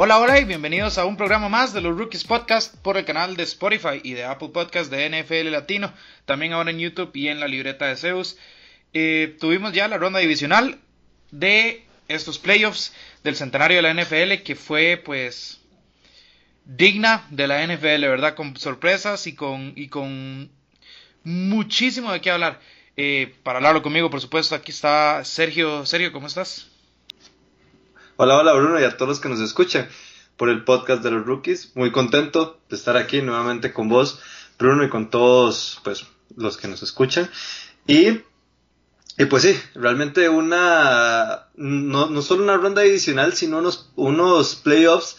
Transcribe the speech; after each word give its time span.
Hola, 0.00 0.20
hola 0.20 0.38
y 0.38 0.44
bienvenidos 0.44 0.96
a 0.96 1.06
un 1.06 1.16
programa 1.16 1.48
más 1.48 1.72
de 1.72 1.80
los 1.80 1.98
Rookies 1.98 2.22
Podcast 2.22 2.72
por 2.82 2.96
el 2.96 3.04
canal 3.04 3.34
de 3.34 3.42
Spotify 3.42 4.00
y 4.00 4.12
de 4.12 4.22
Apple 4.22 4.50
Podcast 4.50 4.92
de 4.92 5.08
NFL 5.10 5.50
Latino, 5.50 5.92
también 6.24 6.52
ahora 6.52 6.70
en 6.70 6.78
YouTube 6.78 7.10
y 7.14 7.26
en 7.26 7.40
la 7.40 7.48
libreta 7.48 7.86
de 7.86 7.96
Zeus. 7.96 8.38
Eh, 8.92 9.36
tuvimos 9.40 9.72
ya 9.72 9.88
la 9.88 9.98
ronda 9.98 10.20
divisional 10.20 10.78
de 11.32 11.84
estos 12.06 12.38
playoffs 12.38 12.94
del 13.24 13.34
centenario 13.34 13.78
de 13.78 13.82
la 13.82 13.92
NFL 13.92 14.44
que 14.44 14.54
fue 14.54 15.02
pues 15.04 15.62
digna 16.64 17.26
de 17.30 17.48
la 17.48 17.66
NFL, 17.66 18.02
¿verdad? 18.02 18.36
Con 18.36 18.56
sorpresas 18.56 19.26
y 19.26 19.34
con, 19.34 19.72
y 19.74 19.88
con 19.88 20.48
muchísimo 21.24 22.12
de 22.12 22.20
qué 22.20 22.30
hablar. 22.30 22.60
Eh, 22.96 23.34
para 23.42 23.56
hablarlo 23.56 23.82
conmigo, 23.82 24.10
por 24.10 24.20
supuesto, 24.20 24.54
aquí 24.54 24.70
está 24.70 25.24
Sergio. 25.24 25.84
Sergio, 25.86 26.12
¿cómo 26.12 26.28
estás? 26.28 26.68
Hola, 28.20 28.36
hola 28.36 28.52
Bruno 28.52 28.80
y 28.80 28.82
a 28.82 28.96
todos 28.96 29.08
los 29.08 29.20
que 29.20 29.28
nos 29.28 29.38
escuchan 29.38 29.88
por 30.36 30.48
el 30.48 30.64
podcast 30.64 31.04
de 31.04 31.12
los 31.12 31.24
rookies. 31.24 31.76
Muy 31.76 31.92
contento 31.92 32.58
de 32.68 32.74
estar 32.74 32.96
aquí 32.96 33.22
nuevamente 33.22 33.72
con 33.72 33.88
vos, 33.88 34.18
Bruno, 34.58 34.82
y 34.82 34.88
con 34.88 35.08
todos 35.08 35.80
pues, 35.84 36.04
los 36.34 36.56
que 36.56 36.66
nos 36.66 36.82
escuchan. 36.82 37.30
Y, 37.86 38.22
y 39.18 39.24
pues 39.30 39.44
sí, 39.44 39.56
realmente 39.76 40.28
una, 40.28 41.46
no, 41.54 42.10
no 42.10 42.22
solo 42.22 42.42
una 42.42 42.56
ronda 42.56 42.82
adicional, 42.82 43.34
sino 43.34 43.58
unos, 43.58 43.92
unos 43.94 44.56
playoffs 44.56 45.16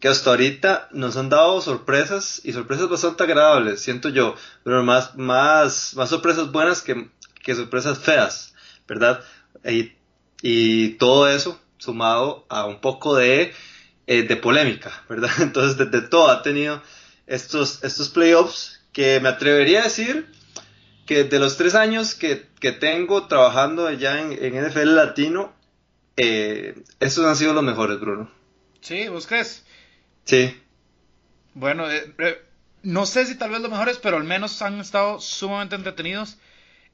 que 0.00 0.08
hasta 0.08 0.30
ahorita 0.30 0.88
nos 0.90 1.16
han 1.16 1.28
dado 1.28 1.60
sorpresas 1.60 2.40
y 2.42 2.52
sorpresas 2.52 2.88
bastante 2.88 3.22
agradables, 3.22 3.82
siento 3.82 4.08
yo, 4.08 4.34
pero 4.64 4.82
más, 4.82 5.14
más, 5.14 5.94
más 5.94 6.08
sorpresas 6.08 6.50
buenas 6.50 6.82
que, 6.82 7.08
que 7.44 7.54
sorpresas 7.54 8.00
feas, 8.00 8.52
¿verdad? 8.88 9.22
Y, 9.64 9.92
y 10.42 10.94
todo 10.94 11.28
eso 11.28 11.61
sumado 11.82 12.46
a 12.48 12.64
un 12.66 12.80
poco 12.80 13.16
de, 13.16 13.52
eh, 14.06 14.22
de 14.22 14.36
polémica, 14.36 15.04
¿verdad? 15.08 15.30
Entonces, 15.40 15.90
de, 15.90 16.02
todo 16.02 16.30
ha 16.30 16.42
tenido 16.42 16.80
estos, 17.26 17.82
estos 17.82 18.08
playoffs 18.08 18.80
que 18.92 19.18
me 19.20 19.28
atrevería 19.28 19.80
a 19.80 19.84
decir 19.84 20.30
que 21.06 21.24
de 21.24 21.38
los 21.40 21.56
tres 21.56 21.74
años 21.74 22.14
que, 22.14 22.46
que 22.60 22.70
tengo 22.72 23.26
trabajando 23.26 23.90
ya 23.90 24.20
en, 24.20 24.32
en 24.32 24.64
NFL 24.64 24.94
Latino, 24.94 25.52
eh, 26.16 26.82
estos 27.00 27.26
han 27.26 27.36
sido 27.36 27.52
los 27.52 27.64
mejores, 27.64 27.98
Bruno. 27.98 28.30
Sí, 28.80 29.08
¿vos 29.08 29.26
crees? 29.26 29.64
Sí. 30.24 30.56
Bueno, 31.54 31.90
eh, 31.90 32.14
eh, 32.18 32.40
no 32.82 33.06
sé 33.06 33.26
si 33.26 33.36
tal 33.36 33.50
vez 33.50 33.60
los 33.60 33.70
mejores, 33.70 33.98
pero 33.98 34.16
al 34.18 34.24
menos 34.24 34.62
han 34.62 34.80
estado 34.80 35.20
sumamente 35.20 35.74
entretenidos. 35.74 36.38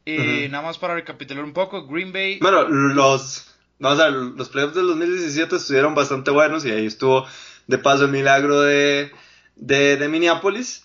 Eh, 0.06 0.48
Nada 0.50 0.64
más 0.64 0.78
para 0.78 0.95
recapitular 0.95 1.45
un 1.45 1.52
poco, 1.52 1.86
Green 1.86 2.12
Bay. 2.12 2.39
Bueno, 2.41 2.62
los, 2.67 3.48
Vamos 3.79 4.01
a 4.01 4.11
ver, 4.11 4.15
los 4.15 4.48
playoffs 4.48 4.75
del 4.75 4.89
2017 4.89 5.57
estuvieron 5.57 5.95
bastante 5.95 6.31
buenos 6.31 6.65
y 6.65 6.71
ahí 6.71 6.87
estuvo 6.87 7.27
de 7.69 7.79
paso 7.79 8.07
el 8.07 8.11
milagro 8.11 8.61
de, 8.62 9.12
de, 9.57 10.09
Minneapolis. 10.09 10.85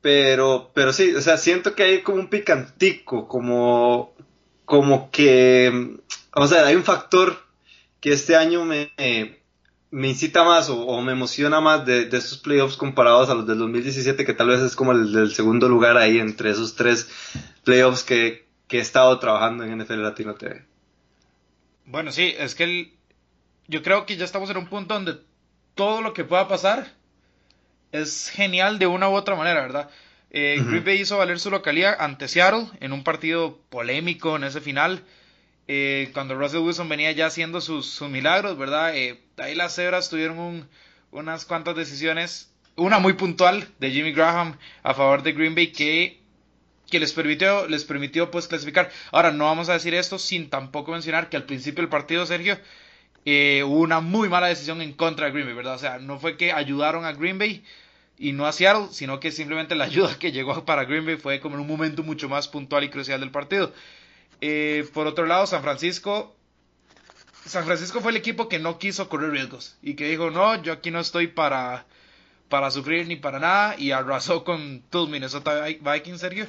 Pero, 0.00 0.70
pero 0.74 0.92
sí, 0.92 1.14
o 1.14 1.20
sea, 1.20 1.36
siento 1.36 1.74
que 1.74 1.82
hay 1.82 2.02
como 2.02 2.18
un 2.18 2.28
picantico, 2.28 3.28
como, 3.28 4.14
como 4.64 5.10
que, 5.10 5.98
vamos 6.32 6.52
a 6.52 6.56
ver, 6.56 6.64
hay 6.66 6.76
un 6.76 6.84
factor 6.84 7.36
que 8.00 8.12
este 8.12 8.36
año 8.36 8.64
me, 8.64 8.92
me 9.90 10.08
incita 10.08 10.44
más 10.44 10.70
o, 10.70 11.00
me 11.02 11.12
emociona 11.12 11.60
más 11.60 11.84
de, 11.84 12.06
de, 12.06 12.16
estos 12.16 12.38
playoffs 12.38 12.76
comparados 12.76 13.28
a 13.28 13.34
los 13.34 13.46
del 13.46 13.58
2017, 13.58 14.24
que 14.24 14.34
tal 14.34 14.48
vez 14.48 14.60
es 14.60 14.76
como 14.76 14.92
el 14.92 15.12
del 15.12 15.34
segundo 15.34 15.68
lugar 15.68 15.96
ahí 15.96 16.18
entre 16.18 16.50
esos 16.50 16.76
tres 16.76 17.08
playoffs 17.64 18.04
que, 18.04 18.46
que 18.68 18.78
he 18.78 18.80
estado 18.80 19.18
trabajando 19.18 19.64
en 19.64 19.78
NFL 19.78 20.02
Latino 20.02 20.34
TV. 20.34 20.64
Bueno, 21.90 22.12
sí, 22.12 22.34
es 22.38 22.54
que 22.54 22.64
el, 22.64 22.92
yo 23.66 23.82
creo 23.82 24.04
que 24.04 24.16
ya 24.16 24.26
estamos 24.26 24.50
en 24.50 24.58
un 24.58 24.66
punto 24.66 24.92
donde 24.92 25.16
todo 25.74 26.02
lo 26.02 26.12
que 26.12 26.22
pueda 26.22 26.46
pasar 26.46 26.92
es 27.92 28.28
genial 28.28 28.78
de 28.78 28.86
una 28.86 29.08
u 29.08 29.14
otra 29.14 29.36
manera, 29.36 29.62
¿verdad? 29.62 29.88
Eh, 30.30 30.62
Green 30.62 30.84
Bay 30.84 31.00
hizo 31.00 31.16
valer 31.16 31.40
su 31.40 31.50
localidad 31.50 31.96
ante 31.98 32.28
Seattle 32.28 32.66
en 32.80 32.92
un 32.92 33.04
partido 33.04 33.58
polémico 33.70 34.36
en 34.36 34.44
ese 34.44 34.60
final. 34.60 35.02
Eh, 35.66 36.10
cuando 36.12 36.34
Russell 36.34 36.60
Wilson 36.60 36.90
venía 36.90 37.12
ya 37.12 37.24
haciendo 37.24 37.62
sus, 37.62 38.02
milagros, 38.02 38.58
¿verdad? 38.58 38.94
Eh, 38.94 39.18
ahí 39.38 39.54
las 39.54 39.74
cebras 39.74 40.10
tuvieron 40.10 40.68
unas 41.10 41.46
cuantas 41.46 41.74
decisiones, 41.74 42.52
una 42.76 42.98
muy 42.98 43.14
puntual 43.14 43.66
de 43.78 43.90
Jimmy 43.90 44.12
Graham 44.12 44.58
a 44.82 44.92
favor 44.92 45.22
de 45.22 45.32
Green 45.32 45.54
Bay 45.54 45.72
que 45.72 46.17
que 46.90 47.00
les 47.00 47.12
permitió, 47.12 47.66
les 47.68 47.84
permitió 47.84 48.30
pues 48.30 48.48
clasificar. 48.48 48.90
Ahora, 49.12 49.30
no 49.30 49.44
vamos 49.44 49.68
a 49.68 49.74
decir 49.74 49.94
esto 49.94 50.18
sin 50.18 50.50
tampoco 50.50 50.92
mencionar 50.92 51.28
que 51.28 51.36
al 51.36 51.44
principio 51.44 51.82
del 51.82 51.90
partido, 51.90 52.26
Sergio, 52.26 52.58
eh, 53.24 53.62
hubo 53.64 53.80
una 53.80 54.00
muy 54.00 54.28
mala 54.28 54.46
decisión 54.46 54.80
en 54.80 54.92
contra 54.92 55.26
de 55.26 55.32
Green 55.32 55.46
Bay, 55.46 55.54
¿verdad? 55.54 55.74
O 55.74 55.78
sea, 55.78 55.98
no 55.98 56.18
fue 56.18 56.36
que 56.36 56.52
ayudaron 56.52 57.04
a 57.04 57.12
Green 57.12 57.38
Bay 57.38 57.62
y 58.18 58.32
no 58.32 58.46
a 58.46 58.52
Seattle, 58.52 58.88
sino 58.90 59.20
que 59.20 59.30
simplemente 59.30 59.74
la 59.74 59.84
ayuda 59.84 60.18
que 60.18 60.32
llegó 60.32 60.64
para 60.64 60.84
Green 60.84 61.04
Bay 61.06 61.16
fue 61.16 61.40
como 61.40 61.56
en 61.56 61.60
un 61.60 61.68
momento 61.68 62.02
mucho 62.02 62.28
más 62.28 62.48
puntual 62.48 62.84
y 62.84 62.90
crucial 62.90 63.20
del 63.20 63.30
partido. 63.30 63.72
Eh, 64.40 64.88
por 64.94 65.06
otro 65.06 65.26
lado, 65.26 65.46
San 65.46 65.62
Francisco. 65.62 66.34
San 67.44 67.64
Francisco 67.64 68.00
fue 68.00 68.10
el 68.10 68.16
equipo 68.16 68.48
que 68.48 68.58
no 68.58 68.78
quiso 68.78 69.08
correr 69.08 69.30
riesgos 69.30 69.76
y 69.82 69.94
que 69.94 70.08
dijo, 70.08 70.30
no, 70.30 70.60
yo 70.62 70.72
aquí 70.72 70.90
no 70.90 71.00
estoy 71.00 71.28
para, 71.28 71.86
para 72.48 72.70
sufrir 72.70 73.06
ni 73.06 73.16
para 73.16 73.38
nada 73.38 73.74
y 73.78 73.90
arrasó 73.90 74.44
con 74.44 74.82
tus 74.90 75.08
Minnesota 75.08 75.64
Vikings, 75.64 76.20
Sergio. 76.20 76.46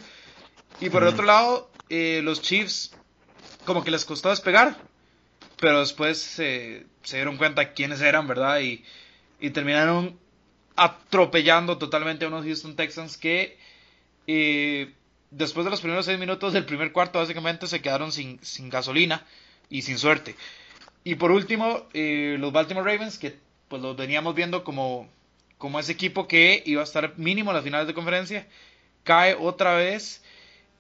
Y 0.82 0.90
por 0.90 1.04
el 1.04 1.10
otro 1.10 1.26
lado, 1.26 1.70
eh, 1.90 2.22
los 2.24 2.42
Chiefs 2.42 2.92
como 3.66 3.84
que 3.84 3.92
les 3.92 4.06
costó 4.06 4.30
despegar, 4.30 4.78
pero 5.60 5.80
después 5.80 6.20
se 6.20 6.86
dieron 7.12 7.38
cuenta 7.38 7.74
quiénes 7.74 8.02
eran, 8.02 8.28
¿verdad? 8.28 8.62
Y, 8.62 8.84
terminaron 9.52 10.20
atropellando 10.76 11.78
totalmente 11.78 12.26
a 12.26 12.28
unos 12.28 12.46
Houston 12.46 12.76
Texans 12.76 13.18
que 13.18 13.58
eh, 14.28 14.94
después 15.32 15.66
de 15.66 15.72
los 15.72 15.82
primeros 15.82 16.06
seis 16.06 16.20
minutos 16.20 16.52
del 16.54 16.66
primer 16.66 16.92
cuarto 16.92 17.20
básicamente 17.20 17.68
se 17.68 17.82
quedaron 17.82 18.12
sin, 18.12 18.44
sin 18.44 18.70
gasolina 18.70 19.26
y 19.70 19.82
sin 19.84 19.98
suerte. 19.98 20.36
Y 21.04 21.16
por 21.16 21.32
último, 21.32 21.88
eh, 21.94 22.38
los 22.40 22.52
Baltimore 22.52 22.90
Ravens, 22.90 23.18
que 23.18 23.38
pues 23.68 23.82
los 23.82 23.96
veníamos 23.96 24.36
viendo 24.36 24.64
como, 24.64 25.08
como 25.58 25.80
ese 25.80 25.94
equipo 25.94 26.28
que 26.28 26.64
iba 26.66 26.82
a 26.82 26.86
estar 26.86 27.18
mínimo 27.18 27.52
en 27.52 27.56
las 27.56 27.64
finales 27.64 27.88
de 27.88 27.94
conferencia, 27.94 28.48
cae 29.04 29.36
otra 29.36 29.76
vez 29.76 30.22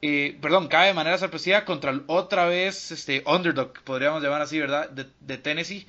eh, 0.01 0.37
perdón, 0.41 0.67
cae 0.67 0.87
de 0.87 0.93
manera 0.93 1.17
sorpresiva 1.17 1.65
contra 1.65 1.99
otra 2.07 2.45
vez 2.45 2.91
este 2.91 3.21
underdog, 3.25 3.73
podríamos 3.83 4.23
llamar 4.23 4.41
así, 4.41 4.59
¿verdad? 4.59 4.89
De, 4.89 5.37
Tennessee. 5.37 5.85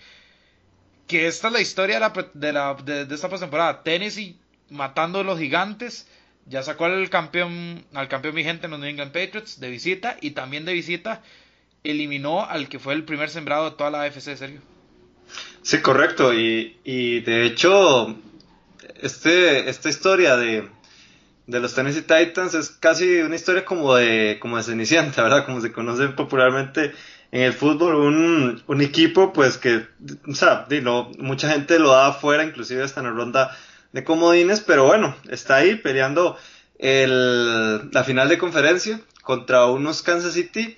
Que 1.06 1.26
esta 1.26 1.48
es 1.48 1.52
la 1.52 1.60
historia 1.60 2.00
de, 2.34 2.52
la, 2.52 2.74
de, 2.74 3.14
esta 3.14 3.28
postemporada. 3.28 3.82
Tennessee 3.82 4.36
matando 4.68 5.20
a 5.20 5.24
los 5.24 5.38
gigantes. 5.38 6.08
Ya 6.46 6.62
sacó 6.62 6.86
al 6.86 7.10
campeón, 7.10 7.84
al 7.94 8.08
campeón 8.08 8.34
vigente 8.34 8.66
en 8.66 8.72
los 8.72 8.80
New 8.80 8.88
England 8.88 9.12
Patriots 9.12 9.60
de 9.60 9.70
visita. 9.70 10.16
Y 10.20 10.32
también 10.32 10.64
de 10.64 10.72
visita 10.72 11.22
eliminó 11.84 12.44
al 12.44 12.68
que 12.68 12.78
fue 12.78 12.94
el 12.94 13.04
primer 13.04 13.30
sembrado 13.30 13.70
de 13.70 13.76
toda 13.76 13.90
la 13.90 14.02
AFC, 14.02 14.36
serio. 14.36 14.60
Sí, 15.62 15.80
correcto. 15.80 16.34
Y, 16.34 16.78
y 16.84 17.20
de 17.20 17.44
hecho, 17.44 18.16
este, 19.00 19.68
esta 19.68 19.88
historia 19.88 20.36
de, 20.36 20.68
de 21.50 21.60
los 21.60 21.74
Tennessee 21.74 22.02
Titans 22.02 22.54
es 22.54 22.70
casi 22.70 23.20
una 23.20 23.34
historia 23.34 23.64
como 23.64 23.94
de, 23.94 24.38
como 24.40 24.56
de 24.56 24.62
Cenicienta, 24.62 25.22
¿verdad? 25.24 25.44
Como 25.44 25.60
se 25.60 25.72
conoce 25.72 26.08
popularmente 26.08 26.92
en 27.32 27.42
el 27.42 27.52
fútbol, 27.52 27.94
un, 27.94 28.62
un 28.66 28.80
equipo 28.80 29.32
pues 29.32 29.58
que, 29.58 29.86
o 30.86 31.12
mucha 31.18 31.50
gente 31.50 31.78
lo 31.78 31.90
da 31.90 32.08
afuera, 32.08 32.44
inclusive 32.44 32.82
hasta 32.82 33.00
en 33.00 33.06
la 33.06 33.12
ronda 33.12 33.56
de 33.92 34.02
comodines, 34.04 34.60
pero 34.60 34.84
bueno, 34.84 35.16
está 35.28 35.56
ahí 35.56 35.76
peleando 35.76 36.36
el, 36.78 37.90
la 37.90 38.04
final 38.04 38.28
de 38.28 38.38
conferencia 38.38 39.00
contra 39.22 39.66
unos 39.66 40.02
Kansas 40.02 40.32
City 40.32 40.76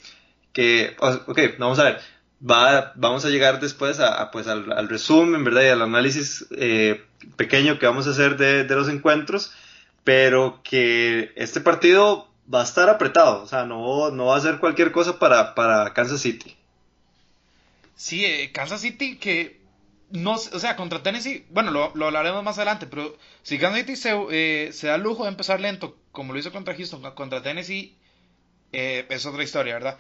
que, 0.53 0.95
ok, 0.99 1.39
vamos 1.59 1.79
a 1.79 1.85
ver, 1.85 2.01
va, 2.49 2.93
vamos 2.97 3.25
a 3.25 3.31
llegar 3.31 3.59
después 3.61 3.99
a, 4.01 4.31
pues 4.31 4.47
al, 4.47 4.89
resumen, 4.89 5.45
¿verdad? 5.45 5.63
Y 5.63 5.69
al 5.69 5.81
análisis 5.81 6.47
eh, 6.51 7.03
pequeño 7.37 7.79
que 7.79 7.87
vamos 7.87 8.07
a 8.07 8.11
hacer 8.11 8.37
de, 8.37 8.65
de 8.65 8.75
los 8.75 8.91
encuentros 8.91 9.53
pero 10.05 10.61
que 10.63 11.33
este 11.37 11.61
partido 11.61 12.29
va 12.53 12.61
a 12.61 12.65
estar 12.65 12.89
apretado, 12.89 13.43
o 13.43 13.47
sea, 13.47 13.65
no, 13.65 14.11
no 14.11 14.27
va 14.27 14.37
a 14.37 14.41
ser 14.41 14.59
cualquier 14.59 14.93
cosa 14.93 15.19
para, 15.19 15.55
para 15.55 15.93
Kansas 15.95 16.21
City. 16.21 16.57
Sí, 17.95 18.25
eh, 18.25 18.51
Kansas 18.53 18.81
City 18.81 19.17
que 19.17 19.61
no, 20.11 20.33
o 20.33 20.39
sea, 20.39 20.77
contra 20.77 21.03
Tennessee, 21.03 21.47
bueno, 21.51 21.71
lo, 21.71 21.93
lo 21.95 22.07
hablaremos 22.07 22.43
más 22.43 22.59
adelante, 22.59 22.87
pero 22.87 23.17
si 23.43 23.59
Kansas 23.59 23.81
City 23.81 23.97
se, 23.97 24.11
eh, 24.31 24.73
se, 24.73 24.89
da 24.89 24.97
el 24.97 25.03
lujo 25.03 25.23
de 25.23 25.31
empezar 25.31 25.61
lento, 25.61 25.97
como 26.11 26.33
lo 26.33 26.39
hizo 26.39 26.53
contra 26.53 26.75
Houston, 26.75 27.03
contra 27.15 27.43
Tennessee, 27.43 27.97
eh, 28.73 29.07
es 29.09 29.25
otra 29.25 29.45
historia, 29.45 29.75
¿verdad? 29.75 29.99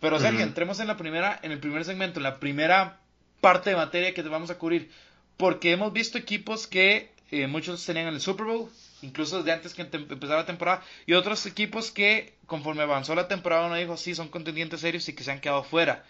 Pero 0.00 0.18
Sergio, 0.18 0.42
entremos 0.42 0.80
en 0.80 0.88
la 0.88 0.98
primera, 0.98 1.38
en 1.42 1.52
el 1.52 1.60
primer 1.60 1.84
segmento, 1.84 2.18
en 2.18 2.24
la 2.24 2.38
primera 2.38 3.00
parte 3.40 3.70
de 3.70 3.76
materia 3.76 4.12
que 4.12 4.22
te 4.22 4.28
vamos 4.28 4.50
a 4.50 4.58
cubrir, 4.58 4.90
porque 5.38 5.72
hemos 5.72 5.92
visto 5.94 6.18
equipos 6.18 6.66
que 6.66 7.10
muchos 7.48 7.86
tenían 7.86 8.08
en 8.08 8.14
el 8.14 8.20
Super 8.20 8.44
Bowl, 8.44 8.68
incluso 9.04 9.38
desde 9.38 9.52
antes 9.52 9.74
que 9.74 9.82
empezara 9.82 10.40
la 10.40 10.46
temporada, 10.46 10.82
y 11.06 11.12
otros 11.12 11.44
equipos 11.46 11.90
que 11.90 12.34
conforme 12.46 12.82
avanzó 12.82 13.14
la 13.14 13.28
temporada 13.28 13.66
uno 13.66 13.76
dijo, 13.76 13.96
sí, 13.96 14.14
son 14.14 14.28
contendientes 14.28 14.80
serios 14.80 15.08
y 15.08 15.12
que 15.12 15.24
se 15.24 15.30
han 15.30 15.40
quedado 15.40 15.62
fuera. 15.62 16.04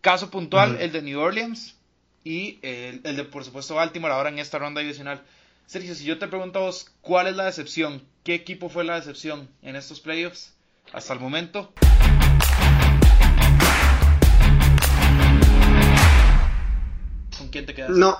Caso 0.00 0.30
puntual, 0.30 0.76
el 0.80 0.92
de 0.92 1.02
New 1.02 1.18
Orleans, 1.18 1.76
y 2.22 2.58
el, 2.62 3.00
el, 3.04 3.16
de, 3.16 3.24
por 3.24 3.44
supuesto, 3.44 3.74
Baltimore 3.74 4.12
ahora 4.12 4.28
en 4.28 4.38
esta 4.38 4.58
ronda 4.58 4.80
adicional. 4.80 5.22
Sergio, 5.66 5.94
si 5.94 6.04
yo 6.04 6.18
te 6.18 6.28
pregunto 6.28 6.58
a 6.58 6.62
vos, 6.62 6.90
¿cuál 7.00 7.26
es 7.26 7.36
la 7.36 7.46
decepción? 7.46 8.02
¿Qué 8.22 8.34
equipo 8.34 8.68
fue 8.68 8.84
la 8.84 8.96
decepción 8.96 9.48
en 9.62 9.76
estos 9.76 10.00
playoffs 10.00 10.52
hasta 10.92 11.14
el 11.14 11.20
momento? 11.20 11.72
¿Con 17.38 17.48
quién 17.48 17.64
te 17.64 17.74
quedas? 17.74 17.90
No, 17.90 18.18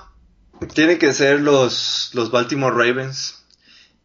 tiene 0.73 0.97
que 0.97 1.13
ser 1.13 1.39
los, 1.39 2.09
los 2.13 2.31
Baltimore 2.31 2.75
Ravens. 2.75 3.44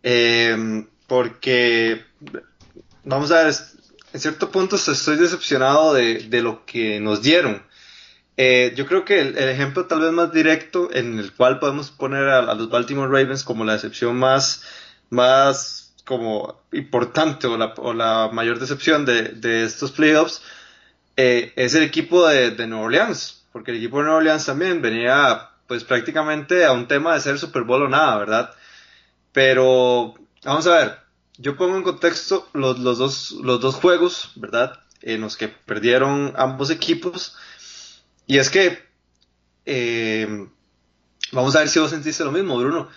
Eh, 0.02 0.85
porque, 1.06 2.05
vamos 3.05 3.32
a 3.32 3.44
ver, 3.44 3.55
en 4.12 4.20
cierto 4.20 4.50
punto 4.50 4.76
estoy 4.76 5.17
decepcionado 5.17 5.94
de, 5.94 6.43
lo 6.43 6.64
que 6.64 7.00
nos 7.00 7.23
dieron. 7.23 7.62
Eh, 8.37 8.73
yo 8.76 8.87
creo 8.87 9.05
que 9.05 9.20
el, 9.20 9.37
ejemplo 9.37 9.87
tal 9.87 10.00
vez 10.00 10.12
más 10.12 10.32
directo 10.32 10.88
en 10.93 11.19
el 11.19 11.32
cual 11.32 11.58
podemos 11.58 11.91
poner 11.91 12.29
a, 12.29 12.55
los 12.55 12.70
Baltimore 12.70 13.08
Ravens 13.08 13.44
como 13.44 13.64
la 13.64 13.75
decepción 13.75 14.17
más, 14.17 14.62
más 15.11 15.94
como 16.05 16.61
importante 16.73 17.46
o 17.46 17.93
la, 17.93 18.31
mayor 18.32 18.58
decepción 18.58 19.05
de, 19.05 19.23
de 19.31 19.64
estos 19.64 19.93
playoffs 19.93 20.43
eh, 21.17 21.53
es 21.56 21.75
el 21.75 21.82
equipo 21.82 22.26
de, 22.26 22.53
de 22.53 22.67
Nueva 22.67 22.87
Orleans, 22.87 23.44
porque 23.53 23.73
el 23.73 23.76
equipo 23.76 23.99
de 23.99 24.05
Nueva 24.05 24.19
Orleans 24.19 24.46
también 24.46 24.81
venía 24.81 25.50
pues 25.67 25.85
prácticamente 25.85 26.64
a 26.64 26.73
un 26.73 26.88
tema 26.88 27.14
de 27.14 27.20
ser 27.20 27.38
Super 27.38 27.62
Bowl 27.62 27.82
o 27.82 27.88
nada, 27.88 28.17
¿verdad? 28.17 28.55
Pero 29.32 30.15
vamos 30.44 30.67
a 30.67 30.77
ver, 30.77 30.99
yo 31.38 31.56
pongo 31.56 31.77
en 31.77 31.82
contexto 31.82 32.49
los, 32.53 32.79
los, 32.79 32.99
dos, 32.99 33.32
los 33.43 33.61
dos 33.61 33.77
juegos, 33.77 34.32
¿verdad? 34.37 34.81
En 35.00 35.21
los 35.23 35.37
que 35.37 35.49
perdieron 35.49 36.35
ambos 36.37 36.71
equipos. 36.71 37.37
Y 38.27 38.38
es 38.38 38.50
que, 38.50 38.79
eh, 39.65 40.47
vamos 41.32 41.56
a 41.56 41.61
ver 41.61 41.69
si 41.69 41.79
vos 41.79 41.91
sentiste 41.91 42.25
lo 42.25 42.32
mismo, 42.32 42.59
Bruno, 42.59 42.88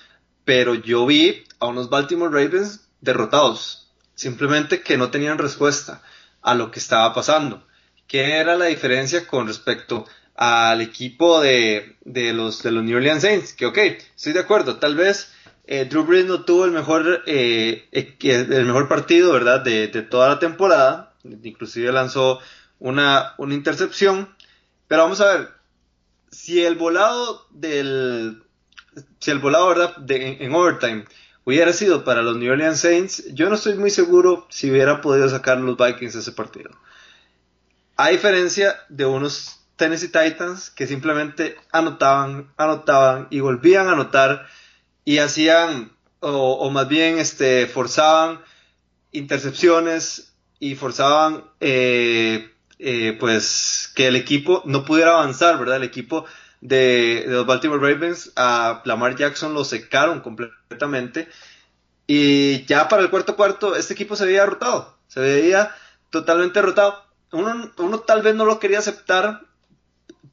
pero 0.45 0.75
yo 0.75 1.05
vi 1.05 1.43
a 1.59 1.67
unos 1.67 1.89
Baltimore 1.89 2.31
Ravens 2.31 2.87
derrotados, 3.01 3.91
simplemente 4.15 4.81
que 4.81 4.97
no 4.97 5.09
tenían 5.09 5.37
respuesta 5.37 6.01
a 6.41 6.55
lo 6.55 6.71
que 6.71 6.79
estaba 6.79 7.13
pasando. 7.13 7.65
¿Qué 8.07 8.35
era 8.35 8.55
la 8.55 8.65
diferencia 8.65 9.25
con 9.25 9.47
respecto 9.47 10.05
al 10.35 10.81
equipo 10.81 11.39
de, 11.39 11.95
de, 12.03 12.33
los, 12.33 12.61
de 12.61 12.71
los 12.71 12.83
New 12.83 12.97
Orleans 12.97 13.21
Saints? 13.21 13.53
Que 13.53 13.65
ok, 13.65 13.77
estoy 14.15 14.33
de 14.33 14.41
acuerdo, 14.41 14.77
tal 14.77 14.95
vez 14.95 15.31
eh, 15.65 15.85
Drew 15.85 16.03
Brees 16.03 16.25
no 16.25 16.43
tuvo 16.43 16.65
el 16.65 16.71
mejor, 16.71 17.23
eh, 17.25 17.87
partido, 18.89 19.31
¿verdad? 19.31 19.61
De, 19.61 19.87
toda 19.87 20.29
la 20.29 20.39
temporada, 20.39 21.13
inclusive 21.23 21.91
lanzó 21.91 22.39
una, 22.79 23.35
intercepción, 23.49 24.29
pero 24.87 25.03
vamos 25.03 25.21
a 25.21 25.33
ver, 25.33 25.49
si 26.31 26.63
el 26.63 26.75
volado 26.75 27.47
del, 27.51 28.43
si 29.19 29.31
el 29.31 29.39
volado, 29.39 29.69
¿verdad? 29.69 29.95
En, 30.09 30.53
overtime 30.53 31.05
hubiera 31.45 31.71
sido 31.71 32.03
para 32.03 32.21
los 32.21 32.35
New 32.35 32.51
Orleans 32.51 32.79
Saints, 32.79 33.23
yo 33.33 33.49
no 33.49 33.55
estoy 33.55 33.75
muy 33.75 33.89
seguro 33.89 34.45
si 34.49 34.69
hubiera 34.69 34.99
podido 34.99 35.29
sacar 35.29 35.59
los 35.59 35.77
Vikings 35.77 36.15
ese 36.15 36.31
partido. 36.33 36.71
A 37.95 38.09
diferencia 38.09 38.75
de 38.89 39.05
unos 39.05 39.61
Tennessee 39.77 40.07
Titans 40.07 40.71
que 40.71 40.87
simplemente 40.87 41.55
anotaban, 41.71 42.51
anotaban 42.57 43.27
y 43.29 43.39
volvían 43.39 43.87
a 43.87 43.93
anotar 43.93 44.47
y 45.05 45.17
hacían, 45.17 45.91
o, 46.19 46.69
más 46.69 46.87
bien 46.87 47.19
este, 47.19 47.67
forzaban 47.67 48.41
intercepciones 49.11 50.33
y 50.59 50.75
forzaban 50.75 51.43
eh, 51.59 52.51
eh, 52.79 53.15
pues 53.19 53.91
que 53.95 54.07
el 54.07 54.15
equipo 54.15 54.61
no 54.65 54.85
pudiera 54.85 55.11
avanzar, 55.11 55.59
¿verdad? 55.59 55.77
El 55.77 55.83
equipo 55.83 56.25
de, 56.61 57.25
de, 57.27 57.33
los 57.33 57.45
Baltimore 57.45 57.81
Ravens 57.81 58.31
a 58.35 58.81
Lamar 58.85 59.15
Jackson 59.15 59.53
lo 59.53 59.63
secaron 59.63 60.21
completamente. 60.21 61.27
Y 62.07 62.65
ya 62.65 62.87
para 62.87 63.01
el 63.01 63.09
cuarto 63.09 63.35
cuarto, 63.35 63.75
este 63.75 63.93
equipo 63.93 64.15
se 64.15 64.25
veía 64.25 64.41
derrotado, 64.41 64.97
se 65.07 65.19
veía 65.19 65.75
totalmente 66.09 66.59
derrotado. 66.59 67.03
Uno, 67.31 67.71
uno 67.77 67.99
tal 67.99 68.21
vez 68.21 68.35
no 68.35 68.45
lo 68.45 68.59
quería 68.59 68.79
aceptar 68.79 69.41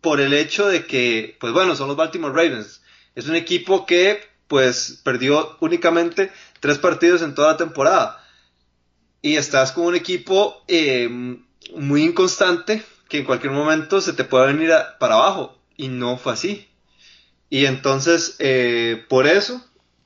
por 0.01 0.21
el 0.21 0.33
hecho 0.35 0.69
de 0.69 0.87
que, 0.87 1.37
pues 1.41 1.53
bueno, 1.53 1.77
son 1.77 1.89
los 1.89 1.97
Baltimore 1.97 2.35
Ravens. 2.35 2.83
Es 3.15 3.29
un 3.29 3.37
equipo 3.37 3.87
que, 3.87 4.23
pues, 4.51 5.01
perdió 5.05 5.57
únicamente 5.61 6.33
tres 6.59 6.77
partidos 6.79 7.23
en 7.23 7.37
toda 7.37 7.53
la 7.53 7.57
temporada. 7.57 8.21
Y 9.23 9.37
estás 9.37 9.71
con 9.71 9.85
un 9.85 9.95
equipo 9.95 10.65
eh, 10.67 11.09
muy 11.77 12.03
inconstante 12.03 12.83
que 13.09 13.19
en 13.19 13.25
cualquier 13.25 13.53
momento 13.53 14.01
se 14.01 14.13
te 14.13 14.25
puede 14.25 14.53
venir 14.53 14.73
para 14.99 15.15
abajo 15.15 15.57
y 15.77 15.87
no 15.87 16.19
fue 16.19 16.33
así. 16.33 16.69
Y 17.49 17.67
entonces, 17.67 18.35
eh, 18.41 19.05
por 19.09 19.29
eso, 19.29 19.65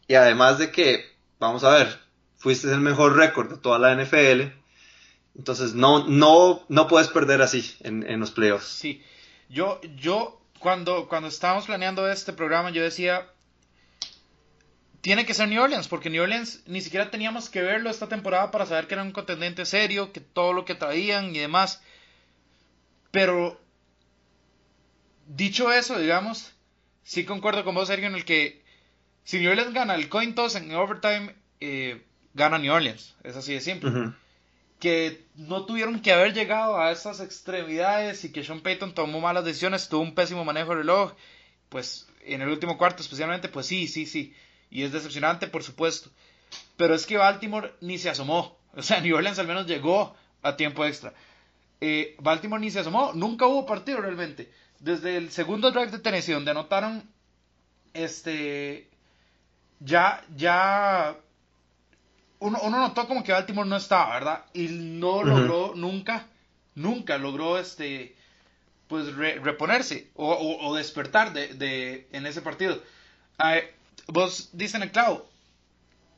y 0.08 0.14
además 0.14 0.58
de 0.58 0.70
que, 0.70 1.06
vamos 1.38 1.64
a 1.64 1.70
ver, 1.70 1.99
fuiste 2.37 2.70
el 2.70 2.81
mejor 2.81 3.17
récord 3.17 3.49
de 3.49 3.56
toda 3.56 3.79
la 3.79 3.94
NFL, 3.94 4.43
entonces 5.38 5.73
no, 5.73 6.06
no, 6.06 6.67
no 6.69 6.87
puedes 6.87 7.08
perder 7.08 7.41
así 7.41 7.75
en, 7.81 8.06
en 8.06 8.20
los 8.20 8.31
playoffs. 8.31 8.67
Sí, 8.67 9.02
yo, 9.49 9.81
yo 9.96 10.38
cuando, 10.58 11.08
cuando 11.08 11.29
estábamos 11.29 11.64
planeando 11.64 12.06
este 12.11 12.35
programa, 12.35 12.69
yo 12.69 12.82
decía, 12.82 13.26
tiene 15.04 15.26
que 15.26 15.34
ser 15.34 15.48
New 15.48 15.62
Orleans, 15.62 15.86
porque 15.86 16.08
New 16.08 16.22
Orleans 16.22 16.62
ni 16.64 16.80
siquiera 16.80 17.10
teníamos 17.10 17.50
que 17.50 17.60
verlo 17.60 17.90
esta 17.90 18.08
temporada 18.08 18.50
para 18.50 18.64
saber 18.64 18.86
que 18.86 18.94
era 18.94 19.02
un 19.02 19.12
contendiente 19.12 19.66
serio, 19.66 20.14
que 20.14 20.20
todo 20.20 20.54
lo 20.54 20.64
que 20.64 20.74
traían 20.74 21.36
y 21.36 21.40
demás. 21.40 21.82
Pero, 23.10 23.60
dicho 25.26 25.70
eso, 25.70 25.98
digamos, 25.98 26.54
sí 27.02 27.26
concuerdo 27.26 27.64
con 27.64 27.74
vos, 27.74 27.88
Sergio, 27.88 28.06
en 28.06 28.14
el 28.14 28.24
que 28.24 28.64
si 29.24 29.40
New 29.40 29.50
Orleans 29.50 29.74
gana 29.74 29.94
el 29.94 30.08
coin 30.08 30.34
toss 30.34 30.54
en 30.54 30.74
overtime, 30.74 31.34
eh, 31.60 32.02
gana 32.32 32.56
New 32.56 32.72
Orleans. 32.72 33.14
Es 33.24 33.36
así 33.36 33.52
de 33.52 33.60
simple. 33.60 33.90
Que 34.80 35.26
no 35.34 35.66
tuvieron 35.66 36.00
que 36.00 36.12
haber 36.12 36.32
llegado 36.32 36.80
a 36.80 36.90
esas 36.92 37.20
extremidades 37.20 38.24
y 38.24 38.32
que 38.32 38.42
Sean 38.42 38.62
Payton 38.62 38.94
tomó 38.94 39.20
malas 39.20 39.44
decisiones, 39.44 39.90
tuvo 39.90 40.00
un 40.00 40.14
pésimo 40.14 40.46
manejo 40.46 40.70
de 40.70 40.76
reloj. 40.76 41.12
Pues 41.68 42.08
en 42.24 42.40
el 42.40 42.48
último 42.48 42.78
cuarto 42.78 43.02
especialmente, 43.02 43.50
pues 43.50 43.66
sí, 43.66 43.86
sí, 43.86 44.06
sí 44.06 44.34
y 44.74 44.82
es 44.82 44.92
decepcionante, 44.92 45.46
por 45.46 45.62
supuesto. 45.62 46.10
Pero 46.76 46.94
es 46.94 47.06
que 47.06 47.16
Baltimore 47.16 47.74
ni 47.80 47.96
se 47.96 48.10
asomó. 48.10 48.58
O 48.76 48.82
sea, 48.82 49.00
New 49.00 49.16
Orleans 49.16 49.38
al 49.38 49.46
menos 49.46 49.66
llegó 49.68 50.16
a 50.43 50.56
tiempo 50.56 50.84
extra. 50.84 51.14
Eh, 51.81 52.16
Baltimore 52.19 52.60
ni 52.60 52.72
se 52.72 52.81
asomó. 52.81 53.12
Nunca 53.14 53.46
hubo 53.46 53.66
partido 53.66 54.00
realmente. 54.00 54.52
Desde 54.81 55.16
el 55.16 55.31
segundo 55.31 55.70
drive 55.70 55.93
de 55.93 56.00
Tennessee, 56.00 56.32
donde 56.32 56.50
anotaron. 56.50 57.08
Este. 57.94 58.90
Ya, 59.78 60.24
ya. 60.34 61.16
Uno, 62.40 62.58
uno 62.62 62.81
notó 62.81 63.06
como 63.06 63.22
que 63.22 63.31
Baltimore 63.31 63.69
no 63.69 63.76
estaba, 63.76 64.12
¿verdad? 64.14 64.44
Y 64.54 64.66
no 64.66 65.22
logró 65.22 65.74
nunca, 65.76 66.26
nunca 66.74 67.16
logró 67.16 67.58
este. 67.58 68.16
Pues 68.88 69.14
reponerse 69.14 70.10
o, 70.14 70.58
o, 70.60 70.74
despertar 70.74 71.32
de, 71.32 71.54
de, 71.54 72.08
en 72.10 72.26
ese 72.26 72.43
partido. 72.43 72.82
Eh, 73.38 73.72
vos 74.08 74.51
dicen 74.53 74.82
el 74.82 74.91
clavo, 74.91 75.29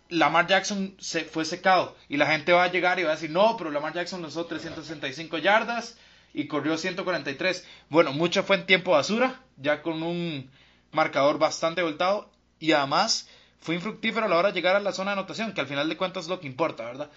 Lamar 0.09 0.47
Jackson 0.47 0.95
se 0.99 1.25
fue 1.25 1.45
secado 1.45 1.97
y 2.09 2.17
la 2.17 2.27
gente 2.27 2.53
va 2.53 2.65
a 2.65 2.71
llegar 2.71 2.99
y 2.99 3.03
va 3.03 3.11
a 3.11 3.15
decir, 3.15 3.31
no, 3.31 3.57
pero 3.57 3.71
Lamar 3.71 3.93
Jackson 3.93 4.23
lanzó 4.23 4.47
365 4.47 5.39
yardas 5.39 5.97
y 6.33 6.47
corrió 6.47 6.79
143. 6.79 7.67
Bueno, 7.89 8.13
mucho 8.13 8.43
fue 8.43 8.57
en 8.57 8.67
tiempo 8.67 8.93
basura, 8.93 9.41
ya 9.57 9.83
con 9.83 10.03
un 10.03 10.51
marcador 10.93 11.39
bastante 11.39 11.83
voltado 11.83 12.31
y 12.59 12.73
además 12.73 13.29
fue 13.59 13.75
infructífero 13.75 14.27
a 14.27 14.29
la 14.29 14.37
hora 14.37 14.49
de 14.49 14.55
llegar 14.55 14.77
a 14.77 14.81
la 14.81 14.93
zona 14.93 15.11
de 15.11 15.19
anotación, 15.19 15.53
que 15.53 15.61
al 15.61 15.67
final 15.67 15.89
de 15.89 15.97
cuentas 15.97 16.25
es 16.25 16.31
lo 16.31 16.41
que 16.41 16.47
importa, 16.47 16.85
¿verdad? 16.85 17.11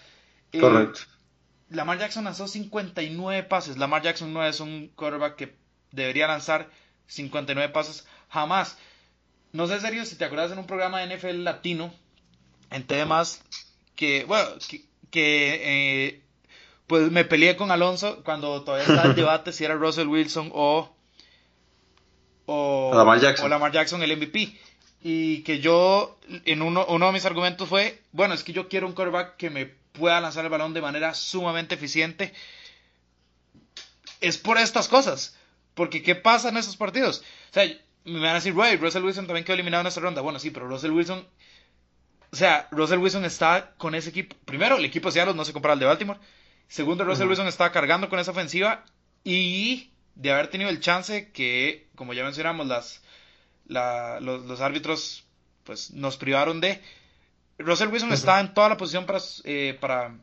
Eh, 0.52 0.58
Correcto. 0.58 1.00
Lamar 1.68 1.98
Jackson 1.98 2.24
lanzó 2.24 2.48
59 2.48 3.44
pases. 3.44 3.76
Lamar 3.76 4.02
Jackson 4.02 4.32
no 4.32 4.44
es 4.44 4.58
un 4.58 4.88
quarterback 4.96 5.36
que 5.36 5.56
debería 5.92 6.26
lanzar 6.26 6.68
59 7.06 7.72
pases 7.72 8.06
jamás. 8.28 8.76
No 9.52 9.66
sé, 9.66 9.80
serio, 9.80 10.04
si 10.04 10.16
te 10.16 10.24
acuerdas 10.24 10.52
en 10.52 10.58
un 10.58 10.66
programa 10.66 11.00
de 11.00 11.16
NFL 11.16 11.42
latino, 11.42 11.92
en 12.70 12.86
temas 12.86 13.42
que, 13.96 14.24
bueno, 14.24 14.46
que, 15.10 15.60
eh, 15.64 16.22
pues 16.86 17.10
me 17.10 17.24
peleé 17.24 17.56
con 17.56 17.70
Alonso 17.70 18.22
cuando 18.24 18.62
todavía 18.62 18.86
estaba 18.86 19.08
el 19.08 19.14
debate 19.16 19.52
si 19.52 19.64
era 19.64 19.74
Russell 19.74 20.08
Wilson 20.08 20.50
o, 20.54 20.90
o, 22.46 22.90
Lamar 22.94 23.20
Jackson. 23.20 23.46
o 23.46 23.48
Lamar 23.48 23.72
Jackson 23.72 24.02
el 24.02 24.16
MVP. 24.16 24.56
Y 25.02 25.42
que 25.42 25.60
yo, 25.60 26.18
en 26.44 26.62
uno, 26.62 26.84
uno 26.88 27.06
de 27.06 27.12
mis 27.12 27.24
argumentos 27.24 27.68
fue, 27.68 28.02
bueno, 28.12 28.34
es 28.34 28.44
que 28.44 28.52
yo 28.52 28.68
quiero 28.68 28.86
un 28.86 28.92
quarterback 28.92 29.36
que 29.36 29.48
me 29.48 29.66
pueda 29.66 30.20
lanzar 30.20 30.44
el 30.44 30.50
balón 30.50 30.74
de 30.74 30.82
manera 30.82 31.14
sumamente 31.14 31.74
eficiente. 31.74 32.32
Es 34.20 34.36
por 34.36 34.58
estas 34.58 34.88
cosas. 34.88 35.36
Porque 35.74 36.02
¿qué 36.02 36.14
pasa 36.14 36.50
en 36.50 36.58
esos 36.58 36.76
partidos? 36.76 37.22
O 37.50 37.54
sea, 37.54 37.64
me 38.04 38.20
van 38.20 38.30
a 38.30 38.34
decir, 38.34 38.52
güey, 38.52 38.76
Russell 38.76 39.04
Wilson 39.04 39.26
también 39.26 39.44
quedó 39.44 39.54
eliminado 39.54 39.82
en 39.82 39.86
esta 39.88 40.00
ronda. 40.00 40.22
Bueno, 40.22 40.38
sí, 40.38 40.50
pero 40.50 40.66
Russell 40.68 40.92
Wilson. 40.92 41.26
O 42.32 42.36
sea, 42.36 42.68
Russell 42.70 42.98
Wilson 42.98 43.24
está 43.24 43.72
con 43.76 43.94
ese 43.94 44.10
equipo. 44.10 44.36
Primero, 44.44 44.76
el 44.76 44.84
equipo 44.84 45.08
de 45.08 45.12
Seattle 45.12 45.34
no 45.34 45.44
se 45.44 45.52
compara 45.52 45.74
al 45.74 45.80
de 45.80 45.86
Baltimore. 45.86 46.20
Segundo, 46.68 47.04
Russell 47.04 47.28
Wilson 47.28 47.48
está 47.48 47.72
cargando 47.72 48.08
con 48.08 48.18
esa 48.18 48.30
ofensiva. 48.30 48.84
Y 49.24 49.90
de 50.14 50.32
haber 50.32 50.48
tenido 50.48 50.70
el 50.70 50.80
chance 50.80 51.30
que, 51.32 51.88
como 51.94 52.14
ya 52.14 52.24
mencionamos, 52.24 52.66
las, 52.66 53.02
los, 53.66 54.60
árbitros 54.60 55.24
pues 55.64 55.90
nos 55.92 56.16
privaron 56.16 56.60
de. 56.60 56.80
Russell 57.58 57.88
Wilson 57.88 58.12
estaba 58.12 58.40
en 58.40 58.54
toda 58.54 58.70
la 58.70 58.76
posición 58.76 59.04
para, 59.04 59.18
eh, 59.44 59.76
para 59.80 60.16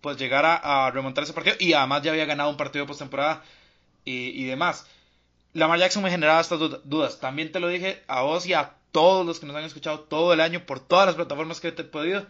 pues 0.00 0.16
llegar 0.16 0.44
a, 0.46 0.90
remontar 0.92 1.24
ese 1.24 1.32
partido 1.32 1.56
y 1.58 1.72
además 1.72 2.02
ya 2.02 2.12
había 2.12 2.26
ganado 2.26 2.50
un 2.50 2.56
partido 2.56 2.84
de 2.84 2.88
postemporada 2.88 3.42
y, 4.04 4.28
y 4.40 4.44
demás. 4.44 4.86
Lamar 5.54 5.78
Jackson 5.78 6.02
me 6.02 6.10
generaba 6.10 6.40
estas 6.40 6.58
dudas. 6.84 7.20
También 7.20 7.52
te 7.52 7.60
lo 7.60 7.68
dije 7.68 8.02
a 8.08 8.22
vos 8.22 8.44
y 8.44 8.54
a 8.54 8.74
todos 8.90 9.24
los 9.24 9.38
que 9.38 9.46
nos 9.46 9.54
han 9.54 9.62
escuchado 9.62 10.00
todo 10.00 10.32
el 10.32 10.40
año 10.40 10.66
por 10.66 10.80
todas 10.80 11.06
las 11.06 11.14
plataformas 11.14 11.60
que 11.60 11.70
te 11.70 11.82
he 11.82 11.84
podido. 11.84 12.26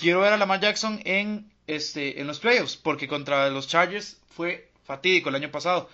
Quiero 0.00 0.20
ver 0.20 0.32
a 0.32 0.36
Lamar 0.36 0.60
Jackson 0.60 1.00
en, 1.04 1.48
este, 1.68 2.20
en 2.20 2.26
los 2.26 2.40
playoffs, 2.40 2.76
porque 2.76 3.06
contra 3.06 3.48
los 3.50 3.68
Chargers 3.68 4.20
fue 4.34 4.68
fatídico 4.84 5.28
el 5.28 5.36
año 5.36 5.52
pasado. 5.52 5.88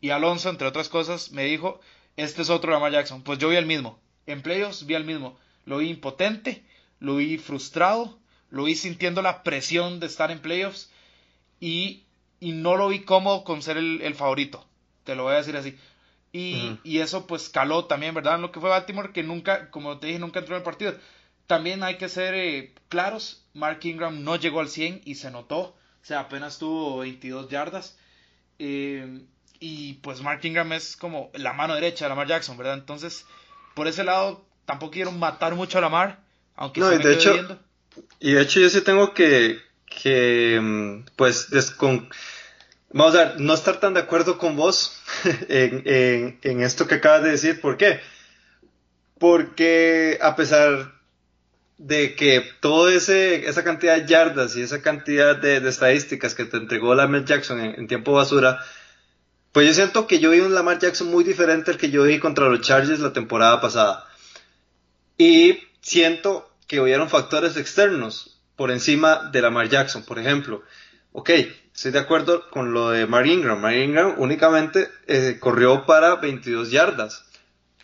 Y 0.00 0.08
Alonso, 0.08 0.48
entre 0.48 0.66
otras 0.66 0.88
cosas, 0.88 1.30
me 1.32 1.44
dijo, 1.44 1.78
este 2.16 2.40
es 2.40 2.48
otro 2.48 2.72
Lamar 2.72 2.92
Jackson. 2.92 3.22
Pues 3.22 3.38
yo 3.38 3.50
vi 3.50 3.56
el 3.56 3.66
mismo. 3.66 4.00
En 4.26 4.40
playoffs 4.40 4.86
vi 4.86 4.94
al 4.94 5.04
mismo. 5.04 5.38
Lo 5.66 5.76
vi 5.76 5.90
impotente, 5.90 6.64
lo 7.00 7.16
vi 7.16 7.36
frustrado, 7.36 8.18
lo 8.48 8.64
vi 8.64 8.76
sintiendo 8.76 9.20
la 9.20 9.42
presión 9.42 10.00
de 10.00 10.06
estar 10.06 10.30
en 10.30 10.40
playoffs 10.40 10.90
y, 11.60 12.04
y 12.40 12.52
no 12.52 12.78
lo 12.78 12.88
vi 12.88 13.00
cómodo 13.00 13.44
con 13.44 13.60
ser 13.60 13.76
el 13.76 14.14
favorito. 14.14 14.64
Te 15.04 15.14
lo 15.14 15.24
voy 15.24 15.34
a 15.34 15.38
decir 15.38 15.54
así. 15.54 15.76
Y, 16.32 16.98
eso 16.98 17.26
pues 17.26 17.48
caló 17.48 17.86
también, 17.86 18.14
¿verdad? 18.14 18.36
En 18.36 18.42
lo 18.42 18.52
que 18.52 18.60
fue 18.60 18.68
Baltimore, 18.68 19.12
que 19.12 19.22
nunca, 19.22 19.70
como 19.70 19.98
te 19.98 20.08
dije, 20.08 20.18
nunca 20.18 20.40
entró 20.40 20.54
en 20.54 20.60
el 20.60 20.64
partido. 20.64 20.94
También 21.46 21.82
hay 21.82 21.96
que 21.96 22.08
ser 22.08 22.34
eh, 22.34 22.74
claros, 22.88 23.44
Mark 23.54 23.80
Ingram 23.82 24.22
no 24.22 24.36
llegó 24.36 24.60
al 24.60 24.68
100 24.68 25.02
y 25.04 25.14
se 25.14 25.30
notó, 25.30 25.58
o 25.58 25.74
sea, 26.02 26.20
apenas 26.20 26.58
tuvo 26.58 26.98
22 26.98 27.48
yardas. 27.48 27.96
Eh, 28.58 29.22
y 29.60 29.94
pues 29.94 30.20
Mark 30.20 30.40
Ingram 30.44 30.72
es 30.72 30.96
como 30.96 31.30
la 31.34 31.52
mano 31.52 31.74
derecha 31.74 32.04
de 32.04 32.10
Lamar 32.10 32.28
Jackson, 32.28 32.58
¿verdad? 32.58 32.74
Entonces, 32.74 33.24
por 33.74 33.88
ese 33.88 34.04
lado, 34.04 34.44
tampoco 34.66 34.92
quiero 34.92 35.12
matar 35.12 35.54
mucho 35.54 35.78
a 35.78 35.80
Lamar, 35.80 36.20
aunque 36.54 36.80
no, 36.80 36.92
y 36.92 36.98
de 36.98 37.14
hecho, 37.14 37.60
Y 38.20 38.32
de 38.32 38.42
hecho 38.42 38.60
yo 38.60 38.68
sí 38.68 38.82
tengo 38.82 39.14
que, 39.14 39.58
que 39.86 40.60
mm, 40.60 41.06
pues, 41.16 41.50
descon 41.50 42.08
Vamos 42.90 43.14
a 43.14 43.18
ver, 43.24 43.40
no 43.40 43.52
estar 43.52 43.80
tan 43.80 43.94
de 43.94 44.00
acuerdo 44.00 44.38
con 44.38 44.56
vos 44.56 44.98
en, 45.48 46.38
en, 46.42 46.62
esto 46.62 46.86
que 46.86 46.96
acabas 46.96 47.22
de 47.22 47.30
decir. 47.32 47.60
¿Por 47.60 47.76
qué? 47.76 48.00
Porque 49.18 50.18
a 50.22 50.36
pesar 50.36 50.94
de 51.76 52.16
que 52.16 52.42
toda 52.60 52.92
esa 52.92 53.62
cantidad 53.62 53.96
de 53.96 54.06
yardas 54.06 54.56
y 54.56 54.62
esa 54.62 54.82
cantidad 54.82 55.36
de, 55.36 55.56
estadísticas 55.68 56.34
que 56.34 56.44
te 56.44 56.56
entregó 56.56 56.94
Lamar 56.94 57.24
Jackson 57.24 57.60
en, 57.60 57.86
tiempo 57.86 58.12
basura, 58.12 58.58
pues 59.52 59.66
yo 59.66 59.74
siento 59.74 60.06
que 60.06 60.18
yo 60.18 60.30
vi 60.30 60.40
un 60.40 60.54
Lamar 60.54 60.78
Jackson 60.78 61.10
muy 61.10 61.24
diferente 61.24 61.70
al 61.70 61.78
que 61.78 61.90
yo 61.90 62.04
vi 62.04 62.18
contra 62.18 62.48
los 62.48 62.62
Chargers 62.62 63.00
la 63.00 63.12
temporada 63.12 63.60
pasada. 63.60 64.06
Y 65.16 65.58
siento 65.80 66.50
que 66.66 66.80
hubieron 66.80 67.08
factores 67.08 67.56
externos 67.56 68.40
por 68.56 68.70
encima 68.70 69.30
de 69.30 69.42
Lamar 69.42 69.68
Jackson, 69.68 70.04
por 70.04 70.18
ejemplo. 70.18 70.62
Ok, 71.12 71.30
estoy 71.74 71.92
de 71.92 71.98
acuerdo 71.98 72.48
con 72.50 72.72
lo 72.72 72.90
de 72.90 73.06
Mark 73.06 73.26
Ingram. 73.26 73.60
Mark 73.60 73.76
Ingram 73.76 74.14
únicamente 74.18 74.88
eh, 75.06 75.38
corrió 75.40 75.86
para 75.86 76.16
22 76.16 76.70
yardas. 76.70 77.24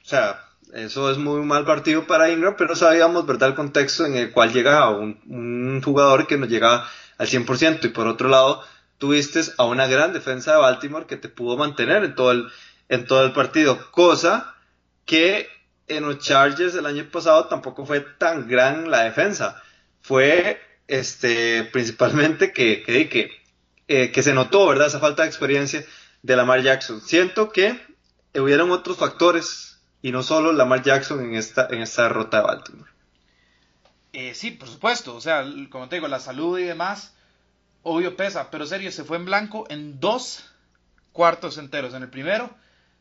O 0.03 0.07
sea, 0.07 0.45
eso 0.75 1.11
es 1.11 1.19
muy 1.19 1.41
mal 1.43 1.65
partido 1.65 2.07
para 2.07 2.31
Ingram, 2.31 2.57
pero 2.59 2.75
sabíamos, 2.75 3.25
¿verdad?, 3.27 3.51
el 3.51 3.55
contexto 3.55 4.07
en 4.07 4.17
el 4.17 4.33
cual 4.33 4.53
llegaba 4.53 4.91
un, 4.91 5.81
jugador 5.83 6.27
que 6.27 6.37
no 6.37 6.47
llegaba 6.47 6.89
al 7.17 7.29
100%. 7.29 7.85
Y 7.85 7.89
por 7.89 8.09
otro 8.09 8.29
lado, 8.29 8.63
tuviste 8.99 9.41
a 9.57 9.65
una 9.65 9.87
gran 9.87 10.13
defensa 10.13 10.53
de 10.53 10.59
Baltimore 10.59 11.07
que 11.07 11.17
te 11.17 11.29
pudo 11.29 11.57
mantener 11.57 12.05
en 12.05 12.15
todo 12.15 12.33
el, 12.33 12.49
en 12.89 13.07
todo 13.07 13.25
el 13.25 13.33
partido. 13.33 13.91
Cosa 13.93 14.57
que 15.05 15.49
en 15.87 16.05
los 16.05 16.19
Chargers 16.19 16.75
el 16.75 16.87
año 16.87 17.09
pasado 17.11 17.47
tampoco 17.47 17.87
fue 17.87 18.01
tan 18.01 18.49
gran 18.49 18.91
la 18.91 19.05
defensa. 19.05 19.63
Fue 20.03 20.61
este, 20.89 21.65
principalmente 21.65 22.53
que, 22.53 22.83
que, 22.83 23.31
eh, 23.89 24.13
que, 24.13 24.23
se 24.23 24.35
notó, 24.35 24.67
¿verdad? 24.67 24.87
Esa 24.87 25.01
falta 25.01 25.23
de 25.23 25.29
experiencia 25.29 25.85
de 26.23 26.37
Lamar 26.37 26.63
Jackson. 26.63 27.01
Siento 27.01 27.51
que 27.51 27.81
hubieron 28.35 28.71
otros 28.71 28.97
factores 28.97 29.79
y 30.03 30.13
no 30.13 30.23
solo 30.23 30.53
Lamar 30.53 30.83
Jackson 30.83 31.25
en 31.25 31.35
esta, 31.35 31.69
en 31.71 31.83
esta 31.83 32.05
derrota 32.05 32.39
de 32.39 32.43
Baltimore. 32.45 32.91
Eh, 34.13 34.35
sí, 34.35 34.53
por 34.53 34.69
supuesto, 34.69 35.17
o 35.17 35.21
sea, 35.21 35.45
como 35.71 35.89
te 35.89 35.97
digo, 35.97 36.07
la 36.07 36.21
salud 36.21 36.59
y 36.59 36.65
demás, 36.65 37.15
obvio 37.83 38.17
pesa, 38.17 38.51
pero 38.51 38.67
serio, 38.67 38.93
se 38.93 39.05
fue 39.05 39.17
en 39.17 39.25
blanco 39.25 39.67
en 39.71 39.99
dos 39.99 40.45
cuartos 41.13 41.59
enteros. 41.59 41.95
En 41.95 42.03
el 42.03 42.11
primero, 42.11 42.55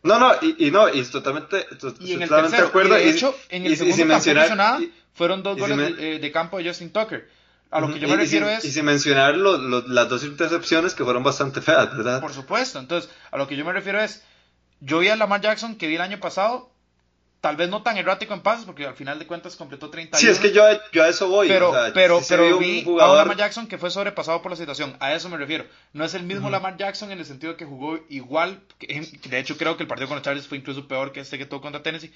no, 0.03 0.19
no, 0.19 0.33
y, 0.41 0.67
y 0.67 0.71
no, 0.71 0.93
y 0.93 1.01
totalmente, 1.03 1.65
y 2.01 2.13
en 2.13 2.23
el 2.23 2.29
tercero, 2.29 2.67
acuerdo. 2.67 2.99
Y 2.99 3.03
de 3.03 3.09
hecho, 3.09 3.33
en 3.49 3.65
el 3.65 3.77
segundo 3.77 4.05
mencionar, 4.05 4.79
fueron 5.13 5.43
dos 5.43 5.57
goles 5.57 5.95
de, 5.95 6.19
de, 6.19 6.31
campo 6.31 6.57
de 6.57 6.67
Justin 6.67 6.91
Tucker. 6.91 7.29
A 7.73 7.79
lo 7.79 7.91
que 7.91 7.99
yo 7.99 8.07
me 8.07 8.15
refiero 8.15 8.47
es... 8.47 8.63
Y 8.63 8.71
sin 8.71 8.85
mencionar 8.85 9.35
las 9.35 10.07
dos 10.07 10.23
intercepciones 10.23 10.93
que 10.93 11.03
fueron 11.03 11.23
bastante 11.23 11.59
feas, 11.67 11.89
¿verdad? 11.97 12.21
Por 12.21 12.31
supuesto, 12.31 12.77
entonces, 12.79 13.09
a 13.31 13.37
lo 13.37 13.47
que 13.47 13.55
yo 13.55 13.65
me 13.65 13.73
refiero 13.73 13.99
es, 13.99 14.23
yo 14.79 14.99
vi 14.99 15.07
a 15.09 15.15
Lamar 15.15 15.41
Jackson 15.41 15.75
que 15.75 15.87
vi 15.87 15.95
el 15.95 16.01
año 16.01 16.19
pasado, 16.19 16.69
tal 17.41 17.55
vez 17.55 17.69
no 17.69 17.81
tan 17.81 17.97
errático 17.97 18.35
en 18.35 18.41
pases, 18.41 18.65
porque 18.65 18.85
al 18.85 18.93
final 18.93 19.17
de 19.17 19.25
cuentas 19.25 19.55
completó 19.55 19.89
31. 19.89 20.19
Sí, 20.19 20.27
es 20.27 20.39
que 20.39 20.53
yo, 20.53 20.63
yo 20.91 21.03
a 21.03 21.07
eso 21.07 21.27
voy. 21.29 21.47
Pero, 21.47 21.73
pero, 21.95 22.21
pero 22.29 22.59
vi 22.59 22.85
a 23.01 23.07
Lamar 23.07 23.37
Jackson 23.37 23.65
que 23.65 23.79
fue 23.79 23.89
sobrepasado 23.89 24.43
por 24.43 24.51
la 24.51 24.55
situación, 24.55 24.95
a 24.99 25.15
eso 25.15 25.27
me 25.29 25.37
refiero. 25.37 25.65
No 25.93 26.05
es 26.05 26.13
el 26.13 26.23
mismo 26.23 26.51
Lamar 26.51 26.77
Jackson 26.77 27.11
en 27.11 27.17
el 27.17 27.25
sentido 27.25 27.53
de 27.53 27.57
que 27.57 27.65
jugó 27.65 27.99
igual, 28.07 28.61
de 28.79 29.39
hecho 29.39 29.57
creo 29.57 29.77
que 29.77 29.83
el 29.83 29.87
partido 29.87 30.09
con 30.09 30.17
los 30.17 30.23
Chargers 30.23 30.47
fue 30.47 30.59
incluso 30.59 30.87
peor 30.87 31.11
que 31.11 31.21
este 31.21 31.39
que 31.39 31.47
tuvo 31.47 31.61
contra 31.61 31.81
Tennessee 31.81 32.13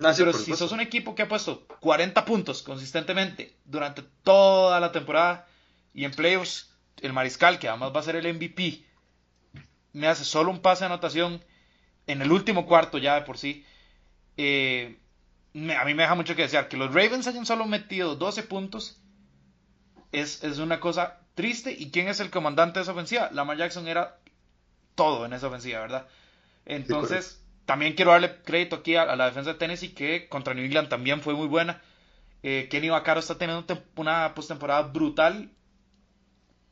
pero 0.00 0.32
si 0.32 0.56
sos 0.56 0.72
un 0.72 0.80
equipo 0.80 1.14
que 1.14 1.22
ha 1.22 1.28
puesto 1.28 1.66
40 1.80 2.24
puntos 2.24 2.62
consistentemente 2.62 3.56
durante 3.64 4.02
toda 4.22 4.80
la 4.80 4.92
temporada 4.92 5.46
y 5.92 6.04
en 6.04 6.12
playoffs, 6.12 6.72
el 7.02 7.12
mariscal, 7.12 7.58
que 7.58 7.68
además 7.68 7.92
va 7.94 8.00
a 8.00 8.04
ser 8.04 8.16
el 8.16 8.32
MVP, 8.34 8.84
me 9.92 10.06
hace 10.06 10.24
solo 10.24 10.50
un 10.50 10.60
pase 10.60 10.80
de 10.80 10.86
anotación 10.86 11.44
en 12.06 12.22
el 12.22 12.32
último 12.32 12.66
cuarto 12.66 12.98
ya 12.98 13.14
de 13.16 13.22
por 13.22 13.38
sí, 13.38 13.64
eh, 14.36 14.98
a 15.54 15.84
mí 15.84 15.94
me 15.94 16.02
deja 16.02 16.14
mucho 16.14 16.36
que 16.36 16.42
desear. 16.42 16.68
Que 16.68 16.76
los 16.76 16.94
Ravens 16.94 17.26
hayan 17.26 17.44
solo 17.44 17.66
metido 17.66 18.16
12 18.16 18.44
puntos 18.44 19.00
es, 20.12 20.42
una 20.58 20.80
cosa 20.80 21.20
triste. 21.34 21.72
¿Y 21.72 21.90
quién 21.90 22.08
es 22.08 22.20
el 22.20 22.30
comandante 22.30 22.78
de 22.78 22.84
esa 22.84 22.92
ofensiva? 22.92 23.30
Lamar 23.32 23.56
Jackson 23.56 23.88
era 23.88 24.18
todo 24.94 25.26
en 25.26 25.32
esa 25.32 25.48
ofensiva, 25.48 25.80
¿verdad? 25.80 26.06
Entonces, 26.66 27.42
también 27.70 27.92
quiero 27.92 28.10
darle 28.10 28.34
crédito 28.42 28.74
aquí 28.74 28.96
a, 28.96 29.14
la 29.14 29.26
defensa 29.26 29.52
de 29.52 29.58
Tennessee, 29.60 29.94
que 29.94 30.26
contra 30.28 30.54
New 30.54 30.64
England 30.64 30.88
también 30.88 31.20
fue 31.20 31.34
muy 31.34 31.46
buena. 31.46 31.80
Eh, 32.42 32.66
Kenny 32.68 32.88
Vaccaro 32.88 33.20
está 33.20 33.38
teniendo 33.38 33.64
una 33.94 34.34
postemporada 34.34 34.82
brutal, 34.82 35.52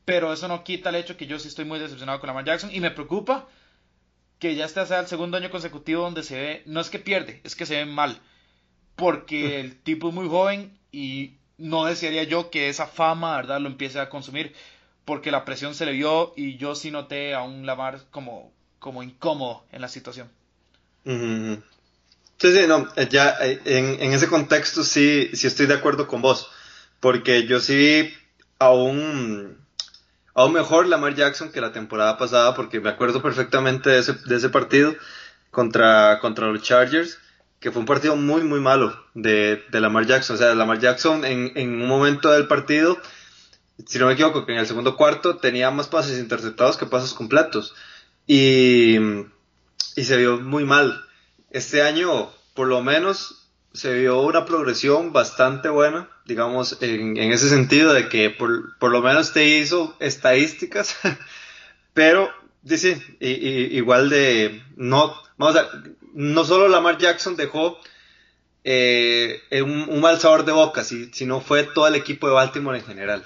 pero 0.05 0.33
eso 0.33 0.49
no 0.49 0.65
quita 0.65 0.89
el 0.89 0.97
hecho 0.97 1.17
que 1.17 1.29
yo 1.29 1.39
sí 1.39 1.47
estoy 1.47 1.67
muy 1.67 1.79
decepcionado 1.79 2.19
con 2.19 2.27
Lamar 2.27 2.45
Jackson 2.45 2.75
y 2.75 2.81
me 2.81 2.91
preocupa 2.91 3.47
que 4.41 4.57
ya 4.57 4.65
este 4.65 4.85
sea 4.87 4.99
el 4.99 5.07
segundo 5.07 5.37
año 5.37 5.51
consecutivo 5.51 6.03
donde 6.03 6.25
se 6.25 6.37
ve, 6.37 6.63
no 6.67 6.81
es 6.81 6.91
que 6.91 6.99
pierde, 6.99 7.43
es 7.45 7.55
que 7.55 7.65
se 7.65 7.77
ve 7.77 7.87
mal, 7.87 8.19
porque 8.97 9.61
el 9.61 9.81
tipo 9.81 10.09
es 10.09 10.15
muy 10.17 10.27
joven 10.27 10.77
y 10.91 11.37
no 11.59 11.85
desearía 11.85 12.25
yo 12.25 12.51
que 12.51 12.69
esa 12.69 12.89
fama, 12.89 13.37
¿verdad?, 13.37 13.61
lo 13.61 13.69
empiece 13.69 14.01
a 14.01 14.09
consumir, 14.09 14.53
porque 15.05 15.31
la 15.31 15.45
presión 15.45 15.77
se 15.77 15.87
le 15.87 15.93
vio 15.93 16.33
y 16.37 16.57
yo 16.57 16.75
sí 16.75 16.91
noté 16.91 17.35
a 17.35 17.43
un 17.43 17.67
Lamar 17.67 18.01
como, 18.11 18.51
como 18.81 19.05
incómodo 19.05 19.65
en 19.71 19.81
la 19.81 19.87
situación. 19.87 20.37
Sí, 21.09 22.53
sí, 22.53 22.67
no, 22.69 22.87
eh, 22.97 23.09
ya 23.11 23.35
eh, 23.41 23.61
en, 23.65 24.13
ese 24.13 24.29
contexto 24.29 24.85
sí, 24.85 25.31
sí 25.33 25.47
estoy 25.47 25.67
de 25.67 25.75
acuerdo 25.75 26.07
con 26.07 26.21
vos, 26.21 26.51
porque 27.01 27.47
yo 27.47 27.61
sí 27.61 28.13
aún, 28.59 29.57
aún 30.35 30.53
mejor 30.53 30.87
Lamar 30.87 31.15
Jackson 31.15 31.51
que 31.51 31.63
la 31.63 31.73
temporada 31.73 32.19
pasada, 32.19 32.55
porque 32.55 32.81
me 32.81 32.91
acuerdo 32.91 33.23
perfectamente 33.23 33.91
de 33.91 33.99
ese, 34.01 34.13
de 34.27 34.37
ese 34.37 34.51
partido 34.51 34.95
contra, 35.51 36.19
contra 36.21 36.49
los 36.49 36.63
Chargers, 36.63 37.19
que 37.59 37.73
fue 37.73 37.81
un 37.81 37.87
partido 37.87 38.15
muy, 38.15 38.43
muy 38.43 38.61
malo 38.61 38.95
de, 39.15 39.65
de 39.71 39.81
Lamar 39.81 40.07
Jackson. 40.07 40.37
O 40.37 40.39
sea, 40.39 40.55
Lamar 40.55 40.79
Jackson 40.79 41.25
en, 41.25 41.53
en 41.57 41.83
un 41.83 41.89
momento 41.89 42.31
del 42.31 42.47
partido, 42.47 42.99
si 43.87 43.99
no 43.99 44.07
me 44.07 44.13
equivoco, 44.13 44.45
que 44.45 44.53
en 44.53 44.59
el 44.59 44.67
segundo 44.67 44.97
cuarto 44.97 45.39
tenía 45.39 45.71
más 45.71 45.89
pases 45.89 46.19
interceptados 46.19 46.77
que 46.77 46.87
pases 46.87 47.15
completos. 47.15 47.75
Y 48.27 48.99
y 49.97 50.05
se 50.05 50.17
vio 50.17 50.39
muy 50.39 50.65
mal. 50.65 51.05
Este 51.51 51.83
año, 51.83 52.31
por 52.55 52.69
lo 52.69 52.83
menos, 52.83 53.49
se 53.73 53.95
vio 53.95 54.21
una 54.23 54.45
progresión 54.45 55.13
bastante 55.13 55.69
buena, 55.69 56.09
digamos, 56.25 56.79
en, 56.81 57.17
ese 57.17 57.49
sentido 57.49 57.93
de 57.93 58.09
que 58.09 58.31
por, 58.31 58.91
lo 58.91 59.03
menos 59.03 59.33
te 59.33 59.45
hizo 59.47 59.97
estadísticas, 60.01 60.97
pero 61.95 62.31
dice, 62.63 63.01
igual 63.21 64.11
de, 64.11 64.63
no, 64.77 65.15
vamos 65.37 65.57
a, 65.57 65.69
no 66.15 66.45
solo 66.45 66.69
Lamar 66.69 66.99
Jackson 66.99 67.37
dejó 67.37 67.79
eh, 68.65 69.41
un, 69.63 70.01
mal 70.01 70.19
sabor 70.19 70.45
de 70.45 70.53
boca, 70.53 70.85
sino 70.85 71.41
fue 71.41 71.65
todo 71.65 71.87
el 71.87 71.95
equipo 71.95 72.27
de 72.27 72.35
Baltimore 72.35 72.79
en 72.79 72.85
general. 72.85 73.25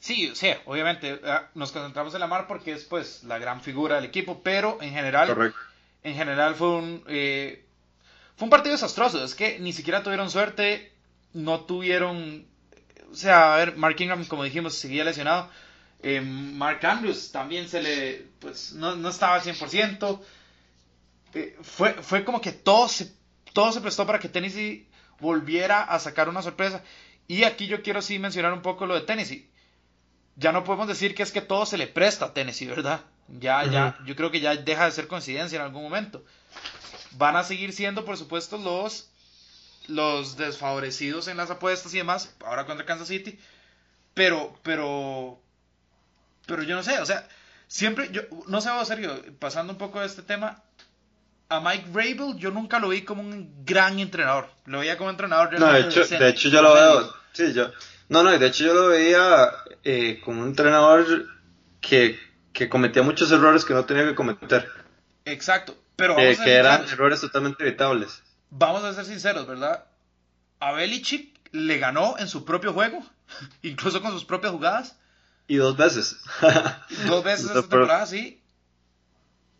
Sí, 0.00 0.32
sí, 0.34 0.48
obviamente 0.64 1.20
ah, 1.24 1.50
nos 1.54 1.72
concentramos 1.72 2.14
en 2.14 2.20
Lamar 2.20 2.46
porque 2.46 2.72
es 2.72 2.84
pues 2.84 3.22
la 3.24 3.38
gran 3.38 3.60
figura 3.60 3.96
del 3.96 4.06
equipo, 4.06 4.42
pero 4.42 4.78
en 4.80 4.92
general, 4.92 5.54
en 6.02 6.14
general 6.14 6.54
fue 6.54 6.68
un 6.68 7.04
eh, 7.06 7.66
fue 8.40 8.46
un 8.46 8.50
partido 8.50 8.72
desastroso. 8.72 9.22
Es 9.22 9.34
que 9.34 9.58
ni 9.58 9.74
siquiera 9.74 10.02
tuvieron 10.02 10.30
suerte, 10.30 10.90
no 11.34 11.60
tuvieron. 11.66 12.46
O 13.12 13.14
sea, 13.14 13.52
a 13.52 13.58
ver, 13.58 13.76
Mark 13.76 13.96
Ingram, 14.00 14.24
como 14.24 14.44
dijimos, 14.44 14.74
seguía 14.74 15.04
lesionado. 15.04 15.50
Eh, 16.02 16.22
Mark 16.22 16.80
Andrews 16.86 17.32
también 17.32 17.68
se 17.68 17.82
le. 17.82 18.28
Pues 18.38 18.72
no, 18.72 18.96
no 18.96 19.10
estaba 19.10 19.34
al 19.34 19.42
100%. 19.42 20.20
Eh, 21.34 21.58
fue, 21.60 21.92
fue 22.02 22.24
como 22.24 22.40
que 22.40 22.52
todo 22.52 22.88
se, 22.88 23.12
todo 23.52 23.72
se 23.72 23.82
prestó 23.82 24.06
para 24.06 24.18
que 24.18 24.30
Tennessee 24.30 24.88
volviera 25.18 25.82
a 25.82 25.98
sacar 25.98 26.30
una 26.30 26.40
sorpresa. 26.40 26.82
Y 27.28 27.44
aquí 27.44 27.66
yo 27.66 27.82
quiero 27.82 28.00
sí 28.00 28.18
mencionar 28.18 28.54
un 28.54 28.62
poco 28.62 28.86
lo 28.86 28.94
de 28.94 29.02
Tennessee. 29.02 29.49
Ya 30.36 30.52
no 30.52 30.64
podemos 30.64 30.88
decir 30.88 31.14
que 31.14 31.22
es 31.22 31.32
que 31.32 31.40
todo 31.40 31.66
se 31.66 31.78
le 31.78 31.86
presta 31.86 32.26
a 32.26 32.34
Tennessee, 32.34 32.66
¿verdad? 32.66 33.00
Ya, 33.38 33.64
ya, 33.64 33.98
yo 34.04 34.16
creo 34.16 34.30
que 34.30 34.40
ya 34.40 34.56
deja 34.56 34.86
de 34.86 34.92
ser 34.92 35.06
coincidencia 35.06 35.56
en 35.56 35.62
algún 35.62 35.82
momento. 35.82 36.24
Van 37.12 37.36
a 37.36 37.44
seguir 37.44 37.72
siendo, 37.72 38.04
por 38.04 38.16
supuesto, 38.16 38.58
los, 38.58 39.08
los 39.86 40.36
desfavorecidos 40.36 41.28
en 41.28 41.36
las 41.36 41.50
apuestas 41.50 41.94
y 41.94 41.98
demás, 41.98 42.34
ahora 42.44 42.66
contra 42.66 42.86
Kansas 42.86 43.08
City. 43.08 43.38
Pero, 44.14 44.58
pero, 44.62 45.40
pero 46.46 46.62
yo 46.62 46.74
no 46.74 46.82
sé, 46.82 46.98
o 46.98 47.06
sea, 47.06 47.28
siempre, 47.68 48.10
yo, 48.10 48.22
no 48.48 48.60
sé, 48.60 48.70
serio, 48.84 49.22
pasando 49.38 49.72
un 49.72 49.78
poco 49.78 50.00
de 50.00 50.06
este 50.06 50.22
tema, 50.22 50.62
a 51.48 51.60
Mike 51.60 51.88
Rabel 51.92 52.36
yo 52.36 52.50
nunca 52.50 52.78
lo 52.78 52.88
vi 52.88 53.02
como 53.02 53.22
un 53.22 53.64
gran 53.64 53.98
entrenador. 53.98 54.48
Lo 54.66 54.80
veía 54.80 54.96
como 54.96 55.10
entrenador 55.10 55.58
No, 55.58 55.72
de 55.72 55.80
hecho, 55.80 56.06
de 56.06 56.28
hecho 56.28 56.48
yo 56.48 56.62
lo 56.62 56.74
veo. 56.74 57.12
Sí, 57.32 57.52
yo. 57.52 57.70
No, 58.10 58.24
no, 58.24 58.36
de 58.36 58.44
hecho 58.44 58.64
yo 58.64 58.74
lo 58.74 58.88
veía 58.88 59.52
eh, 59.84 60.20
como 60.24 60.42
un 60.42 60.48
entrenador 60.48 61.28
que, 61.80 62.18
que, 62.52 62.68
cometía 62.68 63.04
muchos 63.04 63.30
errores 63.30 63.64
que 63.64 63.72
no 63.72 63.84
tenía 63.84 64.04
que 64.04 64.16
cometer. 64.16 64.68
Exacto, 65.24 65.76
pero 65.94 66.16
vamos 66.16 66.38
que 66.38 66.52
eran 66.52 66.82
errores 66.88 67.20
totalmente 67.20 67.62
evitables. 67.62 68.20
Vamos 68.50 68.82
a 68.82 68.92
ser 68.94 69.04
sinceros, 69.04 69.46
¿verdad? 69.46 69.84
A 70.58 70.72
Belichick 70.72 71.38
le 71.52 71.78
ganó 71.78 72.18
en 72.18 72.26
su 72.26 72.44
propio 72.44 72.72
juego, 72.72 73.00
incluso 73.62 74.02
con 74.02 74.10
sus 74.10 74.24
propias 74.24 74.52
jugadas. 74.52 74.98
Y 75.46 75.56
dos 75.58 75.76
veces. 75.76 76.16
dos 77.06 77.22
veces 77.22 77.46
esta 77.46 77.60
temporada, 77.60 78.06
sí. 78.06 78.42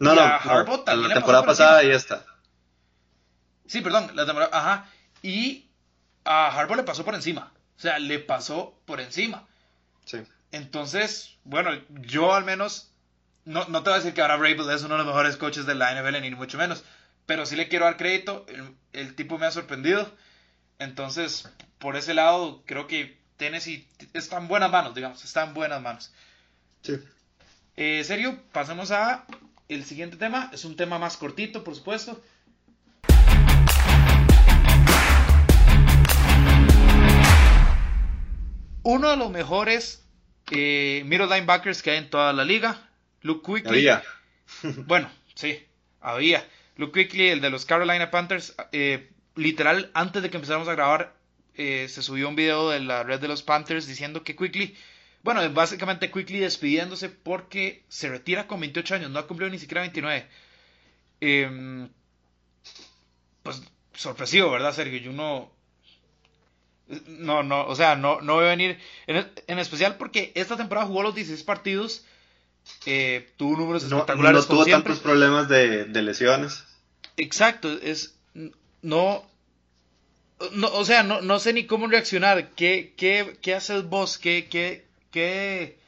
No, 0.00 0.12
no, 0.16 0.22
la 0.22 1.14
temporada 1.14 1.44
pasada 1.44 1.84
y 1.84 1.90
esta. 1.90 2.24
Sí, 3.66 3.80
perdón, 3.80 4.10
la 4.14 4.26
temporada, 4.26 4.50
ajá. 4.58 4.90
Y 5.22 5.68
a 6.24 6.48
Harbaugh 6.48 6.78
le 6.78 6.82
pasó 6.82 7.04
por 7.04 7.14
encima. 7.14 7.52
O 7.80 7.82
sea, 7.82 7.98
le 7.98 8.18
pasó 8.18 8.78
por 8.84 9.00
encima. 9.00 9.48
Sí. 10.04 10.18
Entonces, 10.52 11.38
bueno, 11.44 11.70
yo 11.88 12.34
al 12.34 12.44
menos, 12.44 12.92
no, 13.46 13.64
no 13.68 13.82
te 13.82 13.88
voy 13.88 13.94
a 13.94 14.02
decir 14.02 14.12
que 14.12 14.20
ahora 14.20 14.36
Rabel 14.36 14.68
es 14.68 14.82
uno 14.82 14.96
de 14.96 14.98
los 14.98 15.06
mejores 15.06 15.38
coaches 15.38 15.64
de 15.64 15.74
la 15.74 15.94
NFL, 15.94 16.20
ni 16.20 16.30
mucho 16.32 16.58
menos. 16.58 16.84
Pero 17.24 17.46
sí 17.46 17.56
le 17.56 17.68
quiero 17.68 17.86
dar 17.86 17.96
crédito. 17.96 18.44
El, 18.92 19.14
tipo 19.14 19.38
me 19.38 19.46
ha 19.46 19.50
sorprendido. 19.50 20.14
Entonces, 20.78 21.48
por 21.78 21.96
ese 21.96 22.12
lado, 22.12 22.62
creo 22.66 22.86
que 22.86 23.18
Tennessee 23.38 23.88
está 24.12 24.36
en 24.36 24.48
buenas 24.48 24.70
manos, 24.70 24.94
digamos. 24.94 25.24
Está 25.24 25.44
en 25.44 25.54
buenas 25.54 25.80
manos. 25.80 26.12
Sí. 26.82 26.98
Eh, 27.78 28.04
serio, 28.04 28.38
pasemos 28.52 28.90
a 28.90 29.24
el 29.70 29.86
siguiente 29.86 30.18
tema 30.18 30.50
es 30.52 30.66
un 30.66 30.76
tema 30.76 30.98
más 30.98 31.16
cortito, 31.16 31.64
por 31.64 31.74
supuesto. 31.74 32.20
Uno 38.82 39.10
de 39.10 39.16
los 39.16 39.30
mejores 39.30 40.06
eh, 40.50 41.02
middle 41.06 41.26
linebackers 41.26 41.82
que 41.82 41.90
hay 41.90 41.98
en 41.98 42.10
toda 42.10 42.32
la 42.32 42.44
liga, 42.44 42.88
Luke 43.22 43.42
Quickly. 43.44 43.88
Había. 43.88 44.02
bueno, 44.86 45.10
sí, 45.34 45.62
había. 46.00 46.46
Luke 46.76 46.98
Quickly, 46.98 47.28
el 47.28 47.40
de 47.40 47.50
los 47.50 47.64
Carolina 47.66 48.10
Panthers, 48.10 48.54
eh, 48.72 49.10
literal, 49.36 49.90
antes 49.94 50.22
de 50.22 50.30
que 50.30 50.36
empezáramos 50.36 50.68
a 50.68 50.74
grabar, 50.74 51.14
eh, 51.54 51.86
se 51.88 52.02
subió 52.02 52.28
un 52.28 52.36
video 52.36 52.70
de 52.70 52.80
la 52.80 53.02
red 53.02 53.20
de 53.20 53.28
los 53.28 53.42
Panthers 53.42 53.86
diciendo 53.86 54.24
que 54.24 54.36
Quickly 54.36 54.76
bueno, 55.22 55.48
básicamente 55.52 56.10
Quickly 56.10 56.38
despidiéndose 56.38 57.10
porque 57.10 57.84
se 57.88 58.08
retira 58.08 58.46
con 58.46 58.60
28 58.60 58.94
años, 58.94 59.10
no 59.10 59.18
ha 59.18 59.26
cumplido 59.26 59.50
ni 59.50 59.58
siquiera 59.58 59.82
29. 59.82 60.26
Em, 61.20 61.88
pues 63.42 63.62
sorpresivo, 63.94 64.50
¿verdad, 64.50 64.72
Sergio? 64.72 64.98
Yo 64.98 65.12
no... 65.12 65.52
No, 67.06 67.42
no, 67.42 67.66
o 67.66 67.76
sea, 67.76 67.94
no, 67.94 68.20
no 68.20 68.34
voy 68.34 68.46
a 68.46 68.48
venir. 68.48 68.78
En, 69.06 69.58
especial 69.58 69.96
porque 69.96 70.32
esta 70.34 70.56
temporada 70.56 70.86
jugó 70.86 71.02
los 71.02 71.14
16 71.14 71.44
partidos. 71.44 72.04
Eh, 72.86 73.32
tuvo 73.36 73.56
números 73.56 73.84
espectaculares. 73.84 74.48
No, 74.48 74.54
tuvo 74.54 74.66
tantos 74.66 74.98
problemas 74.98 75.48
de, 75.48 75.86
lesiones. 75.86 76.64
Exacto, 77.16 77.70
es. 77.82 78.18
No. 78.82 79.24
no 80.52 80.68
o 80.72 80.84
sea, 80.84 81.02
no, 81.02 81.20
no 81.20 81.38
sé 81.38 81.52
ni 81.52 81.66
cómo 81.66 81.86
reaccionar. 81.86 82.50
¿Qué, 82.50 82.94
qué, 82.96 83.36
qué 83.40 83.54
haces 83.54 83.84
vos? 83.84 84.18
¿Qué, 84.18 84.48
qué, 84.50 84.86
¿Qué 85.10 85.78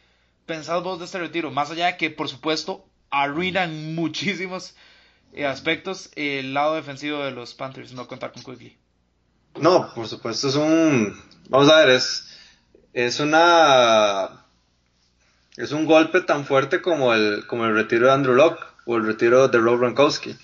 pensás 0.46 0.82
vos 0.82 0.98
de 0.98 1.06
este 1.06 1.18
retiro? 1.18 1.50
Más 1.50 1.70
allá 1.70 1.86
de 1.86 1.96
que, 1.96 2.10
por 2.10 2.28
supuesto, 2.28 2.84
arruinan 3.10 3.94
muchísimos 3.94 4.74
eh, 5.32 5.46
aspectos 5.46 6.10
el 6.14 6.54
lado 6.54 6.74
defensivo 6.74 7.24
de 7.24 7.32
los 7.32 7.54
Panthers, 7.54 7.92
no 7.92 8.06
contar 8.06 8.32
con 8.32 8.42
Quigley. 8.42 8.76
No, 9.60 9.92
por 9.94 10.08
supuesto, 10.08 10.48
es 10.48 10.54
un. 10.54 11.20
Vamos 11.48 11.70
a 11.70 11.78
ver, 11.78 11.90
es. 11.90 12.28
Es 12.92 13.20
una. 13.20 14.44
Es 15.56 15.72
un 15.72 15.84
golpe 15.84 16.22
tan 16.22 16.46
fuerte 16.46 16.80
como 16.80 17.12
el, 17.12 17.46
como 17.46 17.66
el 17.66 17.74
retiro 17.74 18.06
de 18.06 18.12
Andrew 18.12 18.34
Locke 18.34 18.64
o 18.86 18.96
el 18.96 19.06
retiro 19.06 19.48
de 19.48 19.58
Rob 19.58 19.78
Gronkowski, 19.78 20.36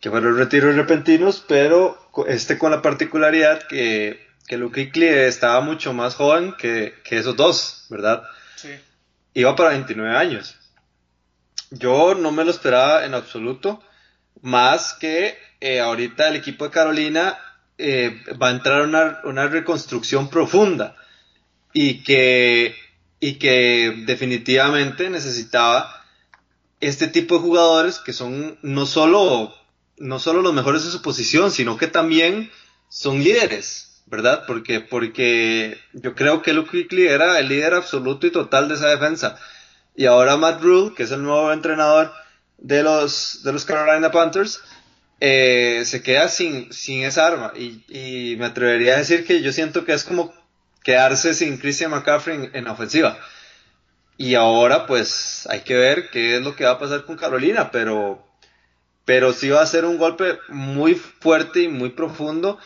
que 0.00 0.10
fueron 0.10 0.36
retiros 0.36 0.76
repentinos, 0.76 1.42
pero 1.48 1.98
este 2.26 2.58
con 2.58 2.70
la 2.70 2.82
particularidad 2.82 3.66
que 3.66 4.30
que 4.50 4.56
Luke 4.56 4.90
Kuechly 4.90 5.06
estaba 5.06 5.60
mucho 5.60 5.92
más 5.92 6.16
joven 6.16 6.56
que, 6.58 6.94
esos 7.08 7.36
dos, 7.36 7.86
¿verdad? 7.88 8.24
Sí. 8.56 8.70
Iba 9.32 9.54
para 9.54 9.70
29 9.70 10.16
años. 10.16 10.56
Yo 11.70 12.16
no 12.16 12.32
me 12.32 12.44
lo 12.44 12.50
esperaba 12.50 13.04
en 13.04 13.14
absoluto, 13.14 13.80
más 14.42 14.94
que 14.94 15.38
eh, 15.60 15.78
ahorita 15.78 16.26
el 16.26 16.34
equipo 16.34 16.64
de 16.64 16.72
Carolina 16.72 17.38
eh, 17.80 18.22
va 18.40 18.48
a 18.48 18.52
entrar 18.52 18.82
una, 18.82 19.20
una 19.24 19.46
reconstrucción 19.46 20.28
profunda 20.28 20.96
y 21.72 22.02
que, 22.02 22.74
y 23.20 23.34
que 23.34 24.04
definitivamente 24.06 25.08
necesitaba 25.10 26.04
este 26.80 27.08
tipo 27.08 27.36
de 27.36 27.40
jugadores 27.42 27.98
que 27.98 28.12
son 28.12 28.58
no 28.62 28.86
solo, 28.86 29.54
no 29.98 30.18
solo 30.18 30.42
los 30.42 30.54
mejores 30.54 30.84
de 30.84 30.90
su 30.90 31.02
posición, 31.02 31.50
sino 31.50 31.76
que 31.76 31.86
también 31.86 32.50
son 32.88 33.22
líderes, 33.22 34.02
¿verdad? 34.06 34.44
Porque, 34.46 34.80
porque 34.80 35.78
yo 35.92 36.14
creo 36.14 36.42
que 36.42 36.52
Luke 36.52 36.70
Kuechly 36.70 37.06
era 37.06 37.38
el 37.38 37.48
líder 37.48 37.74
absoluto 37.74 38.26
y 38.26 38.30
total 38.30 38.68
de 38.68 38.74
esa 38.74 38.88
defensa. 38.88 39.38
Y 39.94 40.06
ahora 40.06 40.36
Matt 40.36 40.62
Rule, 40.62 40.94
que 40.94 41.04
es 41.04 41.10
el 41.10 41.22
nuevo 41.22 41.52
entrenador 41.52 42.12
de 42.58 42.82
los, 42.82 43.42
de 43.42 43.52
los 43.52 43.64
Carolina 43.64 44.10
Panthers, 44.10 44.60
eh, 45.20 45.82
se 45.84 46.02
queda 46.02 46.28
sin, 46.28 46.72
sin 46.72 47.04
esa 47.04 47.26
arma. 47.26 47.52
Y, 47.54 47.84
y, 47.88 48.36
me 48.36 48.46
atrevería 48.46 48.94
a 48.94 48.98
decir 48.98 49.26
que 49.26 49.42
yo 49.42 49.52
siento 49.52 49.84
que 49.84 49.92
es 49.92 50.04
como 50.04 50.32
quedarse 50.82 51.34
sin 51.34 51.58
Christian 51.58 51.90
McCaffrey 51.90 52.50
en, 52.52 52.66
ofensiva. 52.66 53.18
Y 54.16 54.34
ahora 54.34 54.86
pues 54.86 55.46
hay 55.50 55.60
que 55.60 55.74
ver 55.74 56.10
qué 56.10 56.36
es 56.36 56.42
lo 56.42 56.56
que 56.56 56.64
va 56.64 56.72
a 56.72 56.78
pasar 56.78 57.04
con 57.04 57.16
Carolina, 57.16 57.70
pero, 57.70 58.26
pero 59.04 59.32
sí 59.32 59.48
va 59.50 59.62
a 59.62 59.66
ser 59.66 59.84
un 59.84 59.98
golpe 59.98 60.38
muy 60.48 60.94
fuerte 60.94 61.62
y 61.62 61.68
muy 61.68 61.90
profundo 61.90 62.58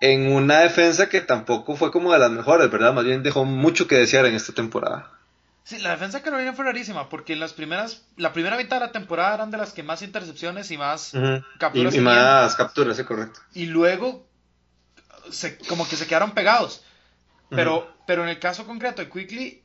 en 0.00 0.32
una 0.32 0.60
defensa 0.60 1.08
que 1.08 1.20
tampoco 1.20 1.76
fue 1.76 1.90
como 1.90 2.12
de 2.12 2.18
las 2.18 2.30
mejores, 2.30 2.70
¿verdad? 2.70 2.92
Más 2.92 3.04
bien 3.04 3.22
dejó 3.22 3.44
mucho 3.44 3.86
que 3.86 3.96
desear 3.96 4.26
en 4.26 4.34
esta 4.34 4.52
temporada. 4.52 5.15
Sí, 5.66 5.80
la 5.80 5.90
defensa 5.90 6.18
de 6.18 6.22
Carolina 6.22 6.52
fue 6.52 6.64
rarísima, 6.64 7.08
porque 7.08 7.32
en 7.32 7.40
las 7.40 7.52
primeras, 7.52 8.06
la 8.16 8.32
primera 8.32 8.56
mitad 8.56 8.76
de 8.76 8.86
la 8.86 8.92
temporada 8.92 9.34
eran 9.34 9.50
de 9.50 9.58
las 9.58 9.72
que 9.72 9.82
más 9.82 10.00
intercepciones 10.00 10.70
y 10.70 10.78
más 10.78 11.10
capturas. 11.58 11.92
Y, 11.92 11.98
más 11.98 12.54
capturas, 12.54 12.96
sí, 12.96 13.02
correcto. 13.02 13.40
Y 13.52 13.66
luego, 13.66 14.28
se, 15.28 15.58
como 15.58 15.88
que 15.88 15.96
se 15.96 16.06
quedaron 16.06 16.34
pegados. 16.34 16.84
Pero, 17.50 17.92
pero 18.06 18.22
en 18.22 18.28
el 18.28 18.38
caso 18.38 18.64
concreto 18.64 19.02
de 19.02 19.10
Quickly, 19.10 19.64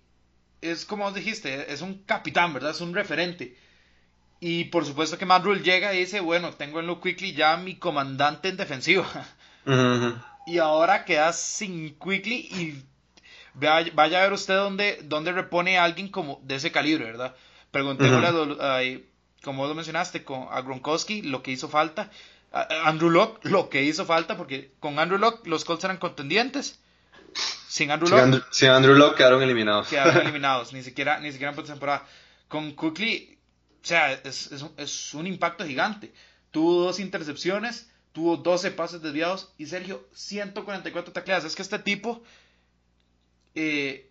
es 0.61 0.85
como 0.85 1.05
os 1.05 1.13
dijiste, 1.13 1.71
es 1.71 1.81
un 1.81 2.01
capitán, 2.01 2.51
¿verdad? 2.51 2.71
Es 2.71 2.81
un 2.81 2.95
referente. 2.95 3.55
Y 4.39 4.63
por 4.65 4.87
supuesto 4.87 5.19
que 5.19 5.27
Matt 5.27 5.43
Rule 5.43 5.61
llega 5.61 5.93
y 5.93 5.99
dice, 5.99 6.19
bueno, 6.19 6.55
tengo 6.55 6.79
en 6.79 6.87
Luke 6.87 7.07
Quickly 7.07 7.33
ya 7.33 7.57
mi 7.57 7.75
comandante 7.75 8.49
en 8.49 8.57
defensiva. 8.57 9.07
Y 10.47 10.57
ahora 10.57 11.05
quedas 11.05 11.39
sin 11.39 11.95
Quickly 11.99 12.33
y 12.33 12.83
vaya, 13.53 13.91
vaya, 13.93 14.19
a 14.19 14.23
ver 14.23 14.33
usted 14.33 14.55
dónde, 14.55 14.99
dónde 15.03 15.31
repone 15.31 15.77
a 15.77 15.83
alguien 15.83 16.09
como 16.09 16.39
de 16.43 16.55
ese 16.55 16.71
calibre, 16.71 17.05
¿verdad? 17.05 17.35
Preguntémosle, 17.71 19.05
como 19.43 19.67
lo 19.67 19.73
mencionaste, 19.73 20.23
con, 20.23 20.47
a 20.51 20.61
Gronkowski 20.61 21.21
lo 21.23 21.41
que 21.41 21.51
hizo 21.51 21.67
falta. 21.69 22.11
A 22.51 22.67
Andrew 22.89 23.09
Locke 23.09 23.39
lo 23.47 23.69
que 23.69 23.83
hizo 23.83 24.05
falta, 24.05 24.37
porque 24.37 24.73
con 24.79 24.99
Andrew 24.99 25.17
Locke 25.17 25.47
los 25.47 25.65
Colts 25.65 25.83
eran 25.83 25.97
contendientes. 25.97 26.79
Sin 27.67 27.89
Andrew 27.91 28.09
Locke. 28.09 28.43
Sin 28.51 28.69
Andrew, 28.69 28.93
Locke 28.95 29.17
quedaron 29.17 29.41
eliminados. 29.41 29.87
Quedaron 29.87 30.17
eliminados, 30.23 30.73
ni 30.73 30.83
siquiera, 30.83 31.19
ni 31.19 31.31
siquiera 31.31 31.53
en 31.53 31.63
temporada. 31.63 32.05
Con 32.49 32.75
Quickly, 32.75 33.39
o 33.81 33.85
sea, 33.85 34.11
es, 34.11 34.51
es, 34.51 34.65
es 34.75 35.13
un 35.13 35.25
impacto 35.25 35.65
gigante. 35.65 36.13
Tuvo 36.51 36.83
dos 36.83 36.99
intercepciones, 36.99 37.89
tuvo 38.11 38.35
12 38.35 38.71
pases 38.71 39.01
desviados 39.01 39.53
y 39.57 39.67
Sergio 39.67 40.05
144 40.13 41.13
tacleadas. 41.13 41.45
Es 41.45 41.55
que 41.55 41.61
este 41.61 41.79
tipo 41.79 42.21
eh, 43.55 44.09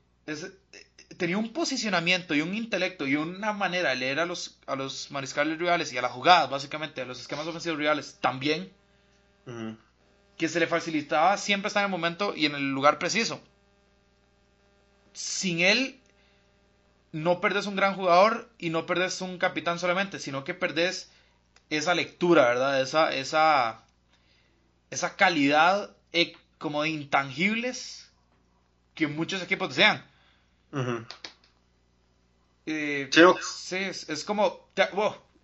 tenía 1.16 1.38
un 1.38 1.53
posicionamiento 1.53 2.35
y 2.35 2.40
un 2.40 2.55
intelecto 2.55 3.07
y 3.07 3.16
una 3.16 3.53
manera 3.53 3.90
de 3.90 3.96
leer 3.96 4.20
a 4.20 4.26
los, 4.26 4.59
a 4.66 4.76
los 4.76 5.11
mariscales 5.11 5.59
rivales 5.59 5.92
y 5.92 5.98
a 5.98 6.03
las 6.03 6.12
jugadas, 6.12 6.50
básicamente, 6.50 7.03
a 7.03 7.05
los 7.05 7.20
esquemas 7.20 7.46
ofensivos 7.46 7.79
rivales 7.79 8.18
también, 8.20 8.72
que 10.37 10.48
se 10.48 10.61
le 10.61 10.66
facilitaba 10.66 11.37
siempre 11.37 11.68
estar 11.68 11.83
en 11.83 11.87
el 11.87 11.90
momento 11.90 12.35
y 12.37 12.46
en 12.46 12.55
el 12.55 12.70
lugar 12.70 12.98
preciso. 12.98 13.40
Sin 15.12 15.61
él, 15.61 15.98
no 17.12 17.40
perdés 17.40 17.66
un 17.66 17.76
gran 17.76 17.96
jugador 17.96 18.48
y 18.59 18.70
no 18.70 18.87
perdés 18.87 19.20
un 19.20 19.38
capitán 19.38 19.79
solamente, 19.79 20.20
sino 20.20 20.44
que 20.44 20.55
perdés 20.55 21.11
esa 21.68 21.94
lectura, 21.94 22.46
¿verdad? 22.46 22.81
Esa, 22.81 23.12
esa, 23.12 23.85
esa 24.90 25.16
calidad 25.16 25.96
eh, 26.12 26.35
como 26.59 26.83
de 26.83 26.90
intangibles 26.90 28.10
que 28.94 29.07
muchos 29.07 29.42
equipos 29.42 29.68
desean. 29.70 30.05
Eh, 32.66 33.11
sí, 33.42 33.76
es, 33.76 34.24
como 34.24 34.68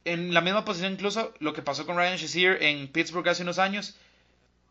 en 0.04 0.32
la 0.32 0.40
misma 0.40 0.64
posición 0.64 0.92
incluso 0.92 1.34
lo 1.40 1.52
que 1.52 1.62
pasó 1.62 1.86
con 1.86 1.96
Ryan 1.96 2.16
Shazier 2.16 2.62
en 2.62 2.88
Pittsburgh 2.88 3.28
hace 3.28 3.42
unos 3.42 3.58
años. 3.58 3.96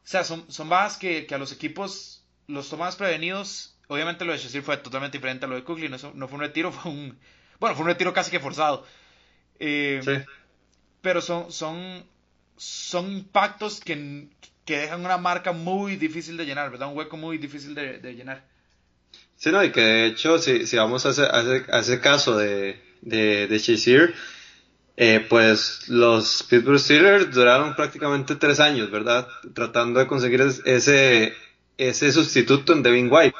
O 0.04 0.08
sea, 0.08 0.24
son, 0.24 0.50
son 0.52 0.70
bajas 0.70 0.98
que, 0.98 1.28
a 1.30 1.38
los 1.38 1.52
equipos 1.52 2.24
los 2.48 2.70
tomas 2.70 2.96
prevenidos. 2.96 3.76
Obviamente 3.88 4.24
lo 4.24 4.32
de 4.32 4.38
Shazier 4.40 4.64
fue 4.64 4.78
totalmente 4.78 5.18
diferente 5.18 5.46
a 5.46 5.50
lo 5.50 5.56
de 5.56 5.64
Cookley. 5.64 5.90
No, 5.90 5.98
no, 6.14 6.28
fue 6.28 6.36
un 6.36 6.42
retiro, 6.42 6.72
fue 6.72 6.92
un... 6.92 7.18
Bueno, 7.60 7.76
fue 7.76 7.84
un 7.84 7.90
retiro 7.90 8.14
casi 8.14 8.32
que 8.32 8.40
forzado. 8.40 8.86
Eh, 9.60 10.02
sí. 10.04 10.12
Pero 11.02 11.22
son, 11.22 11.52
son, 11.52 12.06
son 12.58 13.12
impactos 13.12 13.80
que, 13.80 14.28
que 14.66 14.78
dejan 14.78 15.04
una 15.04 15.18
marca 15.18 15.52
muy 15.52 15.96
difícil 15.96 16.38
de 16.38 16.46
llenar, 16.46 16.72
¿verdad? 16.72 16.90
Un 16.90 16.98
hueco 16.98 17.18
muy 17.18 17.38
difícil 17.38 17.76
de, 17.76 18.00
de 18.00 18.16
llenar. 18.16 18.44
Sí, 19.38 19.52
no, 19.52 19.64
y 19.64 19.72
que 19.72 19.82
de 19.82 20.06
hecho, 20.08 20.40
si, 20.40 20.66
si 20.66 20.78
vamos 20.78 21.06
a 21.06 21.10
ese, 21.10 21.24
a 21.24 21.80
ese, 21.80 22.00
caso 22.00 22.38
de, 22.38 22.80
de, 23.02 23.48
de 23.48 23.60
eh, 24.98 25.26
pues 25.28 25.90
los 25.90 26.44
Pittsburgh 26.44 26.80
Steelers 26.80 27.32
duraron 27.32 27.76
prácticamente 27.76 28.36
tres 28.36 28.60
años, 28.62 28.90
¿verdad? 28.90 29.28
Tratando 29.54 30.00
de 30.00 30.08
conseguir 30.08 30.42
ese, 30.42 31.34
ese 31.78 32.12
sustituto 32.14 32.72
en 32.72 32.82
Devin 32.82 33.12
White, 33.12 33.36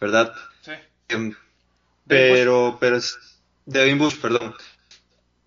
¿verdad? 0.00 0.34
Sí. 0.62 0.72
Em, 1.08 1.34
pero, 2.06 2.76
pero, 2.80 2.98
Devin 3.66 3.98
Bush, 3.98 4.16
perdón. 4.16 4.54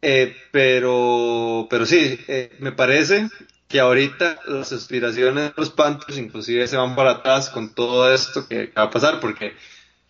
Eh, 0.02 0.36
pero, 0.52 1.68
pero 1.70 1.86
sí, 1.86 2.20
eh, 2.28 2.56
me 2.60 2.72
parece 2.72 3.30
que 3.68 3.80
ahorita 3.80 4.40
las 4.48 4.72
aspiraciones 4.72 5.46
de 5.46 5.54
los 5.58 5.70
Panthers 5.70 6.18
inclusive 6.18 6.68
se 6.68 6.78
van 6.78 6.96
para 6.96 7.12
atrás 7.12 7.50
con 7.50 7.74
todo 7.74 8.14
esto 8.14 8.48
que 8.48 8.68
va 8.68 8.84
a 8.84 8.90
pasar, 8.90 9.20
porque, 9.20 9.54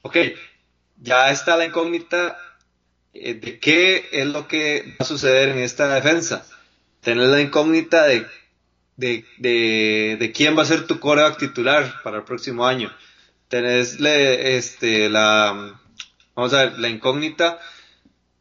ok, 0.03 0.17
ya 0.97 1.31
está 1.31 1.57
la 1.57 1.65
incógnita 1.65 2.37
eh, 3.13 3.33
de 3.33 3.59
qué 3.59 4.09
es 4.11 4.27
lo 4.27 4.47
que 4.47 4.83
va 4.91 4.95
a 4.99 5.05
suceder 5.05 5.49
en 5.49 5.59
esta 5.59 5.93
defensa. 5.93 6.45
Tener 7.01 7.27
la 7.27 7.41
incógnita 7.41 8.05
de, 8.05 8.27
de, 8.97 9.25
de, 10.19 10.31
quién 10.31 10.57
va 10.57 10.63
a 10.63 10.65
ser 10.65 10.85
tu 10.85 10.99
coreback 10.99 11.37
titular 11.37 12.01
para 12.03 12.17
el 12.17 12.23
próximo 12.23 12.65
año. 12.65 12.91
Tenés 13.47 13.97
este, 13.99 15.09
la, 15.09 15.79
vamos 16.35 16.53
a 16.53 16.65
ver, 16.65 16.79
la 16.79 16.89
incógnita 16.89 17.59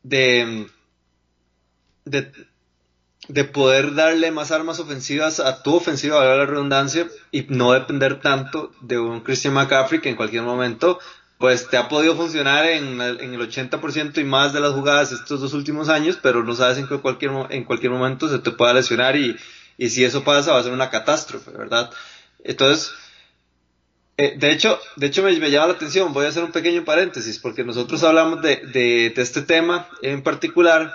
de, 0.02 0.66
de 2.04 2.32
de 3.28 3.44
poder 3.44 3.94
darle 3.94 4.30
más 4.30 4.52
armas 4.52 4.78
ofensivas 4.78 5.40
a 5.40 5.62
tu 5.62 5.74
ofensiva, 5.74 6.20
a 6.20 6.36
la 6.36 6.46
redundancia, 6.46 7.08
y 7.32 7.46
no 7.48 7.72
depender 7.72 8.20
tanto 8.20 8.72
de 8.80 8.98
un 8.98 9.20
Christian 9.20 9.54
McCaffrey 9.54 10.00
que 10.00 10.10
en 10.10 10.16
cualquier 10.16 10.42
momento 10.42 10.98
pues 11.38 11.68
te 11.68 11.76
ha 11.76 11.88
podido 11.88 12.16
funcionar 12.16 12.66
en, 12.66 13.00
en 13.00 13.34
el 13.34 13.40
80% 13.40 14.18
y 14.18 14.24
más 14.24 14.52
de 14.52 14.60
las 14.60 14.72
jugadas 14.72 15.12
estos 15.12 15.40
dos 15.40 15.52
últimos 15.52 15.88
años, 15.88 16.18
pero 16.22 16.42
no 16.42 16.54
sabes 16.54 16.78
en 16.78 16.86
cualquier, 16.86 17.30
en 17.50 17.64
cualquier 17.64 17.92
momento 17.92 18.28
se 18.28 18.38
te 18.38 18.52
pueda 18.52 18.72
lesionar 18.72 19.16
y, 19.16 19.36
y 19.76 19.90
si 19.90 20.04
eso 20.04 20.24
pasa 20.24 20.52
va 20.52 20.60
a 20.60 20.62
ser 20.62 20.72
una 20.72 20.88
catástrofe, 20.88 21.50
¿verdad? 21.50 21.90
Entonces, 22.42 22.92
eh, 24.16 24.36
de 24.38 24.50
hecho, 24.50 24.78
de 24.96 25.08
hecho 25.08 25.22
me, 25.22 25.38
me, 25.38 25.50
llama 25.50 25.66
la 25.66 25.72
atención, 25.74 26.14
voy 26.14 26.24
a 26.24 26.28
hacer 26.28 26.42
un 26.42 26.52
pequeño 26.52 26.84
paréntesis, 26.84 27.38
porque 27.38 27.64
nosotros 27.64 28.02
hablamos 28.02 28.40
de, 28.40 28.56
de, 28.72 29.12
de 29.14 29.22
este 29.22 29.42
tema 29.42 29.88
en 30.00 30.22
particular, 30.22 30.90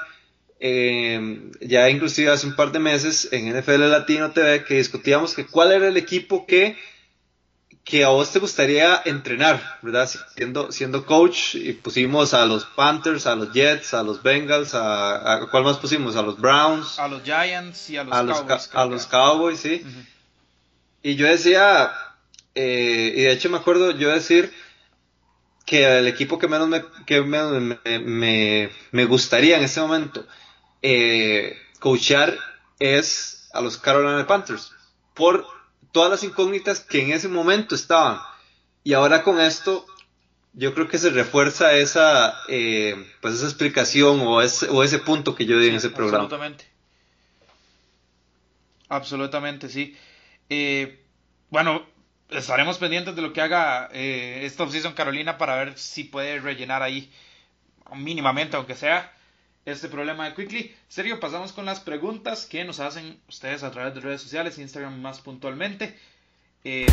eh, 0.63 1.49
ya 1.59 1.89
inclusive 1.89 2.29
hace 2.29 2.45
un 2.45 2.55
par 2.55 2.71
de 2.71 2.77
meses 2.77 3.27
en 3.31 3.51
NFL 3.51 3.89
Latino 3.89 4.29
TV 4.29 4.63
que 4.63 4.75
discutíamos 4.75 5.33
que 5.33 5.47
cuál 5.47 5.71
era 5.71 5.87
el 5.87 5.97
equipo 5.97 6.45
que, 6.45 6.77
que 7.83 8.03
a 8.03 8.09
vos 8.09 8.31
te 8.31 8.37
gustaría 8.37 9.01
entrenar, 9.05 9.79
¿verdad? 9.81 10.07
Siendo, 10.35 10.71
siendo 10.71 11.03
coach 11.07 11.55
y 11.55 11.73
pusimos 11.73 12.35
a 12.35 12.45
los 12.45 12.65
Panthers, 12.65 13.25
a 13.25 13.33
los 13.33 13.51
Jets, 13.51 13.95
a 13.95 14.03
los 14.03 14.21
Bengals, 14.21 14.75
a, 14.75 15.47
¿cuál 15.49 15.63
más 15.63 15.79
pusimos? 15.79 16.15
A 16.15 16.21
los 16.21 16.39
Browns. 16.39 16.99
A 16.99 17.07
los 17.07 17.23
Giants 17.23 17.89
y 17.89 17.97
a 17.97 18.03
los 18.03 18.13
Cowboys. 18.13 18.69
a 18.71 18.85
los 18.85 19.07
Cowboys, 19.07 19.59
sí. 19.59 19.83
Y 21.01 21.15
yo 21.15 21.25
decía, 21.25 21.91
eh, 22.53 23.13
y 23.15 23.21
de 23.21 23.31
hecho 23.31 23.49
me 23.49 23.57
acuerdo 23.57 23.97
yo 23.97 24.11
decir 24.11 24.53
que 25.65 25.97
el 25.97 26.07
equipo 26.07 26.37
que 26.37 26.47
menos 26.47 26.67
me, 26.67 26.83
que 27.07 27.19
menos 27.21 27.79
me, 27.83 28.69
me 28.91 29.05
gustaría 29.05 29.57
en 29.57 29.63
ese 29.63 29.81
momento 29.81 30.23
eh, 30.81 31.57
coachar 31.79 32.37
es 32.79 33.49
a 33.53 33.61
los 33.61 33.77
Carolina 33.77 34.25
Panthers 34.27 34.73
por 35.13 35.45
todas 35.91 36.09
las 36.09 36.23
incógnitas 36.23 36.79
que 36.79 37.01
en 37.01 37.11
ese 37.11 37.27
momento 37.27 37.75
estaban. 37.75 38.19
Y 38.83 38.93
ahora 38.93 39.23
con 39.23 39.39
esto, 39.39 39.85
yo 40.53 40.73
creo 40.73 40.87
que 40.87 40.97
se 40.97 41.09
refuerza 41.09 41.73
esa, 41.73 42.35
eh, 42.47 42.95
pues 43.21 43.35
esa 43.35 43.45
explicación 43.45 44.21
o 44.21 44.41
ese, 44.41 44.69
o 44.69 44.83
ese 44.83 44.99
punto 44.99 45.35
que 45.35 45.45
yo 45.45 45.59
di 45.59 45.67
en 45.67 45.75
ese 45.75 45.89
programa. 45.89 46.23
Absolutamente. 46.23 46.65
Absolutamente, 48.89 49.69
sí. 49.69 49.95
Eh, 50.49 51.05
bueno, 51.49 51.85
estaremos 52.29 52.77
pendientes 52.77 53.15
de 53.15 53.21
lo 53.21 53.33
que 53.33 53.41
haga 53.41 53.89
eh, 53.93 54.41
esta 54.43 54.63
offseason 54.63 54.93
Carolina 54.93 55.37
para 55.37 55.55
ver 55.55 55.77
si 55.77 56.03
puede 56.03 56.39
rellenar 56.39 56.81
ahí 56.81 57.11
mínimamente, 57.95 58.57
aunque 58.57 58.75
sea 58.75 59.13
este 59.65 59.87
problema 59.87 60.25
de 60.29 60.35
Quickly. 60.35 60.75
Serio, 60.87 61.19
pasamos 61.19 61.53
con 61.53 61.65
las 61.65 61.79
preguntas 61.79 62.45
que 62.45 62.63
nos 62.63 62.79
hacen 62.79 63.19
ustedes 63.27 63.63
a 63.63 63.71
través 63.71 63.93
de 63.93 64.01
redes 64.01 64.21
sociales, 64.21 64.57
Instagram 64.57 64.99
más 65.01 65.21
puntualmente. 65.21 65.97
Eh, 66.63 66.87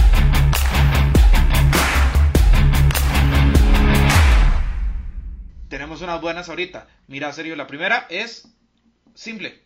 tenemos 5.69 6.03
unas 6.03 6.21
buenas 6.21 6.49
ahorita. 6.49 6.89
Mira, 7.07 7.33
serio, 7.33 7.57
la 7.57 7.67
primera 7.67 8.07
es 8.11 8.49
simple. 9.15 9.63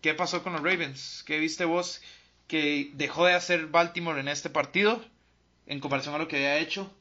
¿Qué 0.00 0.14
pasó 0.14 0.42
con 0.42 0.54
los 0.54 0.62
Ravens? 0.62 1.22
¿Qué 1.26 1.38
viste 1.38 1.64
vos 1.64 2.02
que 2.48 2.90
dejó 2.94 3.26
de 3.26 3.34
hacer 3.34 3.68
Baltimore 3.68 4.20
en 4.20 4.28
este 4.28 4.50
partido 4.50 5.04
en 5.66 5.80
comparación 5.80 6.14
a 6.14 6.18
lo 6.18 6.28
que 6.28 6.36
había 6.36 6.58
hecho? 6.58 6.92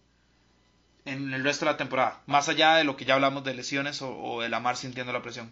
En 1.06 1.34
el 1.34 1.44
resto 1.44 1.66
de 1.66 1.72
la 1.72 1.78
temporada, 1.78 2.22
más 2.28 2.50
allá 2.50 2.76
de 2.76 2.84
lo 2.84 2.96
que 2.96 3.06
ya 3.06 3.16
hablamos 3.16 3.44
de 3.44 3.54
lesiones 3.54 4.02
o, 4.02 4.16
o 4.16 4.42
de 4.42 4.50
la 4.50 4.60
mar 4.60 4.78
sintiendo 4.78 5.12
la 5.14 5.22
presión. 5.22 5.52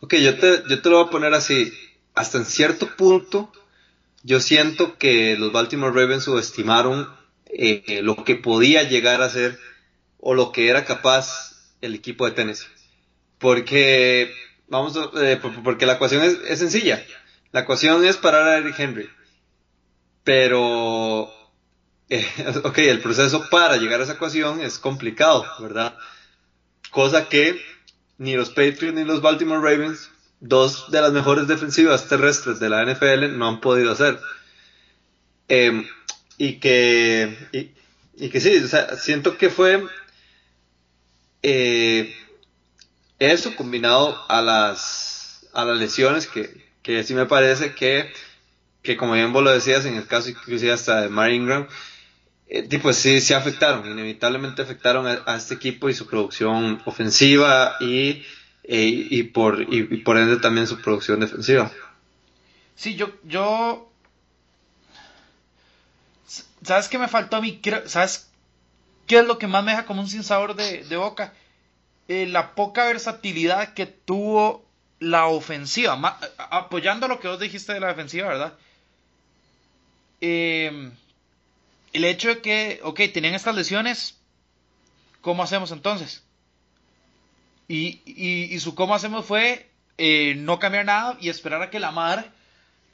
Ok, 0.00 0.14
yo 0.16 0.38
te, 0.38 0.62
yo 0.68 0.82
te 0.82 0.90
lo 0.90 0.98
voy 0.98 1.06
a 1.06 1.10
poner 1.10 1.34
así. 1.34 1.72
Hasta 2.14 2.38
en 2.38 2.46
cierto 2.46 2.96
punto, 2.96 3.52
yo 4.22 4.40
siento 4.40 4.98
que 4.98 5.36
los 5.36 5.52
Baltimore 5.52 5.92
Ravens 5.92 6.24
subestimaron 6.24 7.08
eh, 7.46 8.00
lo 8.02 8.24
que 8.24 8.36
podía 8.36 8.82
llegar 8.82 9.22
a 9.22 9.30
ser 9.30 9.58
o 10.18 10.34
lo 10.34 10.52
que 10.52 10.68
era 10.68 10.84
capaz 10.84 11.72
el 11.80 11.94
equipo 11.94 12.26
de 12.26 12.32
Tennessee. 12.32 12.66
Porque, 13.38 14.32
vamos, 14.68 14.98
eh, 15.20 15.40
porque 15.62 15.86
la 15.86 15.94
ecuación 15.94 16.22
es, 16.24 16.38
es 16.48 16.58
sencilla. 16.58 17.04
La 17.52 17.60
ecuación 17.60 18.04
es 18.04 18.16
parar 18.16 18.48
a 18.48 18.58
Eric 18.58 18.78
Henry. 18.78 19.10
Pero 20.24 21.32
eh, 22.08 22.26
ok, 22.64 22.78
el 22.78 23.00
proceso 23.00 23.48
para 23.50 23.76
llegar 23.76 24.00
a 24.00 24.04
esa 24.04 24.14
ecuación 24.14 24.60
es 24.60 24.78
complicado, 24.78 25.44
¿verdad? 25.60 25.96
Cosa 26.90 27.28
que 27.28 27.60
ni 28.18 28.34
los 28.34 28.50
Patriots 28.50 28.94
ni 28.94 29.04
los 29.04 29.20
Baltimore 29.20 29.60
Ravens, 29.60 30.10
dos 30.40 30.90
de 30.90 31.00
las 31.00 31.12
mejores 31.12 31.46
defensivas 31.48 32.08
terrestres 32.08 32.60
de 32.60 32.68
la 32.68 32.84
NFL, 32.84 33.36
no 33.36 33.48
han 33.48 33.60
podido 33.60 33.92
hacer. 33.92 34.20
Em, 35.48 35.86
y 36.38 36.58
que, 36.58 37.72
y, 38.16 38.28
que 38.28 38.40
sí, 38.40 38.56
o 38.56 38.68
sea, 38.68 38.96
siento 38.96 39.38
que 39.38 39.50
fue 39.50 39.84
eh, 41.42 42.14
eso 43.18 43.54
combinado 43.56 44.18
a 44.28 44.42
las, 44.42 45.46
a 45.52 45.64
las 45.64 45.78
lesiones 45.78 46.26
que, 46.26 46.66
que 46.82 47.02
sí 47.04 47.14
me 47.14 47.26
parece 47.26 47.74
que, 47.74 48.12
que 48.82 48.96
como 48.96 49.14
bien 49.14 49.32
vos 49.32 49.42
lo 49.42 49.50
decías, 49.50 49.84
en 49.86 49.96
el 49.96 50.06
caso 50.06 50.30
inclusive 50.30 50.72
hasta 50.72 51.02
de 51.02 51.08
Mar 51.08 51.30
Ingram, 51.30 51.68
eh, 52.48 52.78
pues 52.80 52.96
sí, 52.96 53.20
sí 53.20 53.34
afectaron, 53.34 53.90
inevitablemente 53.90 54.62
afectaron 54.62 55.06
a, 55.06 55.36
este 55.36 55.54
equipo 55.54 55.88
y 55.88 55.94
su 55.94 56.06
producción 56.06 56.80
ofensiva 56.84 57.76
y, 57.80 58.24
eh, 58.64 58.86
y, 59.10 59.22
por, 59.24 59.60
y, 59.62 59.82
por 59.98 60.16
ende 60.16 60.36
también 60.36 60.66
su 60.66 60.80
producción 60.80 61.20
defensiva. 61.20 61.70
Sí, 62.76 62.94
yo, 62.94 63.10
yo... 63.24 63.90
¿Sabes 66.62 66.88
qué 66.88 66.98
me 66.98 67.08
faltó 67.08 67.36
a 67.36 67.40
mí? 67.40 67.60
¿Sabes 67.86 68.28
qué 69.06 69.18
es 69.18 69.26
lo 69.26 69.38
que 69.38 69.46
más 69.46 69.64
me 69.64 69.72
deja 69.72 69.86
como 69.86 70.00
un 70.00 70.08
sinsabor 70.08 70.54
de, 70.54 70.84
de 70.84 70.96
boca? 70.96 71.32
Eh, 72.08 72.26
la 72.26 72.54
poca 72.54 72.84
versatilidad 72.86 73.74
que 73.74 73.86
tuvo 73.86 74.64
la 75.00 75.26
ofensiva, 75.26 76.18
apoyando 76.38 77.08
lo 77.08 77.18
que 77.20 77.28
vos 77.28 77.40
dijiste 77.40 77.72
de 77.72 77.80
la 77.80 77.88
defensiva, 77.88 78.28
¿verdad? 78.28 78.54
Eh, 80.20 80.90
el 81.92 82.04
hecho 82.04 82.28
de 82.28 82.40
que, 82.40 82.80
ok, 82.82 83.00
tenían 83.12 83.34
estas 83.34 83.54
lesiones, 83.54 84.18
¿cómo 85.20 85.42
hacemos 85.42 85.70
entonces? 85.72 86.24
Y, 87.68 88.00
y, 88.04 88.58
su 88.60 88.74
cómo 88.74 88.94
hacemos 88.94 89.24
fue 89.26 89.68
eh, 89.98 90.34
no 90.36 90.58
cambiar 90.58 90.84
nada 90.84 91.16
y 91.20 91.30
esperar 91.30 91.62
a 91.62 91.70
que 91.70 91.80
la 91.80 91.90
madre 91.90 92.30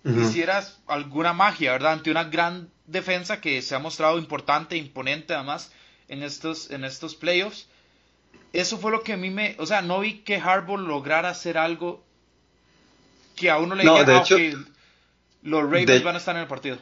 hiciera 0.05 0.67
alguna 0.87 1.33
magia, 1.33 1.73
¿verdad? 1.73 1.93
Ante 1.93 2.11
una 2.11 2.25
gran 2.25 2.71
defensa 2.87 3.41
que 3.41 3.61
se 3.63 3.75
ha 3.75 3.79
mostrado 3.79 4.19
importante, 4.19 4.77
imponente 4.77 5.35
además 5.35 5.73
en 6.09 6.23
estos, 6.23 6.71
en 6.71 6.85
estos 6.85 7.15
playoffs. 7.15 7.69
Eso 8.53 8.79
fue 8.79 8.91
lo 8.91 9.03
que 9.03 9.13
a 9.13 9.17
mí 9.17 9.31
me... 9.31 9.57
O 9.59 9.67
sea, 9.67 9.83
no 9.83 10.01
vi 10.01 10.21
que 10.21 10.37
Harbaugh 10.37 10.79
lograra 10.79 11.29
hacer 11.29 11.57
algo 11.59 12.05
que 13.37 13.51
a 13.51 13.59
uno 13.59 13.75
le 13.75 13.85
no, 13.85 14.03
de 14.05 14.15
ah, 14.15 14.21
hecho, 14.21 14.37
los 15.43 15.63
Ravens 15.63 16.03
van 16.03 16.15
a 16.17 16.19
estar 16.19 16.35
en 16.37 16.43
el 16.43 16.49
partido. 16.49 16.79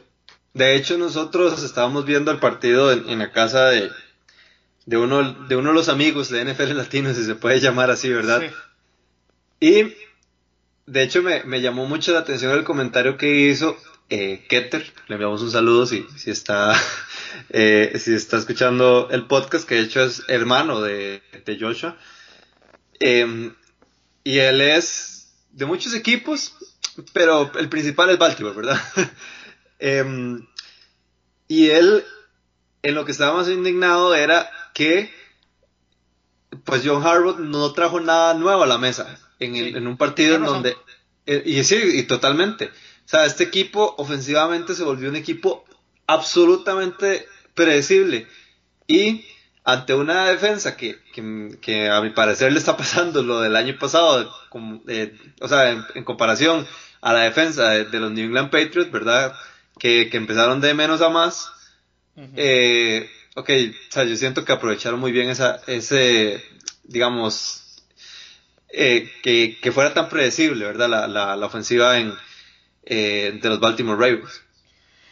De 0.53 0.75
hecho, 0.75 0.97
nosotros 0.97 1.63
estábamos 1.63 2.05
viendo 2.05 2.31
el 2.31 2.39
partido 2.39 2.91
en, 2.91 3.19
la 3.19 3.31
casa 3.31 3.67
de, 3.67 3.89
de, 4.85 4.97
uno, 4.97 5.33
de 5.47 5.55
uno 5.55 5.69
de 5.69 5.75
los 5.75 5.89
amigos 5.89 6.29
de 6.29 6.43
NFL 6.43 6.75
Latino, 6.75 7.13
si 7.13 7.23
se 7.23 7.35
puede 7.35 7.59
llamar 7.59 7.89
así, 7.89 8.09
¿verdad? 8.09 8.43
Y 9.59 9.93
de 10.85 11.03
hecho 11.03 11.21
me, 11.21 11.61
llamó 11.61 11.85
mucho 11.85 12.11
la 12.11 12.19
atención 12.19 12.51
el 12.51 12.65
comentario 12.65 13.17
que 13.17 13.47
hizo 13.47 13.77
eh, 14.09 14.45
Keter. 14.49 14.91
Le 15.07 15.15
enviamos 15.15 15.41
un 15.41 15.51
saludo 15.51 15.85
si, 15.85 16.05
si, 16.17 16.31
está, 16.31 16.75
eh, 17.49 17.93
si 17.97 18.13
está 18.13 18.37
escuchando 18.37 19.07
el 19.09 19.27
podcast, 19.27 19.67
que 19.67 19.75
de 19.75 19.81
hecho 19.81 20.03
es 20.03 20.23
hermano 20.27 20.81
de, 20.81 21.21
de 21.45 21.57
Joshua. 21.59 21.97
Em, 22.99 23.55
y 24.23 24.39
él 24.39 24.59
es 24.59 25.31
de 25.51 25.65
muchos 25.65 25.93
equipos, 25.93 26.55
pero 27.13 27.51
el 27.57 27.69
principal 27.69 28.09
es 28.09 28.17
Baltimore, 28.17 28.55
¿verdad? 28.55 28.81
Em, 29.81 30.47
y 31.47 31.71
él, 31.71 32.05
en 32.83 32.95
lo 32.95 33.03
que 33.03 33.11
estaba 33.11 33.33
más 33.35 33.49
indignado 33.49 34.15
era 34.15 34.49
que, 34.73 35.11
pues 36.63 36.83
John 36.85 37.05
Harbaugh 37.05 37.39
no 37.39 37.73
trajo 37.73 37.99
nada 37.99 38.35
nuevo 38.35 38.63
a 38.63 38.67
la 38.67 38.77
mesa 38.77 39.19
en, 39.39 39.87
un 39.87 39.97
partido 39.97 40.35
en 40.35 40.45
donde, 40.45 40.77
eh, 41.25 41.41
y 41.45 41.63
sí, 41.63 41.75
y 41.75 42.03
totalmente. 42.03 42.67
O 42.67 43.09
sea, 43.11 43.25
este 43.25 43.43
equipo 43.43 43.95
ofensivamente 43.97 44.75
se 44.75 44.83
volvió 44.83 45.09
un 45.09 45.15
equipo 45.15 45.65
absolutamente 46.05 47.27
predecible. 47.55 48.27
Y 48.87 49.25
ante 49.63 49.95
una 49.95 50.27
defensa 50.27 50.77
que, 50.77 50.99
que, 51.61 51.89
a 51.89 52.01
mi 52.01 52.11
parecer 52.11 52.51
le 52.51 52.59
está 52.59 52.77
pasando 52.77 53.23
lo 53.23 53.41
del 53.41 53.55
año 53.55 53.77
pasado, 53.79 54.31
eh, 54.87 55.17
o 55.39 55.47
sea, 55.47 55.71
en, 55.71 56.03
comparación 56.03 56.67
a 57.01 57.13
la 57.13 57.21
defensa 57.21 57.69
de, 57.69 57.99
los 57.99 58.11
New 58.11 58.25
England 58.25 58.51
Patriots, 58.51 58.91
¿verdad? 58.91 59.33
Que, 59.81 60.09
empezaron 60.15 60.61
de 60.61 60.75
menos 60.75 61.01
a 61.01 61.09
más. 61.09 61.51
eh, 62.35 63.09
ok, 63.35 63.49
o 63.49 63.91
sea, 63.91 64.03
yo 64.03 64.15
siento 64.15 64.45
que 64.45 64.51
aprovecharon 64.51 64.99
muy 64.99 65.11
bien 65.11 65.27
esa, 65.27 65.59
ese, 65.65 66.43
digamos, 66.83 67.81
eh, 68.69 69.11
que, 69.23 69.57
que, 69.59 69.71
fuera 69.71 69.95
tan 69.95 70.07
predecible, 70.07 70.65
¿verdad? 70.65 70.87
La, 70.87 71.07
la, 71.07 71.35
la 71.35 71.45
ofensiva 71.47 71.97
en, 71.97 72.13
eh, 72.83 73.39
de 73.41 73.49
los 73.49 73.59
Baltimore 73.59 73.97
Ravens. 73.99 74.43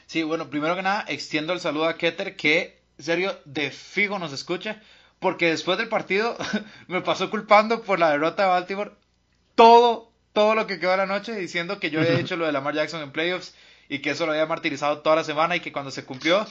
Sí, 0.05 0.21
bueno, 0.21 0.51
primero 0.51 0.75
que 0.75 0.83
nada, 0.83 1.03
extiendo 1.07 1.53
el 1.53 1.59
saludo 1.59 1.85
a 1.85 1.97
Keter, 1.97 2.35
que, 2.35 2.79
en 2.99 3.03
serio, 3.03 3.39
de 3.45 3.71
fijo 3.71 4.19
nos 4.19 4.33
escucha, 4.33 4.83
porque 5.19 5.47
después 5.47 5.79
del 5.79 5.89
partido 5.89 6.37
me 6.87 7.01
pasó 7.01 7.31
culpando 7.31 7.81
por 7.81 7.97
la 7.97 8.11
derrota 8.11 8.43
de 8.43 8.49
Baltimore 8.49 8.91
todo, 9.55 10.11
todo 10.33 10.53
lo 10.53 10.67
que 10.67 10.79
quedó 10.79 10.95
la 10.95 11.07
noche, 11.07 11.33
diciendo 11.35 11.79
que 11.79 11.89
yo 11.89 12.01
había 12.01 12.19
hecho 12.19 12.35
lo 12.35 12.45
de 12.45 12.51
Lamar 12.51 12.75
Jackson 12.75 13.01
en 13.01 13.11
playoffs 13.11 13.55
y 13.89 13.99
que 13.99 14.11
eso 14.11 14.25
lo 14.25 14.31
había 14.31 14.45
martirizado 14.45 14.99
toda 14.99 15.17
la 15.17 15.23
semana 15.23 15.55
y 15.55 15.59
que 15.59 15.71
cuando 15.71 15.91
se 15.91 16.05
cumplió, 16.05 16.45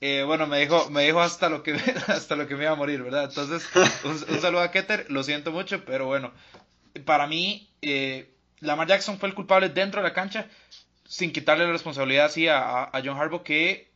eh, 0.00 0.22
bueno, 0.24 0.46
me 0.46 0.60
dijo, 0.60 0.88
me 0.90 1.04
dijo 1.04 1.20
hasta 1.20 1.48
lo 1.48 1.62
que 1.62 1.72
hasta 2.06 2.36
lo 2.36 2.46
que 2.46 2.54
me 2.54 2.62
iba 2.62 2.72
a 2.72 2.76
morir, 2.76 3.02
¿verdad? 3.02 3.24
Entonces, 3.24 3.68
un, 4.04 4.40
saludo 4.40 4.62
a 4.62 4.70
Keter, 4.70 5.10
lo 5.10 5.22
siento 5.24 5.50
mucho, 5.50 5.84
pero 5.84 6.06
bueno, 6.06 6.32
para 7.04 7.26
mí, 7.26 7.68
eh, 7.82 8.30
Lamar 8.60 8.86
Jackson 8.86 9.18
fue 9.18 9.28
el 9.28 9.34
culpable 9.34 9.68
dentro 9.68 10.00
de 10.00 10.08
la 10.08 10.14
cancha, 10.14 10.48
sin 11.04 11.32
quitarle 11.32 11.66
la 11.66 11.72
responsabilidad 11.72 12.26
así 12.26 12.48
a, 12.48 12.84
a 12.84 13.02
John 13.04 13.18
Harbaugh, 13.18 13.42
que, 13.42 13.90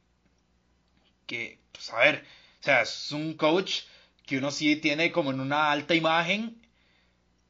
que, 1.27 1.59
pues 1.73 1.91
a 1.93 1.99
ver, 1.99 2.25
o 2.61 2.65
sea, 2.65 2.83
es 2.83 3.13
un 3.13 3.35
coach 3.35 3.83
que 4.27 4.39
uno 4.39 4.51
sí 4.51 4.77
tiene 4.77 5.13
como 5.13 5.31
en 5.31 5.41
una 5.41 5.71
alta 5.71 5.95
imagen 5.95 6.61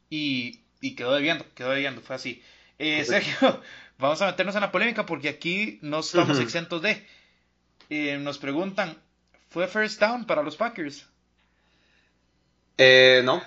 y, 0.08 0.60
y 0.80 0.94
quedó 0.94 1.14
debiendo, 1.14 1.46
quedó 1.54 1.70
debiendo, 1.70 2.00
fue 2.00 2.16
así. 2.16 2.42
Eh, 2.78 3.04
Sergio, 3.04 3.60
vamos 4.00 4.22
a 4.22 4.26
meternos 4.26 4.54
en 4.54 4.62
la 4.62 4.72
polémica 4.72 5.06
porque 5.06 5.28
aquí 5.28 5.78
no 5.82 6.00
estamos 6.00 6.38
exentos 6.40 6.82
de. 6.82 7.06
Eh, 7.88 8.18
nos 8.18 8.38
preguntan, 8.38 8.96
¿fue 9.48 9.66
first 9.66 10.00
down 10.00 10.24
para 10.24 10.42
los 10.42 10.56
Packers? 10.56 11.06
Eh, 12.78 13.20
no, 13.24 13.42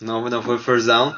no, 0.00 0.28
no 0.28 0.42
fue 0.42 0.58
first 0.58 0.86
down. 0.86 1.14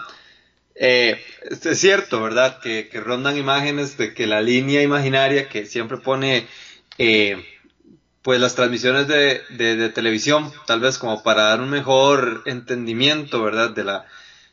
Eh, 0.74 1.20
es 1.42 1.80
cierto, 1.80 2.22
¿verdad? 2.22 2.60
Que, 2.60 2.88
rondan 2.94 3.36
imágenes 3.36 3.96
de 3.96 4.14
que 4.14 4.26
la 4.26 4.40
línea 4.40 4.82
imaginaria 4.82 5.48
que 5.48 5.66
siempre 5.66 5.98
pone 5.98 6.46
eh, 6.98 7.44
pues 8.22 8.40
las 8.40 8.54
transmisiones 8.54 9.08
de, 9.08 9.42
de, 9.50 9.88
televisión, 9.88 10.52
tal 10.66 10.80
vez 10.80 10.98
como 10.98 11.22
para 11.22 11.44
dar 11.44 11.60
un 11.60 11.70
mejor 11.70 12.42
entendimiento, 12.46 13.42
¿verdad? 13.42 13.70
De 13.70 13.84
la, 13.84 14.06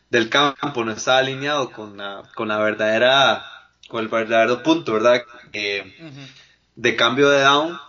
del 0.09 0.29
campo, 0.29 0.83
no 0.83 0.91
está 0.91 1.17
alineado 1.17 1.71
con 1.71 1.97
la, 1.97 2.23
con 2.33 2.47
la 2.47 2.57
verdadera 2.57 3.54
con 3.87 4.01
el 4.01 4.07
verdadero 4.07 4.63
punto, 4.63 4.93
¿verdad? 4.93 5.23
De 6.75 6.95
cambio 6.95 7.29
de 7.29 7.41
down. 7.41 7.79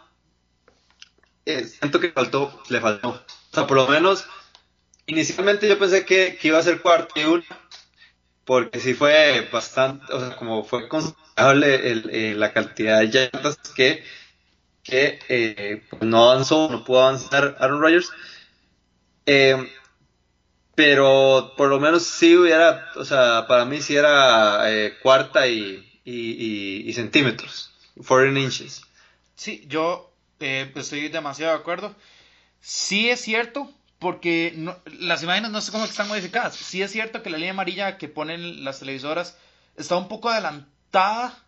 Eh, 1.45 1.65
siento 1.65 2.01
que 2.01 2.11
faltó, 2.11 2.63
le 2.69 2.81
faltó. 2.81 3.11
O 3.11 3.55
sea, 3.55 3.67
por 3.67 3.77
lo 3.77 3.87
menos, 3.87 4.27
inicialmente 5.07 5.69
yo 5.69 5.79
pensé 5.79 6.05
que, 6.05 6.39
iba 6.43 6.59
a 6.59 6.63
ser 6.63 6.83
cuarto 6.83 7.15
y 7.19 7.25
uno, 7.25 7.45
porque 8.45 8.81
sí 8.81 8.95
fue 8.95 9.49
bastante, 9.53 10.13
o 10.13 10.21
sea, 10.21 10.37
como 10.37 10.65
fue 10.65 10.89
considerable 10.89 11.91
el, 11.91 12.11
eh, 12.11 12.35
la 12.35 12.53
cantidad 12.53 12.99
de 12.99 13.07
llantas 13.07 13.57
que, 13.75 14.05
que 14.83 15.19
eh, 15.29 15.83
pues 15.89 16.03
no 16.03 16.31
avanzó, 16.31 16.69
no 16.71 16.85
pudo 16.85 17.03
avanzar 17.03 17.57
Aaron 17.61 17.81
Rodgers. 17.81 18.11
Pero 20.77 21.55
por 21.57 21.69
lo 21.69 21.81
menos 21.81 22.05
sí 22.05 22.37
hubiera, 22.37 22.91
o 22.95 23.05
sea, 23.05 23.47
para 23.49 23.65
mí 23.65 23.81
sí 23.83 23.97
era 23.97 24.63
cuarta 25.03 25.49
y, 25.49 25.85
y, 26.05 26.93
centímetros, 26.93 27.73
40 28.07 28.39
inches. 28.39 28.83
Sí, 29.35 29.65
yo 29.67 30.13
eh, 30.39 30.71
estoy 30.77 31.09
demasiado 31.09 31.53
de 31.53 31.59
acuerdo. 31.59 31.95
Sí 32.61 33.11
es 33.11 33.21
cierto, 33.21 33.71
porque 33.99 34.55
las 34.99 35.23
imágenes 35.23 35.51
no 35.51 35.61
sé 35.61 35.73
cómo 35.73 35.85
están 35.85 36.09
modificadas. 36.09 36.55
Sí 36.55 36.83
es 36.83 36.93
cierto 36.93 37.23
que 37.23 37.31
la 37.31 37.39
línea 37.39 37.53
amarilla 37.53 37.99
que 37.99 38.09
ponen 38.09 38.65
las 38.65 38.79
televisoras 38.79 39.37
está 39.77 39.97
un 39.97 40.09
poco 40.09 40.29
adelantada 40.29 41.43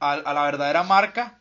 a, 0.00 0.16
la 0.16 0.42
verdadera 0.44 0.82
marca. 0.82 1.38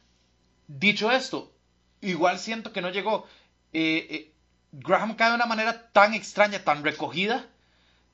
Dicho 0.67 1.11
esto, 1.11 1.53
igual 2.01 2.39
siento 2.39 2.71
que 2.71 2.81
no 2.81 2.89
llegó. 2.89 3.27
Eh, 3.73 4.07
eh, 4.09 4.31
Graham 4.71 5.15
cae 5.15 5.29
de 5.29 5.35
una 5.35 5.45
manera 5.45 5.89
tan 5.91 6.13
extraña, 6.13 6.63
tan 6.63 6.83
recogida, 6.83 7.45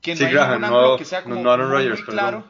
que 0.00 0.14
no 0.14 0.26
hay 0.26 0.32
Graham, 0.32 0.64
ángulo 0.64 0.96
que 0.96 1.04
sea 1.04 1.22
como 1.22 1.36
muy, 1.36 2.02
claro. 2.02 2.44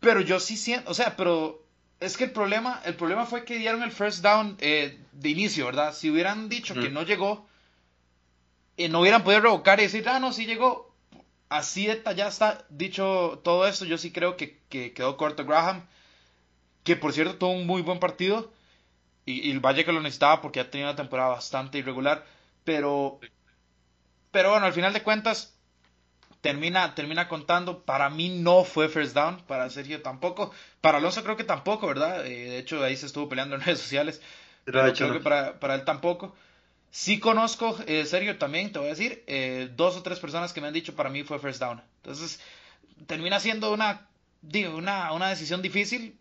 Pero 0.00 0.20
yo 0.20 0.40
sí 0.40 0.56
siento, 0.56 0.90
o 0.90 0.94
sea, 0.94 1.16
pero 1.16 1.66
es 2.00 2.16
que 2.16 2.24
el 2.24 2.30
problema, 2.30 2.80
el 2.84 2.94
problema 2.94 3.26
fue 3.26 3.44
que 3.44 3.58
dieron 3.58 3.82
el 3.82 3.90
first 3.90 4.22
down 4.22 4.56
eh, 4.60 4.98
de 5.12 5.28
inicio, 5.30 5.66
¿verdad? 5.66 5.94
Si 5.94 6.10
hubieran 6.10 6.48
dicho 6.48 6.74
que 6.74 6.90
no 6.90 7.02
llegó, 7.02 7.46
eh, 8.76 8.88
no 8.88 9.00
hubieran 9.00 9.24
podido 9.24 9.40
revocar 9.40 9.80
y 9.80 9.84
decir, 9.84 10.08
ah, 10.08 10.20
no, 10.20 10.32
sí 10.32 10.46
llegó. 10.46 10.94
Así 11.48 11.86
de 11.86 12.02
ya 12.16 12.28
está 12.28 12.64
dicho 12.68 13.40
todo 13.44 13.66
esto. 13.66 13.84
Yo 13.84 13.98
sí 13.98 14.10
creo 14.10 14.36
que, 14.36 14.58
quedó 14.68 15.16
corto 15.16 15.44
Graham, 15.44 15.86
que 16.84 16.96
por 16.96 17.12
cierto 17.12 17.36
tuvo 17.36 17.52
un 17.52 17.66
muy 17.66 17.82
buen 17.82 17.98
partido. 17.98 18.52
Y, 19.26 19.50
el 19.50 19.60
Valle 19.60 19.84
que 19.84 19.92
lo 19.92 20.00
necesitaba 20.00 20.40
porque 20.40 20.60
ha 20.60 20.70
tenido 20.70 20.88
una 20.88 20.96
temporada 20.96 21.30
bastante 21.30 21.78
irregular. 21.78 22.24
Pero, 22.64 23.20
pero 24.30 24.50
bueno, 24.50 24.66
al 24.66 24.72
final 24.72 24.92
de 24.92 25.02
cuentas, 25.02 25.54
termina, 26.40 26.94
termina 26.94 27.28
contando. 27.28 27.84
Para 27.84 28.08
mí 28.08 28.28
no 28.28 28.64
fue 28.64 28.88
first 28.88 29.14
down, 29.14 29.42
para 29.46 29.68
Sergio 29.68 30.00
tampoco. 30.00 30.52
Para 30.80 30.98
Alonso 30.98 31.22
creo 31.22 31.36
que 31.36 31.44
tampoco, 31.44 31.86
¿verdad? 31.86 32.26
Eh, 32.26 32.50
de 32.50 32.58
hecho, 32.58 32.82
ahí 32.82 32.96
se 32.96 33.06
estuvo 33.06 33.28
peleando 33.28 33.56
en 33.56 33.60
redes 33.62 33.80
sociales. 33.80 34.22
Pero 34.64 34.92
creo 34.92 35.12
que 35.12 35.20
para, 35.20 35.60
para, 35.60 35.74
él 35.74 35.84
tampoco. 35.84 36.34
Sí 36.90 37.20
conozco, 37.20 37.76
eh, 37.86 38.06
Sergio 38.06 38.38
también, 38.38 38.72
te 38.72 38.78
voy 38.78 38.88
a 38.88 38.90
decir, 38.92 39.22
eh, 39.26 39.68
dos 39.76 39.96
o 39.96 40.02
tres 40.02 40.18
personas 40.18 40.52
que 40.52 40.60
me 40.60 40.68
han 40.68 40.72
dicho 40.72 40.94
para 40.94 41.10
mí 41.10 41.24
fue 41.24 41.38
first 41.38 41.60
down. 41.60 41.82
Entonces, 41.98 42.40
termina 43.06 43.38
siendo 43.38 43.72
una 43.72 44.08
digo, 44.42 44.76
una, 44.76 45.12
una 45.12 45.28
decisión 45.28 45.62
difícil. 45.62 46.18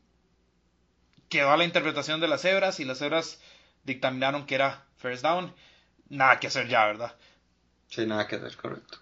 Quedó 1.35 1.51
a 1.51 1.57
la 1.57 1.65
interpretación 1.65 2.21
de 2.21 2.29
las 2.29 2.43
cebras 2.43 2.79
y 2.79 2.85
las 2.85 2.99
cebras 2.99 3.41
dictaminaron 3.83 4.45
que 4.45 4.55
era 4.55 4.85
first 4.95 5.21
down. 5.21 5.53
Nada 6.07 6.39
que 6.39 6.47
hacer 6.47 6.69
ya, 6.69 6.85
¿verdad? 6.85 7.13
Sí, 7.89 8.05
nada 8.05 8.25
que 8.25 8.37
hacer, 8.37 8.55
correcto. 8.55 8.99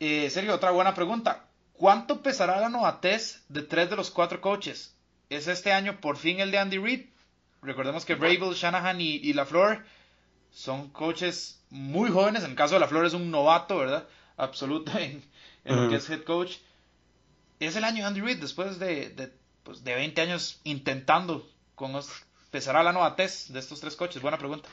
Eh, 0.00 0.30
Sergio, 0.30 0.54
otra 0.54 0.70
buena 0.70 0.94
pregunta. 0.94 1.44
¿Cuánto 1.74 2.22
pesará 2.22 2.58
la 2.62 2.70
novatez 2.70 3.44
de 3.50 3.60
tres 3.60 3.90
de 3.90 3.96
los 3.96 4.10
cuatro 4.10 4.40
coaches? 4.40 4.96
¿Es 5.28 5.48
este 5.48 5.70
año 5.70 6.00
por 6.00 6.16
fin 6.16 6.40
el 6.40 6.50
de 6.50 6.56
Andy 6.56 6.78
Reid? 6.78 7.10
Recordemos 7.60 8.06
que 8.06 8.14
Bravel, 8.14 8.54
Shanahan 8.54 8.98
y, 9.02 9.16
y 9.16 9.34
LaFleur 9.34 9.84
son 10.50 10.88
coaches 10.88 11.62
muy 11.68 12.10
jóvenes. 12.10 12.42
En 12.42 12.52
el 12.52 12.56
caso 12.56 12.72
de 12.72 12.80
LaFleur 12.80 13.04
es 13.04 13.12
un 13.12 13.30
novato, 13.30 13.76
¿verdad? 13.76 14.08
Absoluto 14.38 14.92
en, 14.98 15.22
lo 15.66 15.90
que 15.90 15.96
es 15.96 16.08
head 16.08 16.22
coach. 16.22 16.56
Es 17.60 17.76
el 17.76 17.84
año 17.84 17.98
de 17.98 18.04
Andy 18.04 18.22
Reid 18.22 18.40
después 18.40 18.78
de, 18.78 19.10
de, 19.10 19.30
pues, 19.62 19.84
de 19.84 19.94
20 19.94 20.22
años 20.22 20.58
intentando 20.64 21.46
con 21.76 21.92
pesará 22.50 22.82
la 22.82 22.92
novatez 22.92 23.52
de 23.52 23.60
estos 23.60 23.80
tres 23.80 23.94
coches. 23.94 24.20
Buena 24.20 24.38
pregunta. 24.38 24.68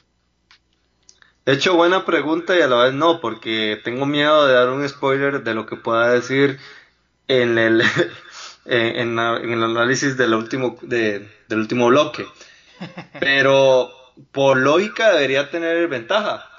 De 1.45 1.51
hecho, 1.51 1.75
buena 1.75 2.05
pregunta 2.05 2.57
y 2.57 2.61
a 2.61 2.67
la 2.67 2.85
vez 2.85 2.93
no, 2.93 3.19
porque 3.19 3.79
tengo 3.83 4.05
miedo 4.05 4.47
de 4.47 4.53
dar 4.53 4.69
un 4.69 4.87
spoiler 4.87 5.43
de 5.43 5.53
lo 5.53 5.65
que 5.65 5.75
pueda 5.75 6.09
decir 6.09 6.57
en 7.27 7.57
el, 7.57 7.83
en, 8.65 9.19
el 9.19 9.63
análisis 9.63 10.15
del 10.15 10.33
último, 10.33 10.77
del 10.81 11.29
último 11.51 11.87
bloque. 11.87 12.25
Pero 13.19 13.91
por 14.31 14.57
lógica 14.57 15.11
debería 15.11 15.51
tener 15.51 15.85
ventaja. 15.89 16.49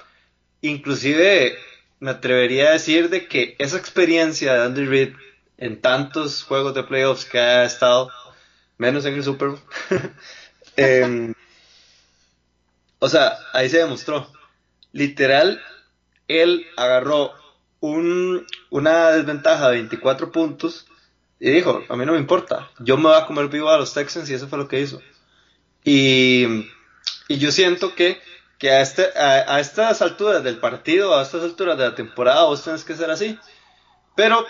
Inclusive 0.61 1.57
me 1.99 2.11
atrevería 2.11 2.67
a 2.67 2.73
decir 2.73 3.09
de 3.09 3.27
que 3.27 3.55
esa 3.57 3.77
experiencia 3.77 4.53
de 4.53 4.65
Andy 4.65 4.85
Reid 4.85 5.15
en 5.57 5.81
tantos 5.81 6.43
juegos 6.43 6.75
de 6.75 6.83
playoffs 6.83 7.25
que 7.25 7.39
ha 7.39 7.63
estado, 7.63 8.11
menos 8.77 9.05
en 9.05 9.15
el 9.15 9.23
Super 9.23 9.49
Bowl, 9.49 9.61
em, 10.75 11.33
o 12.99 13.09
sea, 13.09 13.37
ahí 13.53 13.69
se 13.69 13.79
demostró 13.79 14.31
literal, 14.91 15.61
él 16.27 16.65
agarró 16.77 17.33
un, 17.79 18.45
una 18.69 19.11
desventaja 19.11 19.69
de 19.69 19.77
24 19.77 20.31
puntos 20.31 20.87
y 21.39 21.51
dijo, 21.51 21.83
a 21.89 21.95
mí 21.95 22.05
no 22.05 22.13
me 22.13 22.17
importa, 22.19 22.71
yo 22.79 22.97
me 22.97 23.09
voy 23.09 23.17
a 23.17 23.25
comer 23.25 23.47
vivo 23.49 23.69
a 23.69 23.77
los 23.77 23.93
Texans 23.93 24.29
y 24.29 24.33
eso 24.33 24.47
fue 24.47 24.57
lo 24.57 24.67
que 24.67 24.79
hizo. 24.79 25.01
Y, 25.83 26.67
y 27.27 27.37
yo 27.37 27.51
siento 27.51 27.93
que, 27.93 28.19
que 28.57 28.71
a, 28.71 28.81
este, 28.81 29.07
a, 29.17 29.59
estas 29.59 30.01
alturas 30.01 30.43
del 30.43 30.57
partido, 30.57 31.15
a 31.15 31.21
estas 31.21 31.43
alturas 31.43 31.77
de 31.77 31.89
la 31.89 31.95
temporada, 31.95 32.45
vos 32.45 32.63
tenés 32.63 32.83
que 32.83 32.95
ser 32.95 33.11
así. 33.11 33.37
Pero 34.15 34.45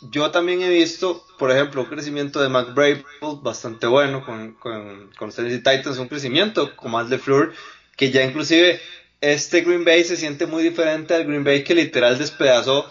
yo 0.00 0.30
también 0.30 0.62
he 0.62 0.68
visto, 0.68 1.24
por 1.38 1.50
ejemplo, 1.50 1.82
un 1.82 1.88
crecimiento 1.88 2.40
de 2.40 2.48
McBrave 2.48 3.04
bastante 3.42 3.86
bueno 3.86 4.24
con, 4.24 4.54
con, 4.54 5.10
con 5.16 5.28
los 5.28 5.36
Tennessee 5.36 5.58
Titans, 5.58 5.98
un 5.98 6.08
crecimiento 6.08 6.74
con 6.76 6.90
más 6.90 7.08
de 7.08 7.18
Fleur, 7.18 7.52
que 7.96 8.10
ya 8.10 8.22
inclusive 8.24 8.80
este 9.20 9.62
Green 9.62 9.84
Bay 9.84 10.04
se 10.04 10.16
siente 10.16 10.46
muy 10.46 10.62
diferente 10.62 11.14
al 11.14 11.24
Green 11.24 11.44
Bay 11.44 11.64
que 11.64 11.74
literal 11.74 12.18
despedazó 12.18 12.90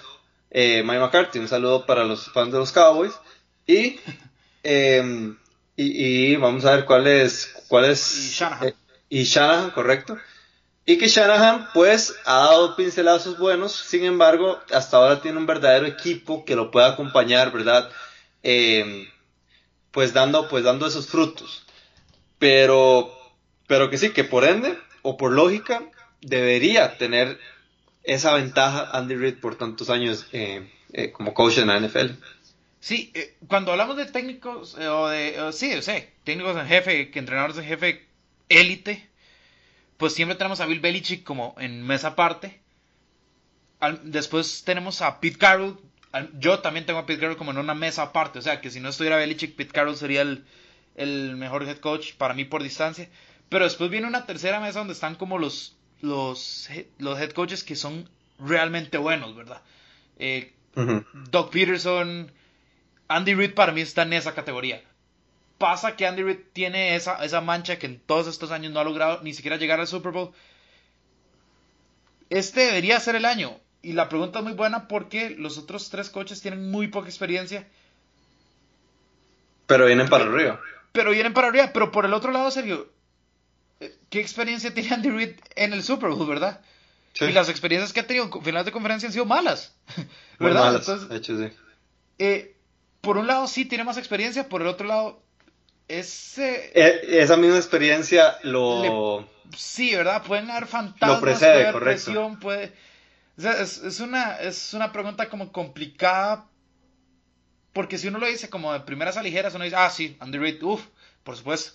eh, 0.49 0.83
Mike 0.83 0.99
McCarthy. 0.99 1.39
Un 1.39 1.47
saludo 1.47 1.85
para 1.85 2.03
los 2.03 2.31
fans 2.31 2.51
de 2.51 2.59
los 2.59 2.71
Cowboys. 2.71 3.13
Y, 3.67 3.99
em, 4.63 5.37
y, 5.75 6.35
vamos 6.37 6.65
a 6.65 6.75
ver 6.75 6.85
cuál 6.85 7.07
es. 7.07 7.53
Cuál 7.67 7.85
es 7.85 8.17
y 8.17 8.29
Shanahan. 8.31 8.67
Eh, 8.67 8.73
y 9.09 9.23
Shanahan, 9.23 9.71
correcto. 9.71 10.17
Y 10.85 10.97
que 10.97 11.07
Shanahan, 11.07 11.69
pues, 11.73 12.13
ha 12.25 12.39
dado 12.39 12.75
pincelazos 12.75 13.37
buenos. 13.37 13.71
Sin 13.71 14.03
embargo, 14.03 14.59
hasta 14.71 14.97
ahora 14.97 15.21
tiene 15.21 15.37
un 15.37 15.45
verdadero 15.45 15.85
equipo 15.85 16.43
que 16.43 16.55
lo 16.55 16.71
pueda 16.71 16.89
acompañar, 16.89 17.51
¿verdad? 17.53 17.89
Em, 18.41 19.07
pues 19.91 20.11
dando, 20.13 20.49
pues 20.49 20.65
dando 20.65 20.85
esos 20.85 21.07
frutos. 21.07 21.65
Pero, 22.37 23.11
pero 23.67 23.89
que 23.89 23.97
sí, 23.97 24.09
que 24.09 24.25
por 24.25 24.43
ende, 24.43 24.77
o 25.03 25.15
por 25.15 25.31
lógica, 25.31 25.83
debería 26.19 26.97
tener 26.97 27.39
esa 28.03 28.33
ventaja 28.33 28.89
Andy 28.91 29.15
Reid 29.15 29.39
por 29.39 29.55
tantos 29.55 29.89
años 29.89 30.27
eh, 30.33 30.69
eh, 30.91 31.11
como 31.11 31.33
coach 31.33 31.59
en 31.59 31.67
la 31.67 31.79
NFL. 31.79 32.11
Sí, 32.81 33.11
eh, 33.13 33.35
cuando 33.47 33.71
hablamos 33.71 33.95
de 33.95 34.07
técnicos, 34.07 34.75
o 34.75 35.07
de, 35.07 35.51
sí, 35.53 35.81
sé, 35.81 36.11
técnicos 36.25 36.57
en 36.57 36.67
jefe, 36.67 37.09
que 37.09 37.19
entrenadores 37.19 37.57
en 37.57 37.63
jefe 37.63 38.05
élite, 38.49 39.07
pues 39.97 40.13
siempre 40.13 40.37
tenemos 40.37 40.59
a 40.59 40.65
Bill 40.65 40.79
Belichick 40.79 41.23
como 41.23 41.55
en 41.59 41.83
mesa 41.83 42.09
aparte. 42.09 42.61
después 44.03 44.63
tenemos 44.63 45.01
a 45.01 45.19
Pete 45.19 45.37
Carroll. 45.37 45.79
yo 46.39 46.59
también 46.59 46.85
tengo 46.85 46.99
a 46.99 47.05
Pete 47.05 47.19
Carroll 47.21 47.37
como 47.37 47.51
en 47.51 47.57
una 47.57 47.73
mesa 47.73 48.03
aparte. 48.03 48.39
O 48.39 48.41
sea, 48.41 48.61
que 48.61 48.71
si 48.71 48.79
no 48.79 48.89
estuviera 48.89 49.17
Belichick, 49.17 49.55
Pete 49.55 49.71
Carroll 49.71 49.97
sería 49.97 50.21
el, 50.21 50.45
el 50.95 51.35
mejor 51.37 51.63
head 51.63 51.77
coach 51.77 52.13
para 52.13 52.33
mí 52.33 52.45
por 52.45 52.63
distancia. 52.63 53.09
Pero 53.49 53.65
después 53.65 53.89
viene 53.89 54.07
una 54.07 54.25
tercera 54.25 54.59
mesa 54.59 54.79
donde 54.79 54.93
están 54.93 55.15
como 55.15 55.37
los 55.37 55.75
los, 56.03 56.69
los 56.99 57.19
head 57.19 57.31
coaches 57.31 57.63
que 57.63 57.75
son 57.75 58.09
realmente 58.37 58.97
buenos, 58.97 59.35
¿verdad? 59.35 59.61
Eh, 60.19 60.53
Doug 61.31 61.49
Peterson, 61.49 62.31
Andy 63.07 63.33
Reid 63.33 63.53
para 63.53 63.71
mí 63.71 63.81
está 63.81 64.03
en 64.03 64.13
esa 64.13 64.35
categoría. 64.35 64.83
Pasa 65.57 65.95
que 65.95 66.05
Andy 66.05 66.23
Reid 66.23 66.39
tiene 66.51 66.95
esa, 66.95 67.23
esa 67.23 67.41
mancha 67.41 67.79
que 67.79 67.85
en 67.85 67.99
todos 67.99 68.27
estos 68.27 68.51
años 68.51 68.71
no 68.71 68.79
ha 68.79 68.83
logrado 68.83 69.21
ni 69.23 69.33
siquiera 69.33 69.57
llegar 69.57 69.79
al 69.79 69.87
Super 69.87 70.11
Bowl. 70.11 70.31
Este 72.29 72.65
debería 72.65 72.99
ser 72.99 73.15
el 73.15 73.25
año. 73.25 73.59
Y 73.81 73.93
la 73.93 74.09
pregunta 74.09 74.39
es 74.39 74.45
muy 74.45 74.53
buena 74.53 74.87
porque 74.87 75.31
los 75.31 75.57
otros 75.57 75.89
tres 75.89 76.09
coaches 76.09 76.41
tienen 76.41 76.71
muy 76.71 76.87
poca 76.87 77.07
experiencia. 77.07 77.67
Pero 79.67 79.85
vienen 79.85 80.09
para 80.09 80.25
arriba. 80.25 80.59
Pero 80.91 81.11
vienen 81.11 81.33
para 81.33 81.49
arriba. 81.49 81.71
Pero 81.73 81.91
por 81.91 82.05
el 82.05 82.13
otro 82.13 82.31
lado, 82.31 82.49
serio, 82.49 82.89
¿qué 84.09 84.19
experiencia 84.19 84.73
tiene 84.73 84.93
Andy 84.95 85.09
Reid 85.09 85.35
en 85.55 85.73
el 85.73 85.83
Super 85.83 86.09
Bowl, 86.09 86.27
verdad? 86.27 86.61
Y 87.19 87.31
las 87.31 87.49
experiencias 87.49 87.93
que 87.93 87.99
ha 87.99 88.07
tenido 88.07 88.25
en 88.25 88.43
finales 88.43 88.65
de 88.65 88.71
conferencia 88.71 89.07
han 89.07 89.13
sido 89.13 89.25
malas, 89.25 89.75
¿verdad? 90.39 90.75
Entonces, 90.75 91.53
eh, 92.17 92.55
por 93.01 93.17
un 93.17 93.27
lado 93.27 93.47
sí 93.47 93.65
tiene 93.65 93.83
más 93.83 93.97
experiencia, 93.97 94.49
por 94.49 94.61
el 94.61 94.67
otro 94.67 94.87
lado 94.87 95.22
ese... 95.99 96.71
E, 96.73 97.21
esa 97.21 97.37
misma 97.37 97.57
experiencia 97.57 98.37
lo... 98.43 99.27
sí, 99.55 99.95
¿verdad? 99.95 100.23
Pueden 100.23 100.49
haber 100.51 100.67
fantasmas, 100.67 101.17
lo 101.17 101.21
precede, 101.21 101.71
correcto. 101.71 102.37
puede... 102.41 102.73
es, 103.37 103.99
una, 103.99 104.35
es 104.39 104.73
una 104.73 104.91
pregunta 104.91 105.29
como 105.29 105.51
complicada 105.51 106.47
porque 107.73 107.97
si 107.97 108.07
uno 108.07 108.19
lo 108.19 108.27
dice 108.27 108.49
como 108.49 108.71
de 108.71 108.81
primeras 108.81 109.17
a 109.17 109.23
ligeras, 109.23 109.55
uno 109.55 109.63
dice, 109.63 109.75
ah, 109.75 109.89
sí, 109.89 110.15
Andy 110.19 110.37
Reid, 110.37 110.61
uff, 110.63 110.85
por 111.23 111.35
supuesto. 111.35 111.71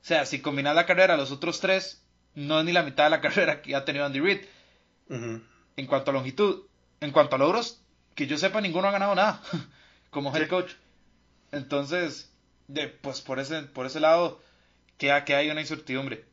O 0.00 0.04
sea, 0.06 0.24
si 0.24 0.40
combinas 0.40 0.74
la 0.74 0.86
carrera, 0.86 1.16
los 1.16 1.30
otros 1.30 1.60
tres, 1.60 2.02
no 2.34 2.58
es 2.58 2.64
ni 2.64 2.72
la 2.72 2.82
mitad 2.82 3.04
de 3.04 3.10
la 3.10 3.20
carrera 3.20 3.60
que 3.60 3.76
ha 3.76 3.84
tenido 3.84 4.06
Andy 4.06 4.20
Reid. 4.20 4.40
En 5.08 5.86
cuanto 5.86 6.10
a 6.10 6.14
longitud, 6.14 6.64
en 7.00 7.12
cuanto 7.12 7.36
a 7.36 7.38
logros, 7.38 7.82
que 8.14 8.26
yo 8.26 8.38
sepa, 8.38 8.62
ninguno 8.62 8.88
ha 8.88 8.92
ganado 8.92 9.14
nada 9.14 9.42
como 10.10 10.34
head 10.34 10.48
coach. 10.48 10.72
Entonces, 11.52 12.32
de, 12.68 12.88
pues 12.88 13.20
por 13.20 13.38
ese, 13.38 13.62
por 13.62 13.86
ese 13.86 14.00
lado, 14.00 14.40
que, 14.98 15.22
que 15.24 15.34
hay 15.34 15.50
una 15.50 15.60
incertidumbre. 15.60 16.24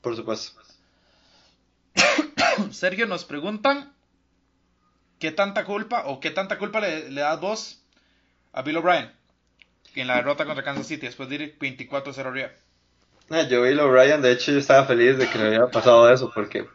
Por 0.00 0.16
supuesto. 0.16 0.60
Sergio, 2.72 3.06
nos 3.06 3.24
preguntan 3.24 3.92
qué 5.18 5.30
tanta 5.32 5.64
culpa 5.64 6.04
o 6.06 6.20
qué 6.20 6.30
tanta 6.30 6.58
culpa 6.58 6.80
le, 6.80 7.10
le 7.10 7.20
das 7.20 7.40
vos 7.40 7.82
a 8.52 8.62
Bill 8.62 8.76
O'Brien 8.76 9.12
en 9.94 10.06
la 10.08 10.16
derrota 10.16 10.44
contra 10.44 10.64
Kansas 10.64 10.86
City 10.86 11.06
después 11.06 11.28
de 11.28 11.36
ir 11.36 11.58
24-0 11.58 12.26
arriba. 12.26 12.50
Ah, 13.30 13.42
yo 13.42 13.62
Bill 13.62 13.80
O'Brien, 13.80 14.20
de 14.20 14.32
hecho, 14.32 14.52
yo 14.52 14.58
estaba 14.58 14.86
feliz 14.86 15.16
de 15.16 15.28
que 15.28 15.38
me 15.38 15.48
hubiera 15.48 15.70
pasado 15.70 16.10
eso, 16.12 16.30
porque, 16.34 16.66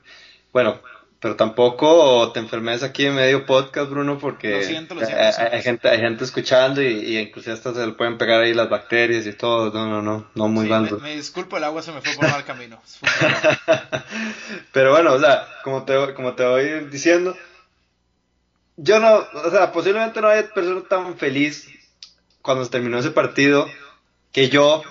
bueno, 0.52 0.82
pero 1.20 1.36
tampoco 1.36 2.32
te 2.32 2.40
enfermes 2.40 2.82
aquí 2.84 3.06
en 3.06 3.16
medio 3.16 3.46
podcast, 3.46 3.90
Bruno, 3.90 4.18
porque 4.20 4.52
lo 4.52 4.64
siento, 4.64 4.96
lo 4.96 5.06
siento, 5.06 5.24
hay, 5.52 5.62
gente, 5.62 5.90
hay 5.90 6.00
gente 6.00 6.24
escuchando 6.24 6.82
y, 6.82 6.88
y 6.88 7.18
incluso 7.18 7.52
hasta 7.52 7.74
se 7.74 7.86
le 7.86 7.94
pueden 7.94 8.18
pegar 8.18 8.42
ahí 8.42 8.54
las 8.54 8.70
bacterias 8.70 9.26
y 9.26 9.34
todo. 9.34 9.72
No, 9.72 9.88
no, 9.88 10.02
no, 10.02 10.30
no 10.34 10.48
muy 10.48 10.68
sí, 10.68 10.96
Me, 11.02 11.16
disculpo, 11.16 11.58
el 11.58 11.66
agua 11.66 11.82
se 11.82 11.92
me 11.92 12.02
fue 12.02 12.14
por 12.16 12.30
mal 12.30 12.46
camino. 12.46 12.82
pero 14.72 14.92
bueno, 14.92 15.14
o 15.14 15.20
sea, 15.20 15.48
como 15.64 15.84
te, 15.84 16.14
como 16.14 16.34
te 16.34 16.46
voy 16.46 16.86
diciendo, 16.90 17.36
yo 18.78 19.00
no, 19.00 19.26
o 19.46 19.52
sea, 19.52 19.72
posiblemente 19.72 20.22
no 20.22 20.30
haya 20.30 20.48
persona 20.54 20.82
tan 20.90 21.18
feliz 21.18 21.68
cuando 22.42 22.64
se 22.64 22.72
terminó 22.72 22.98
ese 22.98 23.12
partido 23.12 23.68
que 24.32 24.48
yo 24.48 24.84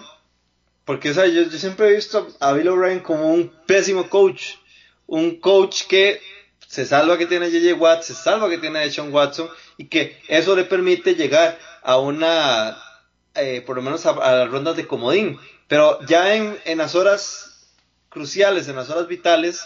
porque, 0.89 1.11
o 1.11 1.13
sea, 1.13 1.27
yo, 1.27 1.45
siempre 1.51 1.91
he 1.91 1.97
visto 1.97 2.29
a 2.41 2.55
Bill 2.55 2.69
O'Brien 2.69 3.01
como 3.01 3.31
un 3.31 3.53
pésimo 3.67 4.09
coach. 4.09 4.55
Un 5.09 5.41
coach 5.41 5.87
que 5.89 6.21
se 6.69 6.87
salva 6.87 7.19
que 7.19 7.27
tiene 7.27 7.51
JJ 7.51 7.73
Watt, 7.75 8.03
se 8.03 8.15
salva 8.15 8.49
que 8.49 8.59
tiene 8.59 8.79
a 8.79 8.91
Sean 8.91 9.13
Watson 9.13 9.49
y 9.77 9.89
que 9.89 10.23
eso 10.29 10.55
le 10.55 10.65
permite 10.65 11.17
llegar 11.17 11.59
a 11.83 11.99
una, 11.99 12.77
eh, 13.35 13.63
por 13.67 13.75
lo 13.77 13.83
menos 13.83 14.07
a, 14.07 14.13
las 14.15 14.51
rondas 14.51 14.77
de 14.77 14.87
comodín. 14.87 15.39
Pero 15.67 15.99
ya 16.07 16.35
en, 16.35 16.57
en, 16.65 16.79
las 16.79 16.95
horas 16.95 17.75
cruciales, 18.09 18.69
en 18.69 18.77
las 18.77 18.91
horas 18.91 19.09
vitales, 19.09 19.65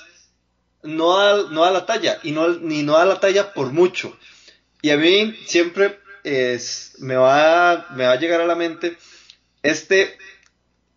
no 0.83 1.19
da, 1.19 1.51
no 1.51 1.63
da 1.63 1.71
la 1.71 1.87
talla 1.87 2.19
y 2.23 2.33
no, 2.33 2.49
ni 2.49 2.83
no 2.83 2.95
da 2.95 3.05
la 3.05 3.21
talla 3.21 3.53
por 3.53 3.73
mucho. 3.73 4.17
Y 4.81 4.91
a 4.91 4.97
mí 4.97 5.37
siempre 5.47 6.01
es, 6.25 6.95
me, 6.99 7.17
va, 7.17 7.87
me 7.91 8.07
va 8.07 8.13
a 8.13 8.19
llegar 8.19 8.41
a 8.41 8.47
la 8.47 8.55
mente 8.55 8.97
este, 9.63 10.19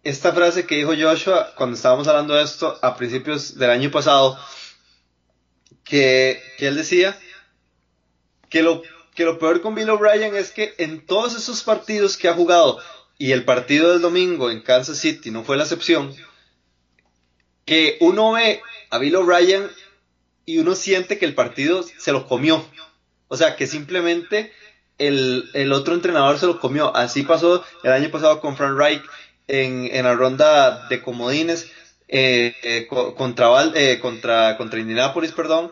esta 0.05 0.31
frase 0.33 0.67
que 0.67 0.75
dijo 0.75 0.93
Joshua 0.95 1.53
cuando 1.55 1.75
estábamos 1.75 2.07
hablando 2.07 2.35
de 2.35 2.43
esto 2.43 2.77
a 2.81 2.95
principios 2.95 3.57
del 3.57 3.71
año 3.71 3.89
pasado, 3.89 4.39
que, 5.83 6.39
que 6.57 6.67
él 6.67 6.75
decía 6.75 7.19
que 8.49 8.61
lo, 8.61 8.83
que 9.15 9.25
lo 9.25 9.39
peor 9.39 9.61
con 9.61 9.73
Bill 9.73 9.89
O'Brien 9.89 10.35
es 10.35 10.51
que 10.51 10.75
en 10.77 11.05
todos 11.05 11.35
esos 11.35 11.63
partidos 11.63 12.17
que 12.17 12.29
ha 12.29 12.33
jugado, 12.33 12.79
y 13.17 13.31
el 13.31 13.45
partido 13.45 13.91
del 13.91 14.01
domingo 14.01 14.51
en 14.51 14.61
Kansas 14.61 14.99
City 14.99 15.31
no 15.31 15.43
fue 15.43 15.57
la 15.57 15.63
excepción, 15.63 16.15
que 17.65 17.97
uno 17.99 18.33
ve 18.33 18.61
a 18.91 18.99
Bill 18.99 19.15
O'Brien 19.15 19.71
y 20.45 20.59
uno 20.59 20.75
siente 20.75 21.17
que 21.17 21.25
el 21.25 21.33
partido 21.33 21.83
se 21.97 22.11
lo 22.11 22.27
comió. 22.27 22.63
O 23.27 23.37
sea, 23.37 23.55
que 23.55 23.65
simplemente 23.65 24.53
el, 24.99 25.49
el, 25.53 25.73
otro 25.73 25.95
entrenador 25.95 26.37
se 26.37 26.45
lo 26.45 26.59
comió. 26.59 26.95
Así 26.95 27.23
pasó 27.23 27.63
el 27.83 27.91
año 27.91 28.11
pasado 28.11 28.39
con 28.39 28.55
Frank 28.55 28.77
Reich 28.77 29.01
en, 29.47 29.89
en 29.91 30.05
la 30.05 30.13
ronda 30.13 30.87
de 30.87 31.01
comodines 31.01 31.71
eh, 32.07 32.55
eh, 32.63 32.87
contra, 32.87 33.71
eh, 33.73 33.99
contra, 33.99 34.57
contra 34.57 34.79
Indianapolis, 34.79 35.31
perdón. 35.31 35.71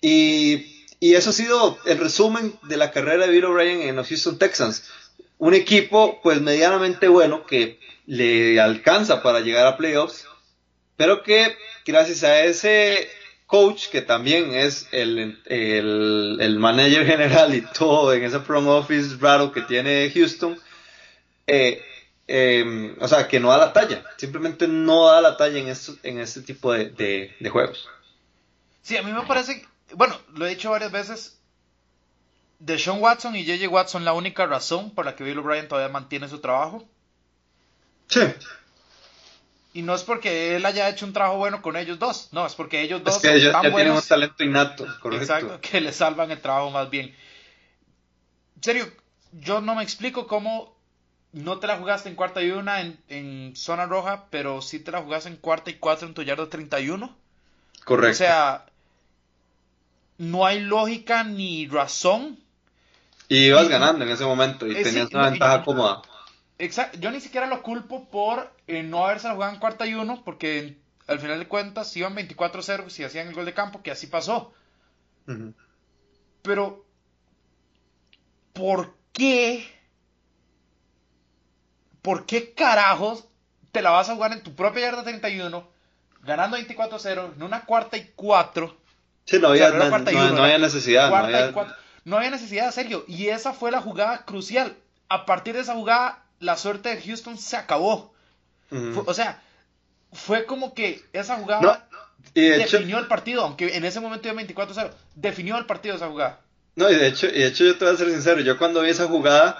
Y, 0.00 0.86
y, 1.00 1.14
eso 1.14 1.30
ha 1.30 1.32
sido 1.32 1.78
el 1.86 1.98
resumen 1.98 2.54
de 2.64 2.76
la 2.76 2.90
carrera 2.90 3.26
de 3.26 3.32
Bill 3.32 3.46
O'Brien 3.46 3.82
en 3.82 3.96
los 3.96 4.08
Houston 4.08 4.38
Texans. 4.38 4.84
Un 5.38 5.54
equipo 5.54 6.20
pues 6.22 6.40
medianamente 6.40 7.08
bueno 7.08 7.46
que 7.46 7.78
le 8.06 8.60
alcanza 8.60 9.22
para 9.22 9.40
llegar 9.40 9.66
a 9.66 9.76
playoffs, 9.76 10.26
pero 10.96 11.22
que 11.22 11.56
gracias 11.86 12.22
a 12.24 12.44
ese 12.44 13.08
coach, 13.46 13.88
que 13.88 14.02
también 14.02 14.54
es 14.54 14.88
el, 14.92 15.38
el, 15.46 16.38
el, 16.40 16.58
manager 16.58 17.06
general 17.06 17.54
y 17.54 17.60
todo 17.60 18.12
en 18.12 18.24
ese 18.24 18.40
front 18.40 18.68
office 18.68 19.16
raro 19.20 19.52
que 19.52 19.62
tiene 19.62 20.10
Houston, 20.14 20.58
eh, 21.46 21.82
eh, 22.26 22.96
o 23.00 23.08
sea, 23.08 23.28
que 23.28 23.40
no 23.40 23.50
da 23.50 23.58
la 23.58 23.72
talla, 23.72 24.04
simplemente 24.16 24.66
no 24.66 25.08
da 25.08 25.20
la 25.20 25.36
talla 25.36 25.58
en, 25.58 25.68
esto, 25.68 25.94
en 26.02 26.18
este 26.18 26.40
tipo 26.40 26.72
de, 26.72 26.90
de, 26.90 27.34
de, 27.38 27.50
juegos. 27.50 27.88
Sí, 28.82 28.96
a 28.96 29.02
mí 29.02 29.12
me 29.12 29.22
parece, 29.22 29.66
bueno, 29.92 30.18
lo 30.34 30.46
he 30.46 30.50
dicho 30.50 30.70
varias 30.70 30.92
veces, 30.92 31.38
de 32.58 32.78
Sean 32.78 33.00
Watson 33.00 33.36
y 33.36 33.44
JJ 33.44 33.68
Watson 33.68 34.04
la 34.04 34.14
única 34.14 34.46
razón 34.46 34.90
por 34.90 35.04
la 35.04 35.16
que 35.16 35.24
Bill 35.24 35.38
O'Brien 35.38 35.68
todavía 35.68 35.92
mantiene 35.92 36.28
su 36.28 36.40
trabajo. 36.40 36.86
Sí. 38.08 38.20
Y 39.74 39.82
no 39.82 39.94
es 39.94 40.02
porque 40.02 40.56
él 40.56 40.64
haya 40.64 40.88
hecho 40.88 41.04
un 41.04 41.12
trabajo 41.12 41.36
bueno 41.36 41.60
con 41.60 41.76
ellos 41.76 41.98
dos, 41.98 42.28
no, 42.32 42.46
es 42.46 42.54
porque 42.54 42.80
ellos 42.80 43.02
dos 43.02 43.16
es 43.16 43.22
que 43.22 43.34
ellos 43.34 43.52
ya 43.52 43.60
tienen 43.60 43.90
un 43.90 44.00
talento 44.00 44.44
innato, 44.44 44.86
correcto. 45.02 45.24
Exacto, 45.24 45.60
que 45.60 45.80
le 45.80 45.92
salvan 45.92 46.30
el 46.30 46.40
trabajo 46.40 46.70
más 46.70 46.88
bien. 46.88 47.14
En 48.56 48.62
serio, 48.62 48.86
yo 49.32 49.60
no 49.60 49.74
me 49.74 49.82
explico 49.82 50.26
cómo 50.26 50.73
no 51.34 51.58
te 51.60 51.66
la 51.66 51.76
jugaste 51.78 52.08
en 52.08 52.16
cuarta 52.16 52.42
y 52.42 52.50
una 52.50 52.80
en, 52.80 52.98
en 53.08 53.56
zona 53.56 53.86
roja, 53.86 54.28
pero 54.30 54.62
sí 54.62 54.80
te 54.80 54.90
la 54.92 55.02
jugaste 55.02 55.28
en 55.30 55.36
cuarta 55.36 55.70
y 55.70 55.78
cuatro 55.78 56.08
en 56.08 56.14
tu 56.14 56.22
yarda 56.22 56.48
31. 56.48 57.16
Correcto. 57.84 58.10
O 58.10 58.12
sea, 58.14 58.66
no 60.18 60.44
hay 60.44 60.58
lógica 60.60 61.22
ni 61.22 61.68
razón. 61.68 62.40
Y 63.28 63.48
ibas 63.48 63.68
ganando 63.68 64.04
en 64.04 64.10
ese 64.10 64.24
momento 64.24 64.66
y 64.66 64.76
Eh, 64.76 64.82
tenías 64.82 65.08
sí, 65.08 65.14
una 65.14 65.24
no, 65.24 65.30
ventaja 65.30 65.62
cómoda. 65.62 66.02
Exacto, 66.58 66.98
yo 66.98 67.10
ni 67.12 67.20
siquiera 67.20 67.46
lo 67.46 67.62
culpo 67.62 68.08
por 68.10 68.52
eh, 68.66 68.82
no 68.82 69.04
haberse 69.04 69.28
la 69.28 69.34
jugado 69.34 69.52
en 69.54 69.60
cuarta 69.60 69.86
y 69.86 69.94
uno, 69.94 70.22
porque 70.24 70.78
al 71.06 71.20
final 71.20 71.38
de 71.38 71.48
cuentas 71.48 71.96
iban 71.96 72.14
24-0 72.14 72.88
si 72.90 73.04
hacían 73.04 73.28
el 73.28 73.34
gol 73.34 73.44
de 73.44 73.54
campo, 73.54 73.82
que 73.82 73.90
así 73.90 74.06
pasó. 74.08 74.52
Pero, 76.42 76.84
¿por 78.52 78.94
qué? 79.12 79.66
¿Por 82.04 82.26
qué 82.26 82.52
carajos 82.52 83.24
te 83.72 83.80
la 83.80 83.88
vas 83.88 84.10
a 84.10 84.14
jugar 84.14 84.32
en 84.32 84.42
tu 84.42 84.54
propia 84.54 84.82
yarda 84.82 85.04
31, 85.04 85.66
ganando 86.22 86.58
24-0, 86.58 87.32
en 87.34 87.42
una 87.42 87.64
cuarta 87.64 87.96
y 87.96 88.12
cuatro? 88.14 88.76
Sí, 89.24 89.38
no 89.38 89.48
O 89.48 89.56
sea, 89.56 89.68
había, 89.68 89.78
no 89.78 89.86
y 90.10 90.14
no- 90.14 90.20
uno, 90.26 90.30
no 90.36 90.44
había 90.44 90.58
necesidad. 90.58 91.08
No 91.08 91.16
había, 91.16 91.52
cuatro. 91.52 91.74
No 92.04 92.18
había 92.18 92.28
necesidad, 92.28 92.70
Sergio. 92.72 93.06
Y 93.08 93.28
esa 93.28 93.54
fue 93.54 93.70
la 93.70 93.80
jugada 93.80 94.26
crucial. 94.26 94.76
A 95.08 95.24
partir 95.24 95.54
de 95.54 95.60
esa 95.60 95.72
jugada, 95.72 96.22
la 96.40 96.58
suerte 96.58 96.94
de 96.94 97.00
Houston 97.00 97.38
se 97.38 97.56
acabó. 97.56 98.12
Fue- 98.68 99.04
o 99.06 99.14
sea, 99.14 99.42
fue 100.12 100.44
como 100.44 100.74
que 100.74 101.02
esa 101.14 101.36
jugada 101.36 101.62
No, 101.62 101.78
y 102.34 102.42
de 102.42 102.56
hecho, 102.64 102.76
definió 102.76 102.98
el 102.98 103.06
partido, 103.06 103.42
aunque 103.44 103.76
en 103.78 103.84
ese 103.86 104.00
momento 104.00 104.28
iba 104.28 104.34
24-0. 104.42 104.90
Definió 105.14 105.56
el 105.56 105.64
partido 105.64 105.96
esa 105.96 106.08
jugada. 106.08 106.40
no, 106.76 106.90
y 106.90 106.96
de 106.96 107.06
hecho, 107.06 107.28
y 107.28 107.38
de 107.38 107.46
hecho 107.46 107.64
yo 107.64 107.78
te 107.78 107.86
voy 107.86 107.94
a 107.94 107.96
ser 107.96 108.10
sincero, 108.10 108.40
yo 108.42 108.58
cuando 108.58 108.82
vi 108.82 108.90
esa 108.90 109.06
jugada, 109.06 109.58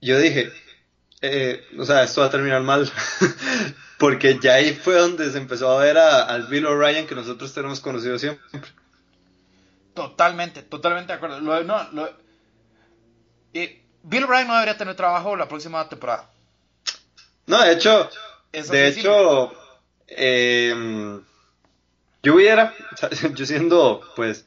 yo 0.00 0.18
dije, 0.18 0.50
eh, 1.22 1.64
o 1.78 1.84
sea, 1.84 2.02
esto 2.04 2.20
va 2.20 2.28
a 2.28 2.30
terminar 2.30 2.62
mal, 2.62 2.90
porque 3.98 4.38
ya 4.40 4.54
ahí 4.54 4.74
fue 4.74 4.94
donde 4.94 5.30
se 5.30 5.38
empezó 5.38 5.70
a 5.76 5.82
ver 5.82 5.98
a- 5.98 6.24
al 6.24 6.44
Bill 6.46 6.66
O'Brien 6.66 7.06
que 7.06 7.14
nosotros 7.14 7.52
tenemos 7.52 7.80
conocido 7.80 8.18
siempre. 8.18 8.44
Totalmente, 9.94 10.62
totalmente 10.62 11.12
de 11.12 11.16
acuerdo. 11.16 11.40
Lo- 11.40 11.64
no, 11.64 11.88
lo- 11.92 12.12
eh, 13.54 13.82
Bill 14.04 14.24
O'Brien 14.24 14.46
no 14.46 14.54
debería 14.54 14.78
tener 14.78 14.94
trabajo 14.94 15.36
la 15.36 15.48
próxima 15.48 15.88
temporada. 15.88 16.30
No, 17.46 17.62
de 17.62 17.72
hecho, 17.72 18.08
de 18.52 18.88
hecho, 18.88 19.52
eh, 20.06 21.18
yo 22.22 22.34
hubiera, 22.34 22.74
yo 23.34 23.46
siendo, 23.46 24.02
pues, 24.14 24.44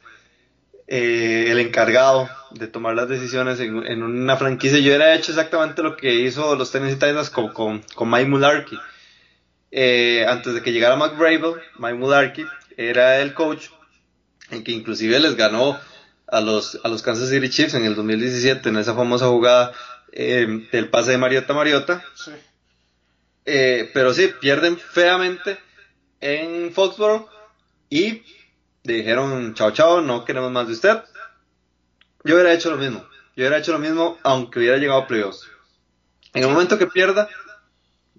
eh, 0.94 1.50
el 1.50 1.58
encargado 1.58 2.28
de 2.50 2.66
tomar 2.66 2.94
las 2.94 3.08
decisiones 3.08 3.58
en, 3.60 3.86
en 3.86 4.02
una 4.02 4.36
franquicia, 4.36 4.78
yo 4.78 4.88
hubiera 4.88 5.14
hecho 5.14 5.32
exactamente 5.32 5.82
lo 5.82 5.96
que 5.96 6.12
hizo 6.12 6.54
los 6.54 6.70
Tennessee 6.70 6.96
Titans 6.96 7.30
con, 7.30 7.48
con, 7.48 7.82
con 7.94 8.10
Mike 8.10 8.28
Mularkey. 8.28 8.78
Eh, 9.70 10.26
antes 10.28 10.52
de 10.52 10.60
que 10.60 10.70
llegara 10.70 10.96
Mike 10.96 11.16
Vrabel, 11.16 11.62
Mike 11.78 11.94
Mularkey 11.94 12.44
era 12.76 13.20
el 13.22 13.32
coach, 13.32 13.68
en 14.50 14.62
que 14.62 14.72
inclusive 14.72 15.18
les 15.18 15.34
ganó 15.34 15.80
a 16.26 16.42
los, 16.42 16.78
a 16.84 16.88
los 16.88 17.00
Kansas 17.00 17.30
City 17.30 17.48
Chiefs 17.48 17.72
en 17.72 17.86
el 17.86 17.94
2017 17.94 18.68
en 18.68 18.76
esa 18.76 18.94
famosa 18.94 19.28
jugada 19.28 19.72
eh, 20.12 20.68
del 20.72 20.90
pase 20.90 21.12
de 21.12 21.16
Mariota 21.16 21.54
a 21.54 21.56
Mariota. 21.56 22.04
Sí. 22.14 22.32
Eh, 23.46 23.90
pero 23.94 24.12
sí, 24.12 24.30
pierden 24.42 24.76
feamente 24.76 25.56
en 26.20 26.70
Foxborough 26.70 27.30
y 27.88 28.22
le 28.84 28.94
dijeron, 28.94 29.54
chao, 29.54 29.70
chao, 29.70 30.00
no 30.00 30.24
queremos 30.24 30.50
más 30.50 30.66
de 30.66 30.72
usted. 30.74 31.02
Yo 32.24 32.34
hubiera 32.34 32.52
hecho 32.52 32.70
lo 32.70 32.76
mismo. 32.76 33.00
Yo 33.36 33.42
hubiera 33.42 33.58
hecho 33.58 33.72
lo 33.72 33.78
mismo 33.78 34.18
aunque 34.22 34.58
hubiera 34.58 34.76
llegado 34.76 35.02
a 35.02 35.06
playoffs. 35.06 35.48
En 36.34 36.42
el 36.42 36.50
momento 36.50 36.78
que 36.78 36.86
pierda, 36.86 37.28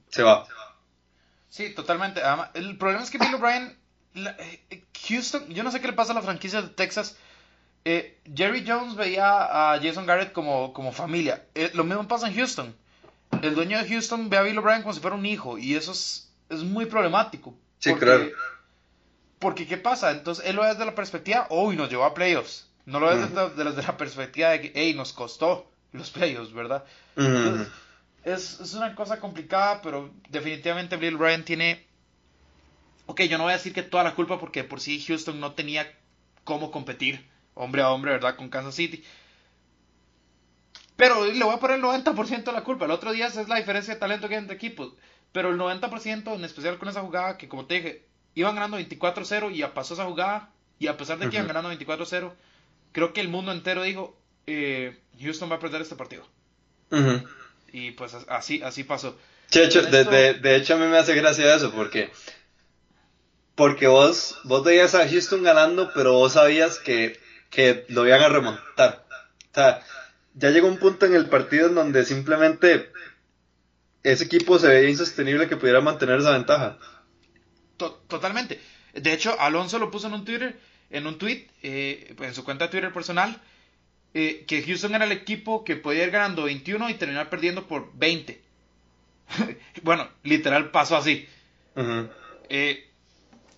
se 0.10 0.24
va. 0.24 0.46
Sí, 1.50 1.74
totalmente. 1.74 2.22
El 2.54 2.78
problema 2.78 3.04
es 3.04 3.12
que 3.12 3.18
Bill 3.18 3.36
O'Brien, 3.36 3.78
eh, 4.16 4.84
Houston, 5.08 5.48
yo 5.50 5.64
no 5.64 5.72
sé 5.72 5.82
qué 5.82 5.88
le 5.88 5.94
pasa 5.94 6.12
a 6.12 6.16
la 6.16 6.22
franquicia 6.22 6.62
de 6.62 6.70
Texas. 6.70 7.18
Eh, 7.86 8.20
Jerry 8.34 8.64
Jones 8.66 8.96
veía 8.96 9.74
a 9.74 9.80
Jason 9.82 10.06
Garrett 10.06 10.32
como, 10.32 10.74
como 10.74 10.92
familia. 10.92 11.46
Eh, 11.54 11.72
lo 11.74 11.84
mismo 11.84 12.08
pasa 12.08 12.28
en 12.28 12.36
Houston. 12.36 12.76
El 13.42 13.56
dueño 13.56 13.78
de 13.78 13.90
Houston 13.90 14.30
ve 14.30 14.38
a 14.38 14.44
Bill 14.44 14.58
O'Brien 14.58 14.82
como 14.82 14.94
si 14.94 15.02
fuera 15.02 15.16
un 15.16 15.26
hijo 15.26 15.58
y 15.58 15.76
eso 15.76 15.92
es, 15.92 16.32
es 16.50 16.60
muy 16.60 16.86
problemático. 16.86 17.56
Sí, 17.80 17.94
claro. 17.96 18.30
Porque, 19.44 19.68
¿qué 19.68 19.78
pasa? 19.78 20.10
Entonces, 20.12 20.44
él 20.48 20.56
lo 20.56 20.64
ve 20.64 20.70
desde 20.70 20.86
la 20.86 20.96
perspectiva, 20.96 21.46
uy, 21.52 21.76
nos 21.76 21.90
llevó 21.90 22.06
a 22.06 22.14
playoffs. 22.16 22.68
No 22.86 23.00
lo 23.00 23.08
ve 23.08 23.18
desde, 23.18 23.36
la- 23.36 23.50
desde 23.50 23.84
la 23.84 23.98
perspectiva 23.98 24.50
de 24.50 24.62
que, 24.62 24.72
hey, 24.74 24.94
nos 24.96 25.14
costó 25.14 25.70
los 25.92 26.10
playoffs, 26.10 26.52
¿verdad? 26.54 26.84
Es, 28.24 28.60
es 28.60 28.74
una 28.74 28.96
cosa 28.96 29.20
complicada, 29.20 29.82
pero 29.84 30.10
definitivamente 30.30 30.98
Bill 30.98 31.18
Bryan 31.18 31.44
tiene... 31.46 31.86
Ok, 33.06 33.22
yo 33.24 33.38
no 33.38 33.44
voy 33.44 33.52
a 33.54 33.58
decir 33.58 33.74
que 33.74 33.84
toda 33.84 34.04
la 34.04 34.16
culpa 34.16 34.40
porque 34.40 34.64
por 34.64 34.80
sí 34.80 35.00
Houston 35.06 35.40
no 35.40 35.52
tenía 35.54 35.92
cómo 36.46 36.72
competir 36.72 37.30
hombre 37.54 37.82
a 37.84 37.90
hombre, 37.92 38.12
¿verdad? 38.14 38.36
Con 38.38 38.50
Kansas 38.50 38.76
City. 38.76 39.04
Pero 40.96 41.26
le 41.26 41.44
voy 41.44 41.54
a 41.54 41.60
poner 41.60 41.78
el 41.78 41.84
90% 41.84 42.44
de 42.44 42.52
la 42.52 42.64
culpa. 42.64 42.86
El 42.86 42.92
otro 42.92 43.12
día 43.12 43.28
es 43.28 43.36
la 43.48 43.58
diferencia 43.58 43.94
de 43.94 44.00
talento 44.00 44.28
que 44.30 44.36
hay 44.36 44.42
entre 44.42 44.56
equipos. 44.56 44.94
Pero 45.32 45.50
el 45.50 45.58
90%, 45.58 46.34
en 46.36 46.44
especial 46.46 46.78
con 46.78 46.88
esa 46.90 47.02
jugada 47.02 47.38
que, 47.38 47.50
como 47.50 47.66
te 47.66 47.76
dije, 47.76 48.06
iban 48.36 48.56
ganando 48.56 48.78
24-0 48.80 49.52
y 49.54 49.58
ya 49.60 49.74
pasó 49.74 49.94
esa 49.94 50.06
jugada. 50.06 50.50
Y 50.80 50.88
a 50.88 50.98
pesar 50.98 51.18
de 51.20 51.30
que 51.30 51.36
iban 51.38 51.48
ganando 51.48 51.72
24-0, 51.72 52.32
creo 52.92 53.14
que 53.14 53.22
el 53.22 53.30
mundo 53.30 53.52
entero 53.52 53.84
dijo, 53.84 54.18
eh, 54.48 54.98
Houston 55.22 55.50
va 55.52 55.56
a 55.56 55.60
perder 55.60 55.82
este 55.82 55.96
partido. 55.96 56.28
Y 57.72 57.92
pues 57.92 58.14
así, 58.28 58.62
así 58.64 58.84
pasó. 58.84 59.18
De, 59.52 59.64
hecho, 59.66 59.82
Con 59.82 59.92
de, 59.92 60.00
esto- 60.02 60.12
de- 60.12 60.34
de 60.36 60.56
hecho, 60.56 60.74
a 60.76 60.78
mí 60.78 60.86
me 60.88 60.98
hace 60.98 61.16
gracia 61.16 61.56
eso, 61.56 61.72
porque 61.72 62.12
porque 63.56 63.88
vos, 63.88 64.40
vos 64.46 64.64
veías 64.64 64.96
a 64.96 65.08
Houston 65.08 65.44
ganando, 65.44 65.92
pero 65.94 66.14
vos 66.14 66.34
sabías 66.34 66.80
que, 66.80 67.20
que 67.50 67.86
lo 67.90 68.06
iban 68.08 68.22
a 68.22 68.30
remontar. 68.30 69.06
O 69.52 69.54
sea, 69.56 69.82
ya 70.34 70.50
llegó 70.50 70.68
un 70.68 70.80
punto 70.80 71.06
en 71.06 71.14
el 71.14 71.28
partido 71.28 71.68
en 71.68 71.76
donde 71.76 72.04
simplemente 72.06 72.92
ese 74.02 74.24
equipo 74.24 74.58
se 74.58 74.68
veía 74.68 74.90
insostenible 74.90 75.48
que 75.48 75.58
pudiera 75.58 75.82
mantener 75.82 76.20
esa 76.20 76.32
ventaja. 76.32 76.78
To- 77.90 78.04
totalmente. 78.08 78.60
De 78.94 79.12
hecho, 79.14 79.40
Alonso 79.40 79.80
lo 79.80 79.92
puso 79.92 80.08
en 80.08 80.14
un 80.14 80.26
Twitter, 80.26 80.60
en 80.90 81.08
un 81.08 81.18
tweet, 81.18 81.48
eh, 81.64 82.16
en 82.20 82.34
su 82.36 82.44
cuenta 82.44 82.66
de 82.66 82.72
Twitter 82.72 82.94
personal. 82.94 83.42
eh, 84.16 84.46
que 84.48 84.62
Houston 84.64 84.94
era 84.94 85.06
el 85.06 85.12
equipo 85.12 85.64
que 85.64 85.76
podía 85.76 86.04
ir 86.04 86.12
ganando 86.12 86.44
21 86.44 86.88
y 86.90 86.94
terminar 86.94 87.30
perdiendo 87.32 87.68
por 87.68 87.92
20. 87.96 88.40
bueno, 89.84 90.08
literal 90.24 90.70
pasó 90.72 90.96
así. 90.98 91.28
Eh, 92.50 92.88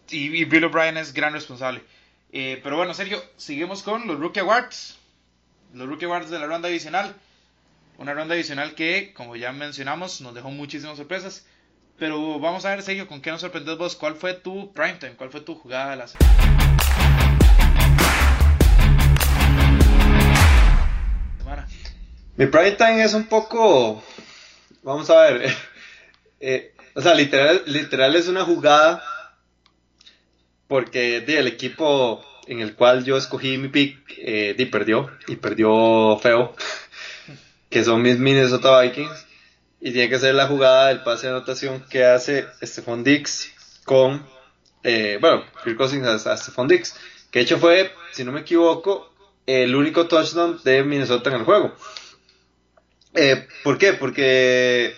y, 0.10 0.42
y, 0.42 0.46
Bill 0.46 0.64
O'Brien 0.66 0.96
es 0.98 1.14
gran 1.14 1.34
responsable. 1.34 1.82
Pero 2.32 2.76
bueno, 2.78 2.94
Sergio, 2.94 3.22
seguimos 3.38 3.82
con 3.84 4.08
los 4.08 4.20
Rookie 4.20 4.40
Awards. 4.42 4.98
Los 5.74 5.88
Rookie 5.88 6.06
Awards 6.06 6.30
de 6.30 6.40
la 6.40 6.48
ronda 6.48 6.68
divisional. 6.70 7.14
Una 7.98 8.14
ronda 8.14 8.36
adicional 8.36 8.76
que, 8.76 9.14
como 9.14 9.36
ya 9.38 9.52
mencionamos, 9.54 10.20
nos 10.22 10.34
dejó 10.36 10.52
muchísimas 10.52 10.98
sorpresas. 10.98 11.46
Pero 11.98 12.40
vamos 12.40 12.66
a 12.66 12.72
ver, 12.72 12.82
Sergio, 12.82 13.08
¿con 13.08 13.22
qué 13.22 13.32
nos 13.32 13.40
sorprendes 13.40 13.78
vos? 13.78 13.96
¿Cuál 13.96 14.16
fue 14.16 14.34
tu 14.34 14.74
primetime? 14.74 15.14
¿Cuál 15.14 15.30
fue 15.30 15.40
tu 15.40 15.56
jugada 15.56 15.92
de 15.92 15.96
la 15.96 16.08
semana? 16.08 16.36
Mi 22.36 22.48
primetime 22.48 23.02
es 23.02 23.14
un 23.14 23.28
poco... 23.28 24.04
Vamos 24.84 25.10
a 25.10 25.22
ver. 25.22 25.54
Eh, 26.42 26.76
o 26.94 27.02
sea, 27.02 27.16
literal, 27.16 27.64
literal 27.66 28.14
es 28.14 28.28
una 28.28 28.44
jugada 28.44 29.02
porque 30.68 31.18
el 31.26 31.48
equipo 31.48 32.24
en 32.46 32.60
el 32.60 32.76
cual 32.76 33.06
yo 33.06 33.16
escogí 33.18 33.58
mi 33.58 33.70
pick 33.70 33.98
eh, 34.18 34.70
perdió 34.70 35.10
y 35.28 35.38
perdió 35.38 36.20
feo 36.22 36.54
que 37.70 37.84
son 37.86 38.02
mis 38.02 38.20
Minnesota 38.20 38.82
Vikings. 38.82 39.26
Y 39.86 39.92
tiene 39.92 40.10
que 40.10 40.18
ser 40.18 40.34
la 40.34 40.48
jugada 40.48 40.88
del 40.88 41.04
pase 41.04 41.28
de 41.28 41.34
anotación 41.34 41.86
que 41.88 42.06
hace 42.06 42.48
Stephon 42.64 43.04
Dix 43.04 43.54
con, 43.84 44.26
eh, 44.82 45.20
bueno, 45.22 45.46
Kirk 45.64 45.78
Cousins 45.78 46.26
a, 46.26 46.38
Stephon 46.38 46.68
Dix. 46.68 46.96
Que 47.30 47.38
de 47.38 47.46
hecho 47.46 47.60
fue, 47.60 47.92
si 48.12 48.24
no 48.24 48.32
me 48.32 48.40
equivoco, 48.40 49.14
el 49.46 49.76
único 49.76 50.08
touchdown 50.08 50.60
de 50.64 50.84
Minnesota 50.84 51.30
en 51.30 51.36
el 51.36 51.44
juego. 51.44 51.76
Eh, 53.14 53.48
¿Por 53.64 53.78
qué? 53.78 53.94
Porque 53.94 54.96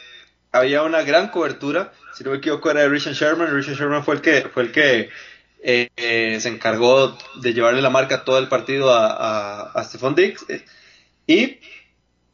había 0.53 0.83
una 0.83 1.01
gran 1.01 1.31
cobertura. 1.31 1.91
Si 2.13 2.23
no 2.23 2.31
me 2.31 2.37
equivoco 2.37 2.71
era 2.71 2.79
de 2.79 2.87
Richard 2.87 3.15
Sherman. 3.15 3.53
Richard 3.53 3.75
Sherman 3.75 4.05
fue 4.05 4.15
el 4.15 4.21
que, 4.21 4.43
fue 4.43 4.63
el 4.63 4.71
que 4.71 5.09
eh, 5.63 6.37
se 6.39 6.47
encargó 6.47 7.17
de 7.41 7.53
llevarle 7.53 7.81
la 7.81 7.89
marca 7.89 8.23
todo 8.23 8.39
el 8.39 8.47
partido 8.47 8.93
a, 8.93 9.69
a, 9.69 9.83
Stephon 9.83 10.15
Dix. 10.15 10.45
Y 11.27 11.59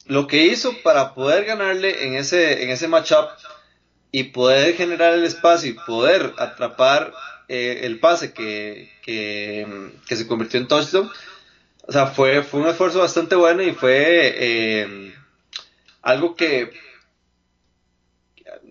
lo 0.06 0.28
que 0.28 0.46
hizo 0.46 0.74
para 0.84 1.14
poder 1.14 1.46
ganarle 1.46 2.06
en 2.06 2.16
ese, 2.16 2.64
en 2.64 2.70
ese 2.70 2.88
matchup 2.88 3.30
y 4.12 4.26
poder 4.26 4.76
generar 4.76 5.14
el 5.14 5.24
espacio 5.24 5.72
y 5.72 5.74
poder 5.74 6.34
atrapar 6.38 7.14
eh, 7.48 7.82
el 7.84 8.00
pase 8.00 8.34
que, 8.34 8.92
que, 9.02 10.16
se 10.16 10.28
convirtió 10.28 10.60
en 10.60 10.68
touchdown, 10.68 11.12
o 11.86 11.92
sea, 11.92 12.08
fue, 12.08 12.44
fue 12.44 12.62
un 12.62 12.68
esfuerzo 12.68 13.00
bastante 13.00 13.36
bueno 13.36 13.62
y 13.64 13.74
fue 13.74 14.34
eh, 14.38 15.14
algo 16.02 16.36
que 16.36 16.72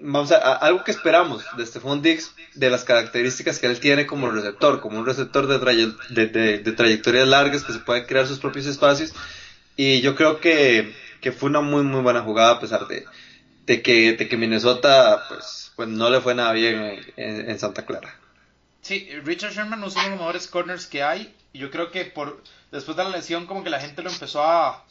vamos 0.01 0.33
a, 0.33 0.37
algo 0.37 0.85
que 0.85 0.91
esperamos 0.91 1.45
de 1.57 1.67
Stephon 1.67 2.03
Diggs, 2.03 2.35
de 2.55 2.71
las 2.71 2.85
características 2.85 3.59
que 3.59 3.67
él 3.67 3.81
tiene 3.81 4.07
como 4.07 4.31
receptor, 4.31 4.81
como 4.81 4.99
un 4.99 5.07
receptor 5.07 5.47
de, 5.47 5.93
de, 6.11 6.59
de 6.59 6.73
trayectorias 6.73 7.29
largas 7.29 7.65
que 7.65 7.73
se 7.73 7.79
puede 7.81 8.07
crear 8.07 8.27
sus 8.27 8.39
propios 8.39 8.67
espacios. 8.67 9.13
Y 9.77 10.03
yo 10.03 10.15
creo 10.15 10.39
que 10.41 10.95
que 11.23 11.33
fue 11.33 11.49
una 11.49 11.61
muy 11.61 11.85
muy 11.85 12.03
buena 12.03 12.21
jugada 12.21 12.51
a 12.51 12.61
pesar 12.61 12.87
de, 12.89 13.07
de, 13.65 13.81
que, 13.81 14.13
de 14.13 14.29
que 14.29 14.37
Minnesota 14.37 15.25
pues, 15.29 15.73
pues 15.77 15.89
no 15.89 16.11
le 16.11 16.21
fue 16.21 16.35
nada 16.35 16.53
bien 16.53 17.01
en, 17.17 17.59
Santa 17.59 17.87
Clara. 17.87 18.15
Sí, 18.83 19.09
Richard 19.25 19.53
Sherman 19.53 19.83
es 19.85 19.95
uno 19.95 20.03
de 20.03 20.11
los 20.11 20.19
mejores 20.19 20.49
corners 20.49 20.87
que 20.87 21.03
hay. 21.03 21.33
Y 21.53 21.61
yo 21.61 21.71
creo 21.71 21.91
que 21.93 22.05
por 22.05 22.43
después 22.73 22.97
de 22.97 23.05
la 23.05 23.11
lesión 23.11 23.47
como 23.47 23.63
que 23.63 23.71
la 23.71 23.81
gente 23.81 24.03
lo 24.03 24.11
empezó 24.11 24.43
a... 24.43 24.85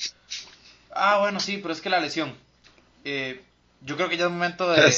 Ah, 0.94 1.20
bueno, 1.20 1.40
sí, 1.40 1.58
pero 1.58 1.74
es 1.74 1.82
que 1.82 1.90
la 1.90 2.00
lesión. 2.00 2.34
Eh, 3.04 3.42
yo 3.82 3.98
creo 3.98 4.08
que 4.08 4.18
ya 4.18 4.26
es 4.26 4.32
momento 4.32 4.72
de... 4.72 4.94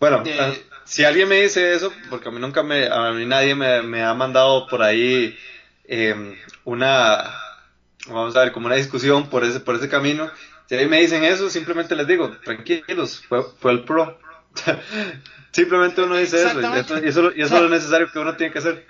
bueno, 0.00 0.24
ah, 0.40 0.52
si 0.84 1.04
alguien 1.04 1.28
me 1.28 1.42
dice 1.42 1.74
eso, 1.74 1.92
porque 2.10 2.28
a 2.28 2.32
mí 2.32 2.40
nunca 2.40 2.64
me... 2.64 2.86
A 2.86 3.12
mí 3.12 3.24
nadie 3.24 3.54
me, 3.54 3.82
me 3.82 4.02
ha 4.02 4.14
mandado 4.14 4.66
por 4.66 4.82
ahí 4.82 5.38
eh, 5.84 6.36
una... 6.64 7.38
Vamos 8.08 8.34
a 8.34 8.40
ver, 8.40 8.50
como 8.50 8.66
una 8.66 8.74
discusión 8.74 9.30
por 9.30 9.44
ese, 9.44 9.60
por 9.60 9.76
ese 9.76 9.88
camino 9.88 10.28
si 10.78 10.84
a 10.84 10.88
me 10.88 11.00
dicen 11.00 11.22
eso, 11.22 11.50
simplemente 11.50 11.94
les 11.94 12.06
digo, 12.06 12.30
tranquilos, 12.38 13.22
fue, 13.28 13.42
fue 13.58 13.72
el 13.72 13.84
pro. 13.84 14.18
simplemente 15.52 16.00
uno 16.00 16.16
dice 16.16 16.42
eso 16.46 16.62
y, 16.62 16.64
eso, 16.78 16.98
y 17.34 17.42
eso, 17.42 17.56
es 17.56 17.62
lo 17.62 17.68
necesario 17.68 18.10
que 18.10 18.18
uno 18.18 18.36
tiene 18.36 18.54
que 18.54 18.58
hacer. 18.58 18.86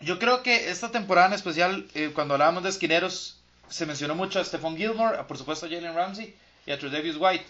Yo 0.00 0.18
creo 0.18 0.42
que 0.42 0.70
esta 0.70 0.90
temporada 0.90 1.28
en 1.28 1.32
especial, 1.34 1.86
eh, 1.94 2.12
cuando 2.14 2.32
hablábamos 2.32 2.62
de 2.62 2.70
esquineros, 2.70 3.42
se 3.68 3.84
mencionó 3.84 4.14
mucho 4.14 4.40
a 4.40 4.44
Stephon 4.44 4.78
Gilmore, 4.78 5.18
a, 5.18 5.26
por 5.26 5.36
supuesto 5.36 5.66
a 5.66 5.68
Jalen 5.68 5.94
Ramsey 5.94 6.34
y 6.64 6.72
a 6.72 6.78
Tredavious 6.78 7.16
White. 7.18 7.44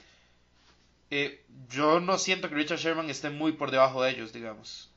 Eh, 1.12 1.44
yo 1.70 2.00
no 2.00 2.18
siento 2.18 2.48
que 2.48 2.56
Richard 2.56 2.80
Sherman 2.80 3.10
esté 3.10 3.30
muy 3.30 3.52
por 3.52 3.70
debajo 3.70 4.02
de 4.02 4.10
ellos, 4.10 4.32
digamos. 4.32 4.90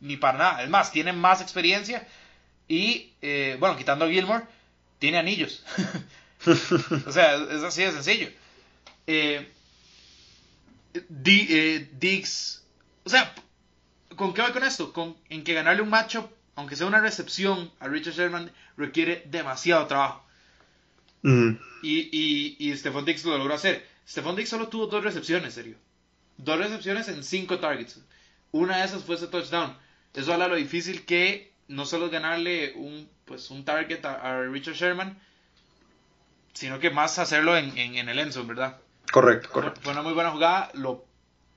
Ni 0.00 0.16
para 0.16 0.38
nada. 0.38 0.62
Es 0.62 0.70
más, 0.70 0.92
tiene 0.92 1.12
más 1.12 1.42
experiencia 1.42 2.08
y, 2.68 3.12
eh, 3.20 3.58
bueno, 3.60 3.76
quitando 3.76 4.06
a 4.06 4.08
Gilmore, 4.08 4.44
tiene 4.98 5.18
anillos. 5.18 5.62
o 6.46 7.12
sea, 7.12 7.36
es 7.36 7.62
así 7.62 7.82
de 7.82 7.92
sencillo. 7.92 8.28
Eh, 9.06 9.46
eh, 10.94 11.90
Diggs, 11.98 12.64
o 13.04 13.10
sea, 13.10 13.34
¿con 14.16 14.32
qué 14.32 14.42
voy 14.42 14.52
con 14.52 14.64
esto? 14.64 14.92
Con, 14.92 15.16
en 15.28 15.44
que 15.44 15.54
ganarle 15.54 15.82
un 15.82 15.90
macho, 15.90 16.32
aunque 16.54 16.76
sea 16.76 16.86
una 16.86 17.00
recepción 17.00 17.70
a 17.80 17.88
Richard 17.88 18.14
Sherman, 18.14 18.50
requiere 18.76 19.22
demasiado 19.26 19.86
trabajo. 19.86 20.24
Mm. 21.22 21.52
Y, 21.82 22.08
y, 22.12 22.56
y 22.58 22.76
Stephon 22.76 23.04
Diggs 23.04 23.24
lo 23.24 23.36
logró 23.36 23.54
hacer. 23.54 23.86
Stephon 24.08 24.36
Diggs 24.36 24.48
solo 24.48 24.68
tuvo 24.68 24.86
dos 24.86 25.04
recepciones, 25.04 25.54
serio. 25.54 25.76
Dos 26.38 26.58
recepciones 26.58 27.08
en 27.08 27.22
cinco 27.22 27.58
targets. 27.58 28.00
Una 28.52 28.78
de 28.78 28.84
esas 28.84 29.04
fue 29.04 29.16
ese 29.16 29.28
touchdown. 29.28 29.76
Eso 30.14 30.32
habla 30.32 30.46
de 30.46 30.50
lo 30.50 30.56
difícil 30.56 31.04
que 31.04 31.52
no 31.68 31.86
solo 31.86 32.06
es 32.06 32.12
ganarle 32.12 32.72
un, 32.74 33.08
pues, 33.26 33.50
un 33.50 33.64
target 33.64 34.04
a 34.04 34.42
Richard 34.42 34.74
Sherman, 34.74 35.16
sino 36.52 36.78
que 36.78 36.90
más 36.90 37.18
hacerlo 37.18 37.56
en, 37.56 37.76
en, 37.76 38.08
el 38.08 38.18
Enzo, 38.18 38.44
¿verdad? 38.46 38.78
Correcto, 39.12 39.48
correcto. 39.50 39.80
Fue 39.82 39.92
una 39.92 40.02
muy 40.02 40.12
buena 40.12 40.30
jugada, 40.30 40.70
lo, 40.74 41.04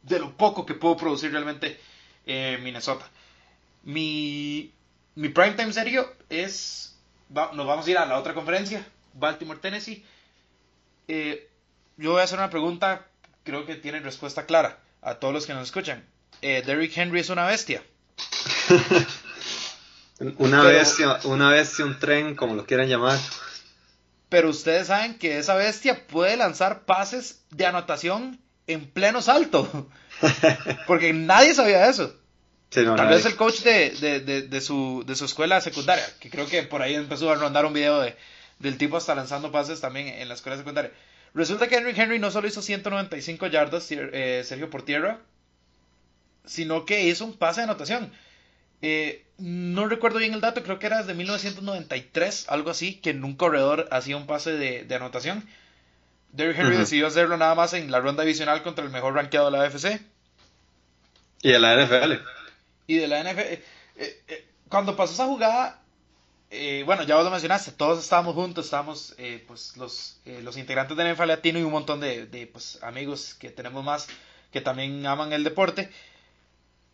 de 0.01 0.19
lo 0.19 0.35
poco 0.35 0.65
que 0.65 0.73
pudo 0.73 0.97
producir 0.97 1.31
realmente 1.31 1.79
eh, 2.25 2.59
Minnesota. 2.61 3.07
Mi, 3.83 4.71
mi 5.15 5.29
primetime 5.29 5.73
serio 5.73 6.13
es, 6.29 6.95
nos 7.29 7.67
vamos 7.67 7.85
a 7.85 7.91
ir 7.91 7.97
a 7.97 8.05
la 8.05 8.17
otra 8.17 8.33
conferencia, 8.33 8.85
Baltimore, 9.13 9.59
Tennessee. 9.59 10.05
Eh, 11.07 11.49
yo 11.97 12.11
voy 12.11 12.21
a 12.21 12.23
hacer 12.23 12.39
una 12.39 12.49
pregunta, 12.49 13.05
creo 13.43 13.65
que 13.65 13.75
tiene 13.75 13.99
respuesta 13.99 14.45
clara 14.45 14.79
a 15.01 15.15
todos 15.15 15.33
los 15.33 15.45
que 15.45 15.53
nos 15.53 15.63
escuchan. 15.63 16.05
Eh, 16.41 16.63
Derrick 16.65 16.97
Henry 16.97 17.19
es 17.19 17.29
una 17.29 17.45
bestia. 17.45 17.83
una 20.37 20.63
bestia, 20.63 21.19
una 21.25 21.49
bestia, 21.49 21.85
un 21.85 21.99
tren, 21.99 22.35
como 22.35 22.55
lo 22.55 22.65
quieran 22.65 22.87
llamar 22.87 23.19
pero 24.33 24.49
ustedes 24.49 24.87
saben 24.87 25.19
que 25.19 25.37
esa 25.37 25.53
bestia 25.53 26.07
puede 26.07 26.35
lanzar 26.37 26.85
pases 26.85 27.43
de 27.51 27.67
anotación 27.67 28.39
en 28.65 28.89
pleno 28.89 29.21
salto. 29.21 29.91
Porque 30.87 31.13
nadie 31.13 31.53
sabía 31.53 31.87
eso. 31.87 32.19
Tal 32.71 33.09
vez 33.09 33.27
el 33.27 33.35
coach 33.35 33.59
de, 33.59 34.59
su, 34.59 35.03
de 35.05 35.15
su 35.15 35.25
escuela 35.25 35.61
secundaria, 35.61 36.03
que 36.19 36.31
creo 36.31 36.47
que 36.47 36.63
por 36.63 36.81
ahí 36.81 36.95
empezó 36.95 37.29
a 37.29 37.35
rondar 37.35 37.67
un 37.67 37.73
video 37.73 38.01
de, 38.01 38.15
del 38.57 38.79
tipo 38.79 38.97
hasta 38.97 39.13
lanzando 39.13 39.51
pases 39.51 39.81
también 39.81 40.07
en 40.07 40.27
la 40.27 40.33
escuela 40.33 40.57
secundaria. 40.57 40.89
Resulta 41.35 41.67
que 41.67 41.75
Henry 41.75 41.93
Henry 41.95 42.17
no 42.17 42.31
solo 42.31 42.47
hizo 42.47 42.63
195 42.63 43.45
yardas, 43.45 43.87
eh, 43.91 44.41
Sergio, 44.43 44.71
por 44.71 44.83
tierra, 44.83 45.19
sino 46.43 46.85
que 46.85 47.03
hizo 47.07 47.23
un 47.23 47.37
pase 47.37 47.61
de 47.61 47.65
anotación. 47.65 48.11
Eh, 48.85 49.25
no 49.37 49.87
recuerdo 49.87 50.19
bien 50.19 50.33
el 50.33 50.41
dato, 50.41 50.61
creo 50.61 50.77
que 50.77 50.87
era 50.87 50.97
desde 50.99 51.13
1993, 51.13 52.49
algo 52.49 52.69
así, 52.69 52.95
que 52.95 53.11
en 53.11 53.23
un 53.23 53.35
corredor 53.35 53.87
hacía 53.91 54.17
un 54.17 54.27
pase 54.27 54.51
de, 54.51 54.93
anotación. 54.93 55.47
Derrick 56.33 56.59
Henry 56.59 56.75
decidió 56.75 57.07
hacerlo 57.07 57.37
nada 57.37 57.55
más 57.55 57.73
en 57.73 57.89
la 57.89 58.01
ronda 58.01 58.23
divisional 58.23 58.61
contra 58.61 58.83
el 58.83 58.91
mejor 58.91 59.13
rankeado 59.13 59.49
de 59.49 59.57
la 59.57 59.63
AFC. 59.63 60.01
Y 61.41 61.51
de 61.51 61.59
la 61.59 61.81
NFL. 61.81 62.13
Y 62.87 62.97
de 62.97 63.07
la 63.07 63.23
NFL. 63.23 63.39
Eh, 63.39 63.63
eh, 63.95 64.47
cuando 64.67 64.97
pasó 64.97 65.13
esa 65.13 65.27
jugada, 65.27 65.79
bueno, 66.85 67.03
ya 67.03 67.15
vos 67.15 67.23
lo 67.23 67.31
mencionaste, 67.31 67.71
todos 67.71 68.03
estábamos 68.03 68.35
juntos, 68.35 68.65
estábamos 68.65 69.15
pues 69.47 69.77
los, 69.77 70.19
los 70.25 70.57
integrantes 70.57 70.97
de 70.97 71.03
la 71.05 71.13
NFL 71.13 71.27
Latino 71.27 71.57
y 71.57 71.63
un 71.63 71.71
montón 71.71 72.01
de, 72.01 72.25
de 72.25 72.47
pues, 72.47 72.83
amigos 72.83 73.33
que 73.33 73.49
tenemos 73.49 73.83
más 73.83 74.07
que 74.51 74.59
también 74.59 75.05
aman 75.05 75.31
el 75.31 75.43
deporte. 75.45 75.89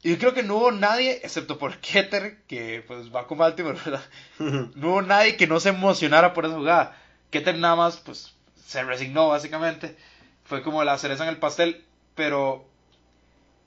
Y 0.02 0.12
yo 0.12 0.18
creo 0.18 0.34
que 0.34 0.44
no 0.44 0.56
hubo 0.58 0.72
nadie, 0.72 1.20
excepto 1.24 1.58
por 1.58 1.78
Keter, 1.82 2.42
que 2.48 2.84
pues 2.88 3.14
va 3.14 3.28
con 3.28 3.38
Baltimore, 3.38 3.78
¿verdad? 3.84 4.04
no 4.76 4.90
hubo 4.90 5.02
nadie 5.02 5.36
que 5.38 5.48
no 5.48 5.60
se 5.60 5.70
emocionara 5.70 6.34
por 6.34 6.46
esa 6.46 6.56
jugada. 6.56 6.98
Keter 7.30 7.58
nada 7.58 7.76
más, 7.76 7.98
pues, 7.98 8.34
se 8.66 8.84
resignó 8.84 9.28
básicamente. 9.30 9.98
Fue 10.44 10.64
como 10.64 10.84
la 10.84 10.98
cereza 10.98 11.24
en 11.24 11.30
el 11.30 11.38
pastel, 11.38 11.86
pero... 12.16 12.66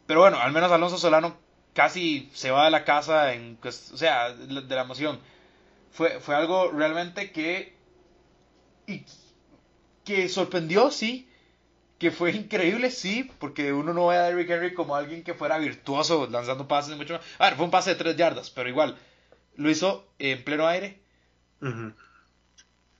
Pero 0.07 0.21
bueno, 0.21 0.39
al 0.39 0.53
menos 0.53 0.73
Alonso 0.73 0.99
Solano 0.99 1.37
casi 1.75 2.29
se 2.35 2.51
va 2.51 2.65
de 2.65 2.71
la 2.71 2.85
casa 2.85 3.35
en... 3.35 3.57
Pues, 3.57 3.93
o 3.93 3.97
sea, 3.97 4.31
de 4.33 4.75
la 4.75 4.83
emoción. 4.83 5.21
Fue, 5.93 6.19
fue 6.21 6.35
algo 6.35 6.71
realmente 6.71 7.31
que... 7.31 7.77
y 8.87 9.05
que 10.05 10.29
sorprendió, 10.29 10.91
sí, 10.91 11.29
que 12.03 12.11
fue 12.11 12.33
increíble, 12.33 12.91
sí, 12.91 13.31
porque 13.39 13.73
uno 13.73 13.95
no 13.95 14.09
ve 14.09 14.17
a 14.17 14.23
Derrick 14.23 14.51
Henry 14.51 14.75
como 14.75 14.97
alguien 14.97 15.23
que 15.23 15.35
fuera 15.35 15.57
virtuoso 15.59 16.29
lanzando 16.29 16.67
pases 16.67 16.97
mucho 16.97 17.15
más. 17.15 17.23
A 17.39 17.45
ver, 17.45 17.55
fue 17.55 17.65
un 17.65 17.71
pase 17.71 17.91
de 17.91 17.97
tres 17.97 18.17
yardas, 18.17 18.51
pero 18.51 18.69
igual, 18.69 18.99
lo 19.55 19.71
hizo 19.71 20.13
en 20.19 20.43
pleno 20.43 20.67
aire. 20.67 20.99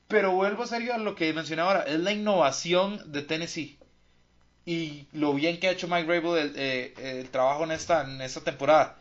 Pero 0.07 0.31
vuelvo 0.31 0.63
a 0.63 0.69
serio 0.69 0.95
a 0.95 0.99
lo 0.99 1.17
que 1.17 1.33
mencioné 1.33 1.63
ahora, 1.63 1.83
es 1.83 1.99
la 1.99 2.13
innovación 2.13 3.11
de 3.11 3.23
Tennessee. 3.23 3.77
Y 4.67 5.09
lo 5.13 5.35
bien 5.35 5.59
que 5.59 5.67
ha 5.67 5.73
hecho 5.73 5.89
Mike 5.89 6.07
Rabel 6.07 6.39
el, 6.39 6.53
eh, 6.55 6.95
el 7.21 7.29
trabajo 7.29 7.65
en 7.65 7.73
esta, 7.73 8.03
en 8.05 8.21
esta 8.23 8.43
temporada. 8.43 8.99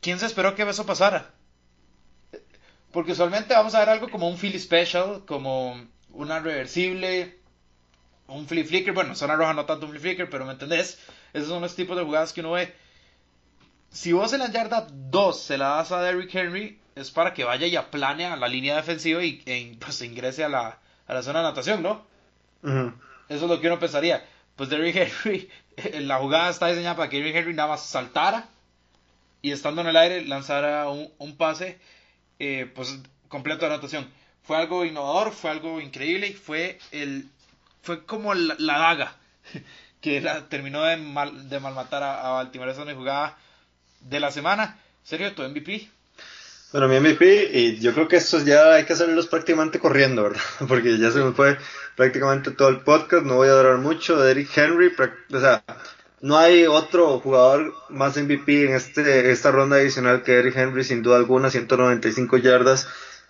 ¿Quién 0.00 0.18
se 0.18 0.24
esperó 0.24 0.54
que 0.54 0.62
eso 0.62 0.86
pasara? 0.86 1.34
Porque 2.92 3.12
usualmente 3.12 3.52
vamos 3.52 3.74
a 3.74 3.80
ver 3.80 3.90
algo 3.90 4.08
como 4.08 4.26
un 4.26 4.38
Philly 4.38 4.58
Special, 4.58 5.26
como 5.26 5.86
una 6.12 6.40
reversible, 6.40 7.37
un 8.28 8.46
flip 8.46 8.66
flicker. 8.66 8.94
Bueno, 8.94 9.14
zona 9.14 9.36
roja 9.36 9.52
no 9.54 9.66
tanto 9.66 9.86
un 9.86 9.92
flip 9.92 10.02
flicker, 10.02 10.30
pero 10.30 10.46
¿me 10.46 10.52
entendés? 10.52 10.98
Esos 11.32 11.48
son 11.48 11.62
los 11.62 11.74
tipos 11.74 11.96
de 11.96 12.04
jugadas 12.04 12.32
que 12.32 12.40
uno 12.40 12.52
ve. 12.52 12.74
Si 13.90 14.12
vos 14.12 14.32
en 14.32 14.40
la 14.40 14.50
yarda 14.50 14.86
2 14.90 15.40
se 15.40 15.58
la 15.58 15.70
das 15.70 15.92
a 15.92 16.02
Derrick 16.02 16.34
Henry, 16.34 16.78
es 16.94 17.10
para 17.10 17.32
que 17.32 17.44
vaya 17.44 17.66
y 17.66 17.76
aplane 17.76 18.26
a 18.26 18.36
la 18.36 18.48
línea 18.48 18.76
defensiva 18.76 19.24
y 19.24 19.42
e, 19.46 19.76
pues, 19.78 20.02
ingrese 20.02 20.44
a 20.44 20.48
la, 20.48 20.78
a 21.06 21.14
la 21.14 21.22
zona 21.22 21.40
de 21.40 21.46
anotación, 21.46 21.82
¿no? 21.82 22.06
Eso 22.62 23.44
es 23.44 23.50
lo 23.50 23.60
que 23.60 23.66
uno 23.66 23.78
pensaría. 23.78 24.24
Pues 24.56 24.68
Derrick 24.68 24.96
Henry, 24.96 25.48
la 26.00 26.18
jugada 26.18 26.50
está 26.50 26.66
diseñada 26.66 26.96
para 26.96 27.08
que 27.08 27.18
Derrick 27.18 27.36
Henry 27.36 27.54
nada 27.54 27.70
más 27.70 27.86
saltara 27.86 28.48
y 29.40 29.52
estando 29.52 29.80
en 29.80 29.88
el 29.88 29.96
aire 29.96 30.24
lanzara 30.24 30.88
un, 30.88 31.10
un 31.18 31.36
pase 31.36 31.78
eh, 32.38 32.70
pues 32.74 32.98
completo 33.28 33.60
de 33.60 33.72
anotación. 33.72 34.08
Fue 34.42 34.56
algo 34.56 34.84
innovador, 34.84 35.32
fue 35.32 35.50
algo 35.50 35.80
increíble 35.80 36.28
y 36.28 36.32
fue 36.32 36.78
el 36.90 37.30
fue 37.88 38.04
como 38.04 38.34
la, 38.34 38.54
daga 38.58 39.16
que 40.02 40.22
terminó 40.50 40.82
de, 40.82 40.98
mal, 40.98 41.48
de 41.48 41.58
malmatar 41.58 42.02
a, 42.02 42.32
Baltimore. 42.32 42.70
Esa 42.70 42.82
es 42.82 42.86
mi 42.86 42.92
jugada 42.92 43.38
de 44.02 44.20
la 44.20 44.30
semana. 44.30 44.76
Sergio, 45.02 45.32
tu 45.32 45.42
MVP. 45.42 45.88
Bueno, 46.70 46.86
mi 46.86 47.00
MVP, 47.00 47.48
y 47.50 47.78
yo 47.78 47.94
creo 47.94 48.06
que 48.06 48.16
estos 48.16 48.44
ya 48.44 48.74
hay 48.74 48.84
que 48.84 48.92
hacerlos 48.92 49.26
prácticamente 49.26 49.78
corriendo, 49.78 50.22
¿verdad? 50.22 50.42
Porque 50.68 50.98
ya 50.98 51.10
se 51.10 51.20
me 51.20 51.32
fue 51.32 51.56
prácticamente 51.96 52.50
todo 52.50 52.68
el 52.68 52.80
podcast, 52.80 53.24
no 53.24 53.36
voy 53.36 53.48
a 53.48 53.52
durar 53.52 53.78
mucho. 53.78 54.20
Derrick 54.20 54.54
Henry, 54.54 54.92
o 55.32 55.40
sea, 55.40 55.64
no 56.20 56.36
hay 56.36 56.66
otro 56.66 57.20
jugador 57.20 57.72
más 57.88 58.18
MVP 58.18 58.66
en 58.66 58.74
este, 58.74 59.30
esta 59.30 59.50
ronda 59.50 59.76
adicional 59.76 60.22
que 60.24 60.34
Eric 60.34 60.56
Henry, 60.56 60.84
sin 60.84 61.02
duda 61.02 61.16
alguna, 61.16 61.48
195 61.48 62.36
yardas 62.36 62.86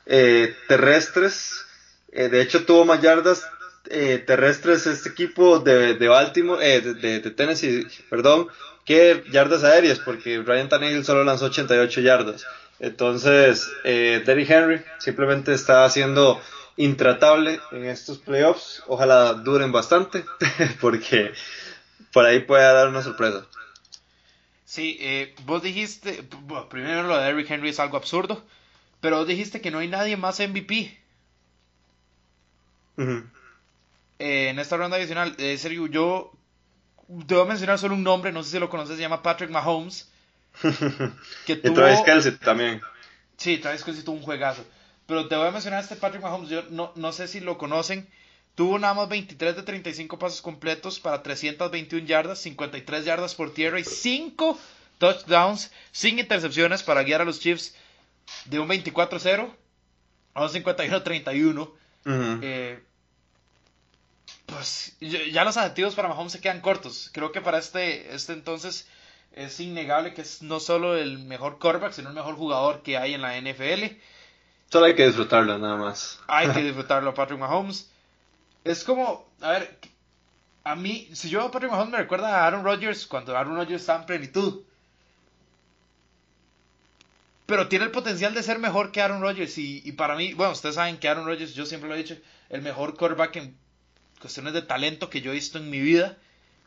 eh, 0.06 0.52
terrestres. 0.66 1.64
Eh, 2.10 2.28
de 2.28 2.40
hecho, 2.42 2.64
tuvo 2.64 2.84
más 2.84 3.00
yardas 3.00 3.44
eh, 3.90 4.22
terrestres 4.26 4.86
este 4.86 5.08
equipo 5.08 5.58
de, 5.58 5.94
de 5.94 6.08
Baltimore, 6.08 6.80
de, 6.80 6.94
de, 6.94 7.30
Tennessee, 7.30 7.86
perdón, 8.10 8.48
que 8.84 9.24
yardas 9.30 9.64
aéreas, 9.64 9.98
porque 9.98 10.42
Ryan 10.42 10.68
Tannehill 10.68 11.04
solo 11.04 11.24
lanzó 11.24 11.46
88 11.46 12.00
yardas. 12.00 12.46
Entonces, 12.80 13.70
eh, 13.84 14.22
Derrick 14.24 14.50
Henry 14.50 14.82
simplemente 14.98 15.52
está 15.52 15.84
haciendo 15.84 16.40
intratable 16.76 17.60
en 17.72 17.86
estos 17.86 18.18
playoffs. 18.18 18.82
Ojalá 18.86 19.34
duren 19.34 19.72
bastante, 19.72 20.24
porque 20.80 21.32
por 22.12 22.24
ahí 22.24 22.40
puede 22.40 22.62
dar 22.62 22.88
una 22.88 23.02
sorpresa. 23.02 23.46
Sí, 24.64 24.98
eh, 25.00 25.34
vos 25.44 25.62
dijiste, 25.62 26.24
primero 26.68 27.04
lo 27.04 27.18
de 27.18 27.28
Eric 27.28 27.50
Henry 27.50 27.70
es 27.70 27.80
algo 27.80 27.96
absurdo, 27.96 28.44
pero 29.00 29.16
vos 29.16 29.26
dijiste 29.26 29.60
que 29.60 29.70
no 29.70 29.78
hay 29.78 29.88
nadie 29.88 30.16
más 30.16 30.40
MVP. 30.40 30.96
Eh, 34.18 34.48
en 34.48 34.58
esta 34.58 34.76
ronda 34.76 34.96
adicional, 34.96 35.34
eh, 35.38 35.56
serio, 35.58 35.86
yo 35.86 36.32
te 37.26 37.34
voy 37.34 37.44
a 37.44 37.48
mencionar 37.48 37.78
solo 37.78 37.94
un 37.94 38.02
nombre, 38.02 38.32
no 38.32 38.42
sé 38.42 38.50
si 38.50 38.58
lo 38.58 38.68
conoces, 38.68 38.96
se 38.96 39.02
llama 39.02 39.22
Patrick 39.22 39.50
Mahomes. 39.50 40.10
que 41.46 41.56
tuvo... 41.56 41.72
Y 41.72 41.74
Travis 41.74 42.00
Kelsey 42.00 42.32
también. 42.32 42.80
Sí, 43.36 43.58
Travis 43.58 43.84
Kelsey 43.84 44.04
tuvo 44.04 44.16
un 44.16 44.22
juegazo. 44.22 44.64
Pero 45.06 45.28
te 45.28 45.36
voy 45.36 45.46
a 45.46 45.50
mencionar 45.50 45.78
a 45.78 45.82
este 45.82 45.96
Patrick 45.96 46.22
Mahomes, 46.22 46.50
yo 46.50 46.64
no, 46.70 46.92
no 46.96 47.12
sé 47.12 47.28
si 47.28 47.40
lo 47.40 47.56
conocen. 47.56 48.08
Tuvo 48.54 48.78
nada 48.78 48.92
más 48.92 49.08
23 49.08 49.54
de 49.54 49.62
35 49.62 50.18
pasos 50.18 50.42
completos 50.42 50.98
para 50.98 51.22
321 51.22 52.04
yardas, 52.06 52.40
53 52.40 53.04
yardas 53.04 53.34
por 53.36 53.54
tierra 53.54 53.78
y 53.78 53.84
5 53.84 54.58
touchdowns 54.98 55.70
sin 55.92 56.18
intercepciones 56.18 56.82
para 56.82 57.04
guiar 57.04 57.20
a 57.20 57.24
los 57.24 57.38
Chiefs 57.38 57.74
de 58.46 58.58
un 58.58 58.68
24-0 58.68 59.48
a 60.34 60.42
un 60.42 60.48
51-31. 60.48 61.70
eh, 62.42 62.82
pues 64.48 64.96
ya 65.00 65.44
los 65.44 65.56
adjetivos 65.58 65.94
para 65.94 66.08
Mahomes 66.08 66.32
se 66.32 66.40
quedan 66.40 66.62
cortos. 66.62 67.10
Creo 67.12 67.32
que 67.32 67.40
para 67.40 67.58
este, 67.58 68.14
este 68.14 68.32
entonces 68.32 68.88
es 69.32 69.60
innegable 69.60 70.14
que 70.14 70.22
es 70.22 70.42
no 70.42 70.58
solo 70.58 70.96
el 70.96 71.18
mejor 71.18 71.58
quarterback, 71.58 71.92
sino 71.92 72.08
el 72.08 72.14
mejor 72.14 72.34
jugador 72.34 72.82
que 72.82 72.96
hay 72.96 73.14
en 73.14 73.22
la 73.22 73.38
NFL. 73.38 73.96
Solo 74.70 74.86
hay 74.86 74.94
que 74.94 75.06
disfrutarlo, 75.06 75.58
nada 75.58 75.76
más. 75.76 76.18
Hay 76.28 76.48
que 76.50 76.62
disfrutarlo, 76.64 77.12
Patrick 77.12 77.38
Mahomes. 77.38 77.90
Es 78.64 78.84
como, 78.84 79.28
a 79.42 79.50
ver, 79.50 79.78
a 80.64 80.74
mí, 80.74 81.08
si 81.12 81.28
yo 81.28 81.42
a 81.42 81.50
Patrick 81.50 81.70
Mahomes 81.70 81.92
me 81.92 81.98
recuerda 81.98 82.38
a 82.38 82.46
Aaron 82.46 82.64
Rodgers 82.64 83.06
cuando 83.06 83.36
Aaron 83.36 83.56
Rodgers 83.56 83.82
estaba 83.82 84.00
en 84.00 84.06
plenitud. 84.06 84.62
Pero 87.44 87.68
tiene 87.68 87.84
el 87.84 87.90
potencial 87.90 88.32
de 88.32 88.42
ser 88.42 88.58
mejor 88.58 88.92
que 88.92 89.02
Aaron 89.02 89.20
Rodgers. 89.20 89.58
Y, 89.58 89.82
y 89.84 89.92
para 89.92 90.16
mí, 90.16 90.32
bueno, 90.32 90.52
ustedes 90.52 90.74
saben 90.74 90.98
que 90.98 91.08
Aaron 91.08 91.26
Rodgers, 91.26 91.54
yo 91.54 91.66
siempre 91.66 91.88
lo 91.88 91.94
he 91.94 91.98
dicho, 91.98 92.16
el 92.48 92.62
mejor 92.62 92.96
quarterback 92.96 93.36
en 93.36 93.56
cuestiones 94.20 94.52
de 94.52 94.62
talento 94.62 95.10
que 95.10 95.20
yo 95.20 95.30
he 95.30 95.34
visto 95.34 95.58
en 95.58 95.70
mi 95.70 95.80
vida. 95.80 96.16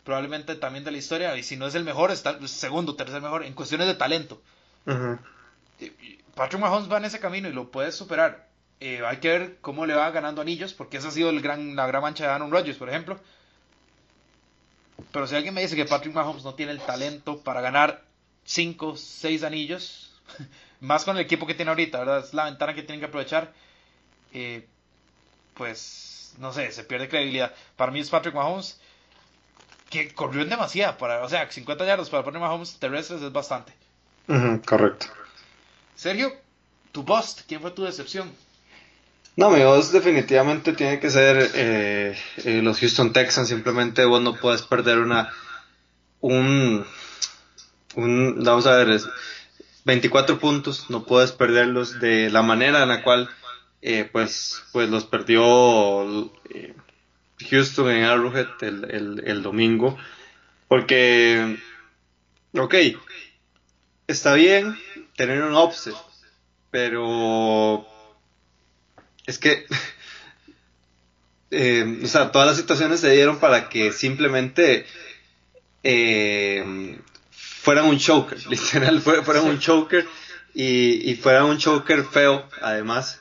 Probablemente 0.03 0.55
también 0.55 0.83
de 0.83 0.91
la 0.91 0.97
historia. 0.97 1.35
Y 1.37 1.43
si 1.43 1.57
no 1.57 1.67
es 1.67 1.75
el 1.75 1.83
mejor, 1.83 2.11
está 2.11 2.45
segundo, 2.47 2.95
tercer 2.95 3.21
mejor. 3.21 3.43
En 3.43 3.53
cuestiones 3.53 3.87
de 3.87 3.95
talento. 3.95 4.41
Patrick 6.35 6.61
Mahomes 6.61 6.91
va 6.91 6.97
en 6.97 7.05
ese 7.05 7.19
camino 7.19 7.47
y 7.49 7.53
lo 7.53 7.71
puede 7.71 7.91
superar. 7.91 8.47
Eh, 8.79 9.01
hay 9.05 9.17
que 9.17 9.29
ver 9.29 9.57
cómo 9.61 9.85
le 9.85 9.93
va 9.93 10.09
ganando 10.09 10.41
anillos, 10.41 10.73
porque 10.73 10.97
esa 10.97 11.09
ha 11.09 11.11
sido 11.11 11.29
el 11.29 11.41
gran, 11.41 11.75
la 11.75 11.85
gran 11.85 12.01
mancha 12.01 12.25
de 12.25 12.31
Aaron 12.31 12.51
Rodgers, 12.51 12.77
por 12.77 12.89
ejemplo. 12.89 13.19
Pero 15.11 15.27
si 15.27 15.35
alguien 15.35 15.53
me 15.53 15.61
dice 15.61 15.75
que 15.75 15.85
Patrick 15.85 16.13
Mahomes 16.13 16.43
no 16.43 16.55
tiene 16.55 16.71
el 16.71 16.79
talento 16.79 17.39
para 17.41 17.61
ganar 17.61 18.03
5, 18.45 18.97
6 18.97 19.43
anillos, 19.43 20.11
más 20.79 21.03
con 21.03 21.15
el 21.15 21.21
equipo 21.21 21.45
que 21.45 21.53
tiene 21.53 21.69
ahorita, 21.69 21.99
¿verdad? 21.99 22.25
Es 22.25 22.33
la 22.33 22.45
ventana 22.45 22.73
que 22.73 22.81
tienen 22.81 22.99
que 22.99 23.05
aprovechar. 23.05 23.53
Eh, 24.33 24.67
pues, 25.61 26.33
no 26.39 26.51
sé, 26.51 26.71
se 26.71 26.83
pierde 26.83 27.07
credibilidad. 27.07 27.53
Para 27.75 27.91
mí 27.91 27.99
es 27.99 28.09
Patrick 28.09 28.33
Mahomes, 28.33 28.79
que 29.91 30.11
corrió 30.11 30.41
en 30.41 30.49
demasiada. 30.49 30.97
Para, 30.97 31.23
o 31.23 31.29
sea, 31.29 31.51
50 31.51 31.85
yardas 31.85 32.09
para 32.09 32.23
Patrick 32.23 32.41
Mahomes 32.41 32.79
terrestres 32.79 33.21
es 33.21 33.31
bastante. 33.31 33.71
correcto. 34.65 35.05
Sergio, 35.95 36.33
tu 36.91 37.03
bust, 37.03 37.41
¿quién 37.47 37.61
fue 37.61 37.69
tu 37.69 37.83
decepción? 37.83 38.31
No, 39.35 39.51
mi 39.51 39.63
voz 39.63 39.91
definitivamente 39.91 40.73
tiene 40.73 40.99
que 40.99 41.11
ser 41.11 41.51
eh, 41.53 42.17
eh, 42.37 42.61
los 42.63 42.79
Houston 42.79 43.13
Texans. 43.13 43.49
Simplemente 43.49 44.03
vos 44.05 44.19
no 44.19 44.33
puedes 44.37 44.63
perder 44.63 44.97
una. 44.97 45.29
Un. 46.21 46.87
un 47.93 48.43
vamos 48.43 48.65
a 48.65 48.77
ver, 48.77 48.99
24 49.85 50.39
puntos. 50.39 50.89
No 50.89 51.03
puedes 51.03 51.31
perderlos 51.31 51.99
de 51.99 52.31
la 52.31 52.41
manera 52.41 52.81
en 52.81 52.89
la 52.89 53.03
cual. 53.03 53.29
Eh, 53.81 54.07
pues, 54.11 54.63
pues 54.71 54.89
los 54.89 55.05
perdió 55.05 56.31
Houston 57.49 57.89
en 57.89 58.03
Arrowhead 58.03 58.47
el, 58.61 59.23
el 59.25 59.43
domingo. 59.43 59.97
Porque. 60.67 61.57
Ok. 62.53 62.75
Está 64.07 64.33
bien 64.35 64.77
tener 65.15 65.41
un 65.43 65.55
offset. 65.55 65.95
Pero 66.69 67.85
es 69.25 69.37
que, 69.37 69.65
eh, 71.51 71.99
o 72.03 72.07
sea, 72.07 72.31
todas 72.31 72.47
las 72.47 72.57
situaciones 72.57 72.99
se 73.01 73.11
dieron 73.11 73.39
para 73.39 73.69
que 73.69 73.91
simplemente 73.91 74.85
eh, 75.83 76.99
fueran 77.31 77.85
un 77.85 77.97
choker, 77.97 78.39
literal, 78.49 79.01
fueran 79.01 79.45
un 79.45 79.59
choker 79.59 80.07
y, 80.53 81.09
y 81.11 81.15
fueran 81.15 81.45
un 81.45 81.57
choker 81.57 82.03
feo, 82.05 82.47
además. 82.61 83.19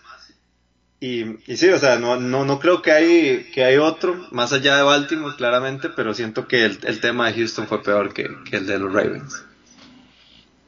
Y, 1.01 1.25
y 1.51 1.57
sí, 1.57 1.69
o 1.71 1.79
sea, 1.79 1.99
no, 1.99 2.17
no, 2.17 2.45
no 2.45 2.61
creo 2.61 2.83
que 2.83 2.93
hay, 2.93 3.51
que 3.55 3.65
hay 3.65 3.79
otro, 3.79 4.27
más 4.33 4.53
allá 4.53 4.77
de 4.77 4.83
Baltimore, 4.83 5.35
claramente, 5.35 5.89
pero 5.89 6.13
siento 6.13 6.47
que 6.47 6.67
el, 6.67 6.79
el 6.83 7.01
tema 7.01 7.27
de 7.27 7.39
Houston 7.39 7.67
fue 7.67 7.83
peor 7.83 8.13
que, 8.13 8.29
que, 8.49 8.59
el 8.59 8.67
de 8.67 8.79
los 8.79 8.93
Ravens. 8.93 9.43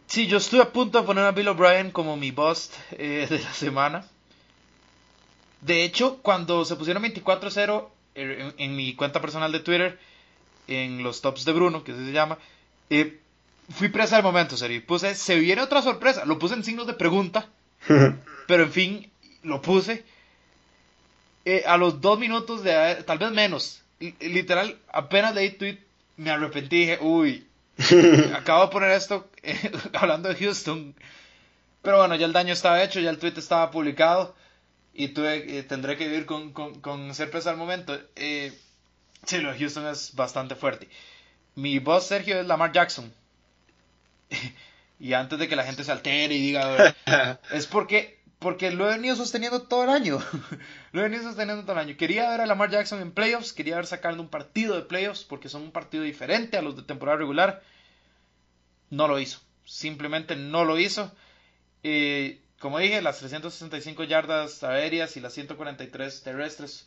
Sí, 0.07 0.27
yo 0.27 0.39
estoy 0.39 0.61
a 0.61 0.73
punto 0.73 0.99
de 0.99 1.07
poner 1.07 1.25
a 1.25 1.33
Bill 1.33 1.49
O'Brien 1.49 1.91
como 1.91 2.17
mi 2.17 2.31
bust 2.31 2.75
eh, 2.93 3.27
de 3.29 3.41
la 3.41 3.53
semana. 3.53 4.07
De 5.61 5.85
hecho, 5.85 6.19
cuando 6.23 6.65
se 6.65 6.77
pusieron 6.77 7.03
24-0 7.03 7.89
eh, 8.15 8.53
en, 8.57 8.77
mi 8.77 8.95
cuenta 8.95 9.21
personal 9.21 9.53
de 9.53 9.61
Twitter, 9.61 9.99
en 10.67 11.03
los 11.03 11.21
tops 11.21 11.45
de 11.45 11.53
Bruno, 11.53 11.85
que 11.85 11.93
así 11.93 12.07
se 12.07 12.13
llama, 12.13 12.39
eh, 12.89 13.21
fui 13.69 13.91
presa 13.91 14.17
del 14.17 14.25
momento, 14.25 14.57
serio. 14.57 14.83
Puse, 14.87 15.15
se 15.15 15.37
viene 15.37 15.61
otra 15.61 15.83
sorpresa. 15.83 16.25
Lo 16.25 16.39
puse 16.39 16.55
en 16.55 16.65
signos 16.65 16.87
de 16.87 16.95
pregunta, 16.95 17.49
pero 18.47 18.63
en 18.63 18.73
fin, 18.73 19.11
lo 19.43 19.61
puse. 19.61 20.05
Eh, 21.45 21.65
a 21.67 21.77
los 21.77 22.01
dos 22.01 22.19
minutos 22.19 22.63
de 22.63 23.03
tal 23.07 23.19
vez 23.19 23.31
menos, 23.33 23.83
literal, 24.21 24.79
apenas 24.93 25.35
leí 25.35 25.51
tweet, 25.51 25.79
me 26.17 26.31
arrepentí 26.31 26.81
dije, 26.81 26.99
uy, 27.01 27.47
acabo 28.35 28.67
de 28.67 28.73
poner 28.73 28.91
esto 28.93 29.29
hablando 29.95 30.29
de 30.29 30.37
Houston. 30.37 30.95
Pero 31.83 31.99
bueno, 31.99 32.15
ya 32.15 32.27
el 32.27 32.33
daño 32.33 32.53
estaba 32.53 32.83
hecho, 32.83 33.01
ya 33.01 33.11
el 33.11 33.19
tweet 33.19 33.35
estaba 33.37 33.71
publicado 33.71 34.35
y 34.95 35.09
tuve, 35.09 35.59
eh, 35.59 35.63
tendré 35.63 35.97
que 35.97 36.07
vivir 36.07 36.27
con, 36.27 36.53
con, 36.53 36.81
con 36.81 37.11
al 37.11 37.57
momento. 37.57 37.99
Eh, 38.15 38.53
sí, 39.27 39.39
lo 39.39 39.53
de 39.53 39.59
Houston 39.59 39.87
es 39.87 40.15
bastante 40.15 40.55
fuerte. 40.55 40.89
Mi 41.55 41.79
voz, 41.79 42.07
Sergio, 42.07 42.41
es 42.41 42.47
Lamar 42.47 42.73
Jackson. 42.73 43.13
y 45.01 45.13
antes 45.15 45.39
de 45.39 45.49
que 45.49 45.57
la 45.57 45.65
gente 45.65 45.83
se 45.83 45.93
altere 45.93 46.35
y 46.35 46.41
diga, 46.41 46.95
es 47.53 47.67
porque, 47.67 48.22
porque 48.43 48.71
lo 48.71 48.89
he 48.89 48.95
venido 48.95 49.17
sosteniendo 49.17 49.63
todo 49.63 49.85
el 49.85 49.91
año. 49.91 50.19
lo 50.93 51.01
he 51.01 51.05
venido 51.05 51.23
sosteniendo 51.23 51.63
todo 51.63 51.73
el 51.73 51.79
año. 51.79 51.97
Quería 51.97 52.29
ver 52.31 52.41
a 52.41 52.47
Lamar 52.47 52.71
Jackson 52.71 53.01
en 53.01 53.13
playoffs, 53.13 53.53
quería 53.53 53.77
ver 53.77 53.87
sacando 53.87 54.23
un 54.23 54.29
partido 54.29 54.75
de 54.75 54.83
playoffs, 54.83 55.25
porque 55.25 55.49
son 55.49 55.63
un 55.63 55.73
partido 55.73 56.05
diferente 56.05 56.59
a 56.59 56.63
los 56.63 56.77
de 56.77 56.83
temporada 56.83 57.19
regular. 57.19 57.63
No 58.91 59.09
lo 59.09 59.19
hizo. 59.19 59.41
Simplemente 59.65 60.37
no 60.37 60.65
lo 60.65 60.79
hizo. 60.79 61.11
Eh, 61.83 62.41
como 62.59 62.79
dije, 62.79 63.01
las 63.03 63.19
365 63.19 64.05
yardas 64.05 64.63
aéreas 64.63 65.17
y 65.17 65.21
las 65.21 65.33
143 65.33 66.23
terrestres 66.23 66.87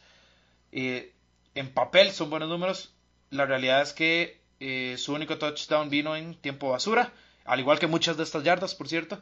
eh, 0.72 1.14
en 1.56 1.74
papel 1.74 2.12
son 2.12 2.30
buenos 2.30 2.50
números. 2.50 2.94
La 3.30 3.46
realidad 3.46 3.82
es 3.82 3.94
que 3.94 4.40
eh, 4.60 4.96
su 4.98 5.14
único 5.14 5.38
touchdown 5.38 5.90
vino 5.90 6.16
en 6.16 6.36
tiempo 6.36 6.70
basura, 6.70 7.12
al 7.44 7.60
igual 7.60 7.80
que 7.80 7.88
muchas 7.88 8.18
de 8.18 8.24
estas 8.24 8.44
yardas, 8.44 8.76
por 8.76 8.88
cierto, 8.88 9.22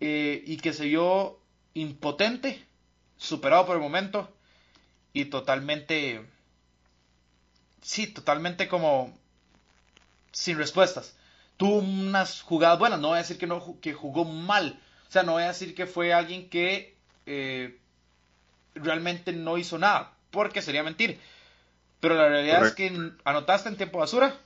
y 0.00 0.56
que 0.58 0.72
se 0.72 0.84
vio 0.84 1.37
impotente, 1.74 2.64
superado 3.16 3.66
por 3.66 3.76
el 3.76 3.82
momento 3.82 4.32
y 5.12 5.26
totalmente, 5.26 6.24
sí, 7.82 8.06
totalmente 8.06 8.68
como 8.68 9.16
sin 10.32 10.58
respuestas. 10.58 11.16
Tuvo 11.56 11.78
unas 11.78 12.42
jugadas 12.42 12.78
buenas, 12.78 13.00
no 13.00 13.08
voy 13.08 13.16
a 13.16 13.22
decir 13.22 13.38
que, 13.38 13.46
no, 13.46 13.78
que 13.80 13.92
jugó 13.92 14.24
mal, 14.24 14.80
o 15.08 15.12
sea, 15.12 15.22
no 15.22 15.32
voy 15.32 15.42
a 15.42 15.48
decir 15.48 15.74
que 15.74 15.86
fue 15.86 16.12
alguien 16.12 16.48
que 16.48 16.94
eh, 17.26 17.78
realmente 18.74 19.32
no 19.32 19.58
hizo 19.58 19.78
nada, 19.78 20.12
porque 20.30 20.62
sería 20.62 20.82
mentir. 20.82 21.18
Pero 22.00 22.14
la 22.14 22.28
realidad 22.28 22.64
es 22.64 22.74
que 22.74 23.12
anotaste 23.24 23.68
en 23.68 23.76
tiempo 23.76 23.98
basura. 23.98 24.36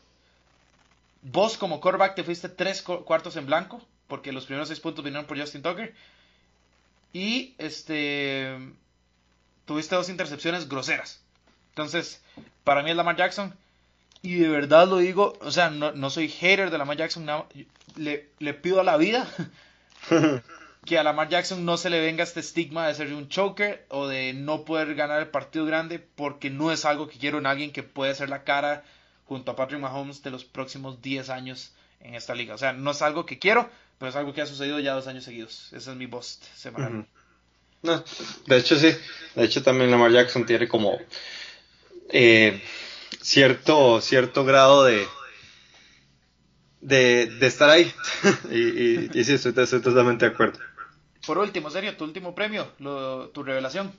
Vos 1.20 1.58
como 1.58 1.80
quarterback 1.80 2.14
te 2.14 2.24
fuiste 2.24 2.48
tres 2.48 2.82
cuartos 2.82 3.36
en 3.36 3.46
blanco, 3.46 3.82
porque 4.08 4.32
los 4.32 4.46
primeros 4.46 4.68
seis 4.68 4.80
puntos 4.80 5.04
vinieron 5.04 5.26
por 5.26 5.38
Justin 5.38 5.62
Tucker. 5.62 5.94
Y 7.12 7.54
este 7.58 8.56
tuviste 9.64 9.94
dos 9.94 10.08
intercepciones 10.08 10.68
groseras. 10.68 11.22
Entonces, 11.70 12.22
para 12.64 12.82
mí 12.82 12.90
es 12.90 12.96
Lamar 12.96 13.16
Jackson. 13.16 13.54
Y 14.22 14.36
de 14.36 14.48
verdad 14.48 14.86
lo 14.88 14.98
digo, 14.98 15.36
o 15.40 15.50
sea, 15.50 15.70
no, 15.70 16.10
soy 16.10 16.28
hater 16.28 16.70
de 16.70 16.78
Lamar 16.78 16.96
Jackson. 16.96 17.26
le, 17.96 18.28
le 18.38 18.54
pido 18.54 18.80
a 18.80 18.84
la 18.84 18.96
vida 18.96 19.26
que 20.84 20.98
a 20.98 21.02
Lamar 21.02 21.28
Jackson 21.28 21.64
no 21.64 21.76
se 21.76 21.90
le 21.90 22.00
venga 22.00 22.24
este 22.24 22.40
estigma 22.40 22.86
de 22.86 22.94
ser 22.94 23.12
un 23.12 23.28
choker 23.28 23.84
o 23.88 24.06
de 24.06 24.32
no 24.32 24.64
poder 24.64 24.94
ganar 24.94 25.20
el 25.20 25.28
partido 25.28 25.64
grande 25.64 25.98
porque 25.98 26.50
no 26.50 26.72
es 26.72 26.84
algo 26.84 27.08
que 27.08 27.18
quiero 27.18 27.38
en 27.38 27.46
alguien 27.46 27.72
que 27.72 27.82
puede 27.82 28.14
ser 28.14 28.28
la 28.28 28.44
cara 28.44 28.84
junto 29.26 29.52
a 29.52 29.56
Patrick 29.56 29.80
Mahomes 29.80 30.22
de 30.22 30.30
los 30.30 30.44
próximos 30.44 31.00
10 31.00 31.30
años 31.30 31.72
en 32.00 32.14
esta 32.14 32.34
liga. 32.34 32.54
O 32.54 32.58
sea, 32.58 32.72
no 32.72 32.90
es 32.90 33.02
algo 33.02 33.26
que 33.26 33.38
quiero, 33.38 33.70
pero 34.02 34.10
es 34.10 34.16
algo 34.16 34.34
que 34.34 34.42
ha 34.42 34.46
sucedido 34.46 34.80
ya 34.80 34.94
dos 34.94 35.06
años 35.06 35.22
seguidos. 35.22 35.68
Ese 35.72 35.92
es 35.92 35.96
mi 35.96 36.08
post 36.08 36.42
semanal. 36.56 37.06
no, 37.82 38.04
de 38.48 38.56
hecho 38.56 38.74
sí, 38.74 38.92
de 39.36 39.44
hecho 39.44 39.62
también 39.62 39.92
Lamar 39.92 40.10
Jackson 40.10 40.44
tiene 40.44 40.66
como 40.66 40.98
eh, 42.08 42.60
cierto, 43.20 44.00
cierto 44.00 44.44
grado 44.44 44.82
de, 44.82 45.06
de, 46.80 47.26
de 47.26 47.46
estar 47.46 47.70
ahí. 47.70 47.94
y, 48.50 49.16
y, 49.16 49.22
sí, 49.22 49.34
estoy, 49.34 49.52
totalmente 49.52 50.24
de 50.24 50.32
acuerdo. 50.32 50.58
Por 51.24 51.38
último, 51.38 51.70
serio, 51.70 51.96
tu 51.96 52.02
último 52.02 52.34
premio, 52.34 52.66
tu 53.32 53.44
revelación. 53.44 53.92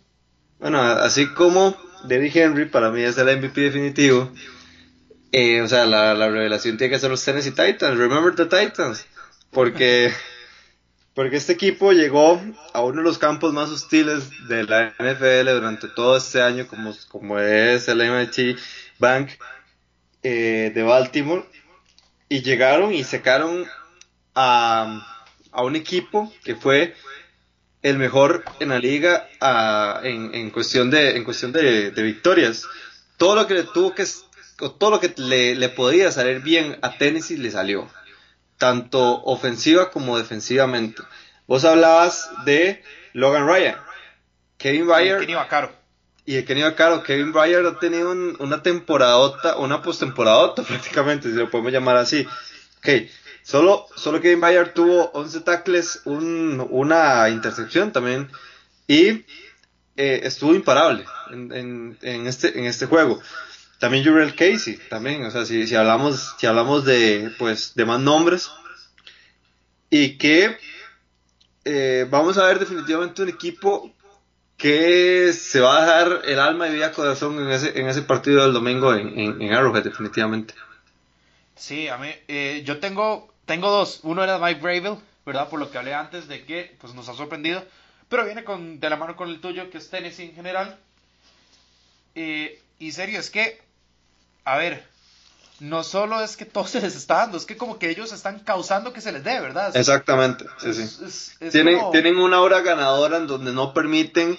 Bueno, 0.59 0.81
así 0.81 1.27
como 1.27 1.77
Derrick 2.03 2.35
Henry 2.35 2.65
para 2.65 2.91
mí 2.91 3.03
es 3.03 3.17
el 3.17 3.37
MVP 3.37 3.61
definitivo, 3.61 4.29
eh, 5.31 5.61
o 5.61 5.67
sea, 5.69 5.85
la, 5.85 6.13
la, 6.13 6.27
revelación 6.27 6.75
tiene 6.75 6.91
que 6.91 6.99
ser 6.99 7.09
los 7.09 7.23
Tennessee 7.23 7.51
Titans. 7.51 7.97
Remember 7.97 8.35
the 8.35 8.45
Titans. 8.47 9.07
Porque, 9.53 10.11
porque 11.13 11.37
este 11.37 11.53
equipo 11.53 11.91
llegó 11.91 12.41
a 12.73 12.81
uno 12.81 12.97
de 12.97 13.03
los 13.03 13.17
campos 13.17 13.53
más 13.53 13.69
hostiles 13.69 14.29
de 14.47 14.63
la 14.63 14.93
NFL 14.99 15.49
durante 15.51 15.87
todo 15.87 16.17
este 16.17 16.41
año, 16.41 16.67
como, 16.67 16.93
como 17.09 17.39
es 17.39 17.87
el 17.87 17.97
MIT 17.97 18.57
Bank 18.99 19.29
eh, 20.23 20.71
de 20.73 20.83
Baltimore 20.83 21.45
y 22.29 22.41
llegaron 22.41 22.93
y 22.93 23.03
sacaron 23.03 23.67
a, 24.33 25.05
un 25.53 25.75
equipo 25.75 26.33
que 26.43 26.55
fue 26.55 26.95
el 27.83 27.99
mejor 27.99 28.43
en 28.59 28.69
la 28.69 28.79
liga 28.79 29.27
en, 30.01 30.49
cuestión 30.49 30.89
de 30.89 31.15
en 31.15 31.23
cuestión 31.25 31.51
de, 31.51 31.91
victorias. 31.91 32.65
Todo 33.17 33.35
lo 33.35 33.45
que 33.45 33.53
le 33.53 33.63
tuvo 33.63 33.93
que 33.93 34.05
todo 34.79 34.89
lo 34.89 34.99
que 34.99 35.13
le, 35.17 35.69
podía 35.69 36.11
salir 36.11 36.41
bien 36.41 36.77
a 36.81 36.97
Tennessee 36.97 37.37
le 37.37 37.51
salió 37.51 37.87
tanto 38.63 39.21
ofensiva 39.23 39.91
como 39.91 40.17
defensivamente 40.17 41.03
vos 41.47 41.65
hablabas 41.65 42.29
de 42.45 42.81
Logan 43.11 43.45
Ryan 43.45 43.75
Kevin 44.57 44.87
Bayer 44.87 45.19
y 46.25 46.35
el 46.37 46.45
Kenny 46.45 46.63
Caro, 46.77 47.03
Kevin 47.03 47.33
Byard 47.33 47.65
ha 47.65 47.79
tenido 47.79 48.11
una 48.11 48.63
temporadota, 48.63 49.57
una 49.57 49.81
postemporadota 49.81 50.63
prácticamente, 50.67 51.29
si 51.29 51.35
lo 51.35 51.49
podemos 51.49 51.73
llamar 51.73 51.97
así. 51.97 52.25
Ok, 52.77 53.09
solo, 53.41 53.87
solo 53.97 54.21
Kevin 54.21 54.39
Byard 54.39 54.71
tuvo 54.71 55.11
11 55.11 55.41
tackles, 55.41 56.03
un, 56.05 56.65
una 56.69 57.27
intercepción 57.27 57.91
también, 57.91 58.31
y 58.87 59.25
eh, 59.97 60.21
estuvo 60.23 60.55
imparable 60.55 61.03
en, 61.29 61.97
en, 62.01 62.27
este, 62.27 62.57
en 62.57 62.67
este 62.67 62.85
juego. 62.85 63.21
También 63.83 64.05
Jurel 64.05 64.33
Casey, 64.33 64.77
también, 64.89 65.25
o 65.25 65.29
sea, 65.29 65.43
si, 65.43 65.67
si, 65.67 65.75
hablamos, 65.75 66.37
si 66.39 66.47
hablamos 66.47 66.85
de, 66.85 67.33
pues, 67.37 67.75
de 67.75 67.83
más 67.83 67.99
nombres, 67.99 68.49
y 69.89 70.17
que 70.17 70.57
eh, 71.65 72.07
vamos 72.09 72.37
a 72.37 72.45
ver 72.45 72.59
definitivamente 72.59 73.23
un 73.23 73.27
equipo 73.27 73.93
que 74.55 75.33
se 75.33 75.59
va 75.59 75.75
a 75.75 75.81
dejar 75.81 76.21
el 76.23 76.39
alma 76.39 76.69
y 76.69 76.75
vida 76.75 76.93
corazón 76.93 77.37
en 77.41 77.51
ese, 77.51 77.77
en 77.77 77.89
ese 77.89 78.03
partido 78.03 78.43
del 78.43 78.53
domingo 78.53 78.93
en, 78.93 79.41
en, 79.41 79.53
Arrowhead, 79.53 79.83
definitivamente. 79.83 80.53
Sí, 81.57 81.89
a 81.89 81.97
mí, 81.97 82.07
eh, 82.29 82.63
yo 82.63 82.79
tengo, 82.79 83.33
tengo 83.43 83.69
dos. 83.69 83.99
Uno 84.03 84.23
era 84.23 84.39
Mike 84.39 84.61
Bravel, 84.61 84.97
¿verdad? 85.25 85.49
Por 85.49 85.59
lo 85.59 85.69
que 85.69 85.77
hablé 85.77 85.93
antes 85.93 86.29
de 86.29 86.45
que 86.45 86.73
pues, 86.79 86.93
nos 86.93 87.09
ha 87.09 87.15
sorprendido. 87.15 87.61
Pero 88.07 88.23
viene 88.23 88.45
con, 88.45 88.79
de 88.79 88.89
la 88.89 88.95
mano 88.95 89.17
con 89.17 89.27
el 89.27 89.41
tuyo, 89.41 89.69
que 89.69 89.79
es 89.79 89.89
Tennessee 89.89 90.23
en 90.29 90.35
general. 90.35 90.79
Eh, 92.15 92.61
y 92.79 92.93
serio, 92.93 93.19
es 93.19 93.29
que, 93.29 93.61
a 94.45 94.57
ver, 94.57 94.83
no 95.59 95.83
solo 95.83 96.21
es 96.21 96.37
que 96.37 96.45
todo 96.45 96.67
se 96.67 96.81
les 96.81 96.95
está 96.95 97.17
dando, 97.17 97.37
es 97.37 97.45
que 97.45 97.57
como 97.57 97.79
que 97.79 97.89
ellos 97.89 98.11
están 98.11 98.39
causando 98.39 98.93
que 98.93 99.01
se 99.01 99.11
les 99.11 99.23
dé, 99.23 99.39
¿verdad? 99.39 99.75
Exactamente, 99.75 100.45
sí, 100.59 100.73
sí. 100.73 101.49
tienen, 101.51 101.79
tienen 101.91 102.17
una 102.17 102.41
hora 102.41 102.61
ganadora 102.61 103.17
en 103.17 103.27
donde 103.27 103.53
no 103.53 103.73
permiten 103.73 104.37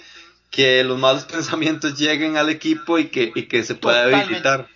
que 0.51 0.85
los 0.85 0.99
malos 0.99 1.25
pensamientos 1.33 1.99
lleguen 1.99 2.37
al 2.37 2.51
equipo 2.51 2.99
y 2.99 3.09
que, 3.09 3.33
y 3.35 3.49
que 3.49 3.65
se 3.65 3.75
pueda 3.75 4.23
evitar. 4.23 4.69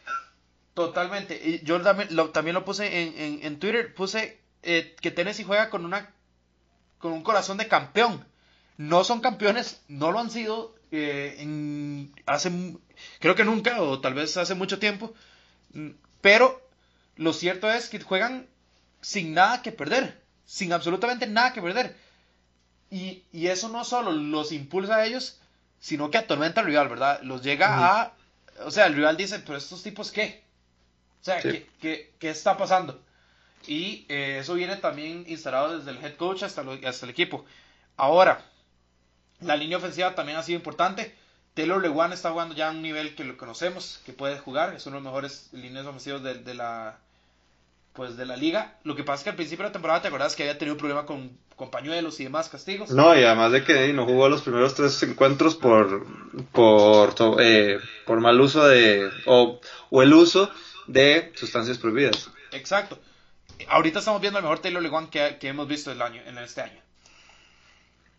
Totalmente. 0.74 1.40
Y 1.44 1.64
yo 1.64 1.80
también 1.80 2.08
lo, 2.14 2.30
también 2.30 2.54
lo 2.54 2.64
puse 2.64 3.02
en, 3.02 3.40
en, 3.42 3.58
Twitter, 3.58 3.92
puse 3.94 4.40
eh, 4.62 4.94
que 5.00 5.10
Tennessee 5.10 5.42
juega 5.42 5.70
con 5.70 5.84
una 5.84 6.10
con 6.98 7.12
un 7.12 7.22
corazón 7.22 7.58
de 7.58 7.66
campeón. 7.66 8.24
No 8.76 9.02
son 9.02 9.20
campeones, 9.20 9.80
no 9.88 10.12
lo 10.12 10.20
han 10.20 10.30
sido 10.30 10.76
eh, 10.90 11.36
en, 11.38 12.12
hace 12.26 12.50
creo 13.20 13.34
que 13.34 13.44
nunca 13.44 13.82
o 13.82 14.00
tal 14.00 14.14
vez 14.14 14.36
hace 14.36 14.54
mucho 14.54 14.78
tiempo, 14.78 15.14
pero 16.20 16.60
lo 17.16 17.32
cierto 17.32 17.70
es 17.70 17.88
que 17.88 18.00
juegan 18.00 18.46
sin 19.00 19.34
nada 19.34 19.62
que 19.62 19.72
perder, 19.72 20.20
sin 20.46 20.72
absolutamente 20.72 21.26
nada 21.26 21.52
que 21.52 21.62
perder. 21.62 21.96
Y, 22.90 23.22
y 23.32 23.48
eso 23.48 23.68
no 23.68 23.84
solo 23.84 24.12
los 24.12 24.52
impulsa 24.52 24.96
a 24.96 25.04
ellos, 25.04 25.38
sino 25.80 26.10
que 26.10 26.18
atormenta 26.18 26.60
al 26.60 26.66
rival, 26.66 26.88
¿verdad? 26.88 27.20
Los 27.22 27.42
llega 27.42 28.02
a... 28.02 28.14
O 28.64 28.70
sea, 28.70 28.86
el 28.86 28.94
rival 28.94 29.16
dice, 29.16 29.38
pero 29.40 29.58
estos 29.58 29.82
tipos 29.82 30.10
qué? 30.10 30.42
O 31.20 31.24
sea, 31.24 31.40
¿qué, 31.40 31.66
qué, 31.80 32.30
está 32.30 32.56
pasando? 32.56 33.00
Y 33.66 34.06
eh, 34.08 34.38
eso 34.40 34.54
viene 34.54 34.76
también 34.76 35.24
instalado 35.28 35.78
desde 35.78 35.90
el 35.90 36.04
head 36.04 36.16
coach 36.16 36.42
hasta, 36.42 36.64
hasta 36.86 37.06
el 37.06 37.10
equipo. 37.10 37.44
Ahora, 37.96 38.44
la 39.40 39.56
línea 39.56 39.78
ofensiva 39.78 40.14
también 40.14 40.38
ha 40.38 40.42
sido 40.42 40.56
importante. 40.56 41.14
Taylor 41.54 41.82
Lewan 41.82 42.12
está 42.12 42.30
jugando 42.30 42.54
ya 42.54 42.68
a 42.68 42.70
un 42.70 42.82
nivel 42.82 43.14
que 43.14 43.24
lo 43.24 43.36
conocemos, 43.36 44.00
que 44.06 44.12
puede 44.12 44.38
jugar, 44.38 44.74
es 44.74 44.86
uno 44.86 44.96
de 44.96 45.02
los 45.02 45.12
mejores 45.12 45.48
líneas 45.52 45.86
ofensivos 45.86 46.22
de, 46.22 46.34
de 46.34 46.54
la 46.54 46.98
pues 47.94 48.16
de 48.16 48.26
la 48.26 48.36
liga. 48.36 48.78
Lo 48.84 48.94
que 48.94 49.02
pasa 49.02 49.16
es 49.16 49.24
que 49.24 49.30
al 49.30 49.36
principio 49.36 49.64
de 49.64 49.70
la 49.70 49.72
temporada 49.72 50.00
te 50.02 50.06
acuerdas 50.06 50.36
que 50.36 50.44
había 50.44 50.56
tenido 50.56 50.74
un 50.74 50.78
problema 50.78 51.04
con, 51.04 51.36
con 51.56 51.68
pañuelos 51.72 52.20
y 52.20 52.24
demás 52.24 52.48
castigos. 52.48 52.90
No, 52.90 53.18
y 53.18 53.24
además 53.24 53.50
de 53.50 53.64
que 53.64 53.92
no 53.92 54.06
jugó 54.06 54.28
los 54.28 54.42
primeros 54.42 54.74
tres 54.76 55.02
encuentros 55.02 55.56
por 55.56 56.06
por, 56.52 57.14
eh, 57.40 57.80
por 58.06 58.20
mal 58.20 58.40
uso 58.40 58.64
de 58.68 59.10
o, 59.26 59.60
o 59.90 60.02
el 60.02 60.12
uso 60.12 60.48
de 60.86 61.32
sustancias 61.34 61.78
prohibidas. 61.78 62.30
Exacto. 62.52 63.00
Ahorita 63.68 63.98
estamos 63.98 64.20
viendo 64.20 64.38
el 64.38 64.44
mejor 64.44 64.60
Taylor 64.60 64.80
Lewan 64.80 65.08
que, 65.08 65.38
que 65.40 65.48
hemos 65.48 65.66
visto 65.66 65.90
el 65.90 66.00
año, 66.00 66.22
en 66.24 66.38
este 66.38 66.60
año. 66.60 66.80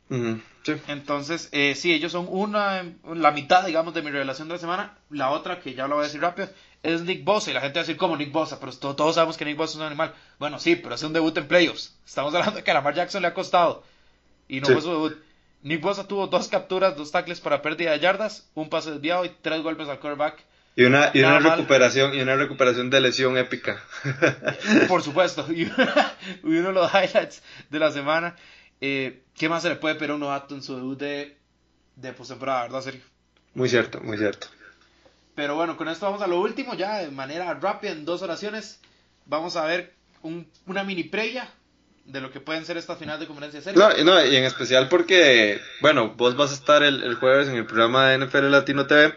Sí. 0.09 0.73
Entonces, 0.87 1.49
eh, 1.51 1.75
sí, 1.75 1.93
ellos 1.93 2.11
son 2.11 2.27
una, 2.29 2.83
la 3.13 3.31
mitad, 3.31 3.65
digamos, 3.65 3.93
de 3.93 4.01
mi 4.01 4.11
revelación 4.11 4.47
de 4.47 4.55
la 4.55 4.59
semana. 4.59 4.97
La 5.09 5.31
otra, 5.31 5.59
que 5.59 5.73
ya 5.73 5.87
lo 5.87 5.95
voy 5.95 6.03
a 6.03 6.07
decir 6.07 6.21
rápido, 6.21 6.49
es 6.83 7.01
Nick 7.01 7.23
Bosa. 7.23 7.51
Y 7.51 7.53
la 7.53 7.61
gente 7.61 7.79
va 7.79 7.81
a 7.81 7.85
decir, 7.85 7.97
¿cómo 7.97 8.17
Nick 8.17 8.31
Bosa? 8.31 8.59
Pero 8.59 8.73
todos 8.73 9.15
sabemos 9.15 9.37
que 9.37 9.45
Nick 9.45 9.57
Bosa 9.57 9.73
es 9.73 9.77
un 9.77 9.83
animal. 9.83 10.13
Bueno, 10.39 10.59
sí, 10.59 10.75
pero 10.75 10.95
es 10.95 11.03
un 11.03 11.13
debut 11.13 11.37
en 11.37 11.47
playoffs. 11.47 11.97
Estamos 12.05 12.33
hablando 12.33 12.57
de 12.57 12.63
que 12.63 12.71
a 12.71 12.73
Lamar 12.73 12.95
Jackson 12.95 13.21
le 13.21 13.27
ha 13.27 13.33
costado. 13.33 13.83
Y 14.47 14.61
no 14.61 14.67
fue 14.67 14.81
su 14.81 14.89
debut. 14.89 15.17
Nick 15.61 15.81
Bosa 15.81 16.07
tuvo 16.07 16.27
dos 16.27 16.47
capturas, 16.47 16.95
dos 16.95 17.11
tackles 17.11 17.41
para 17.41 17.61
pérdida 17.61 17.91
de 17.91 17.99
yardas, 17.99 18.49
un 18.55 18.69
pase 18.69 18.91
desviado 18.91 19.25
y 19.25 19.31
tres 19.41 19.61
golpes 19.61 19.89
al 19.89 19.99
quarterback. 19.99 20.43
Y 20.75 20.85
una, 20.85 21.11
y 21.13 21.19
una 21.19 21.39
recuperación 21.39 22.15
y 22.15 22.21
una 22.21 22.35
recuperación 22.35 22.89
de 22.89 23.01
lesión 23.01 23.37
épica. 23.37 23.83
Por 24.87 25.03
supuesto. 25.03 25.45
Y, 25.51 25.65
uno 26.43 26.67
de 26.67 26.73
los 26.73 26.89
highlights 26.93 27.43
de 27.69 27.79
la 27.79 27.91
semana. 27.91 28.35
Eh, 28.81 29.23
¿Qué 29.35 29.49
más 29.49 29.63
se 29.63 29.69
le 29.69 29.75
puede 29.75 29.95
pedir 29.95 30.11
a 30.11 30.13
un 30.15 30.19
novato 30.21 30.55
en 30.55 30.63
su 30.63 30.75
debut 30.75 30.99
de, 30.99 31.37
de 31.95 32.13
postemporada, 32.13 32.63
verdad, 32.63 32.81
Sergio? 32.81 33.03
Muy 33.53 33.69
cierto, 33.69 34.01
muy 34.01 34.17
cierto. 34.17 34.47
Pero 35.35 35.55
bueno, 35.55 35.77
con 35.77 35.87
esto 35.87 36.05
vamos 36.05 36.21
a 36.21 36.27
lo 36.27 36.39
último, 36.39 36.73
ya 36.75 36.97
de 36.97 37.11
manera 37.11 37.53
rápida, 37.53 37.91
en 37.91 38.05
dos 38.05 38.21
oraciones. 38.21 38.79
Vamos 39.25 39.55
a 39.55 39.65
ver 39.65 39.93
un, 40.21 40.47
una 40.65 40.83
mini 40.83 41.03
previa 41.03 41.49
de 42.05 42.21
lo 42.21 42.31
que 42.31 42.39
pueden 42.39 42.65
ser 42.65 42.77
estas 42.77 42.97
finales 42.97 43.21
de 43.21 43.27
conferencia 43.27 43.61
serie. 43.61 43.79
No, 43.79 43.89
no, 44.03 44.25
y 44.25 44.35
en 44.35 44.43
especial 44.43 44.89
porque, 44.89 45.61
bueno, 45.81 46.13
vos 46.15 46.35
vas 46.35 46.51
a 46.51 46.55
estar 46.55 46.83
el, 46.83 47.03
el 47.03 47.15
jueves 47.15 47.47
en 47.47 47.55
el 47.55 47.65
programa 47.65 48.09
de 48.09 48.25
NFL 48.25 48.49
Latino 48.49 48.87
TV. 48.87 49.13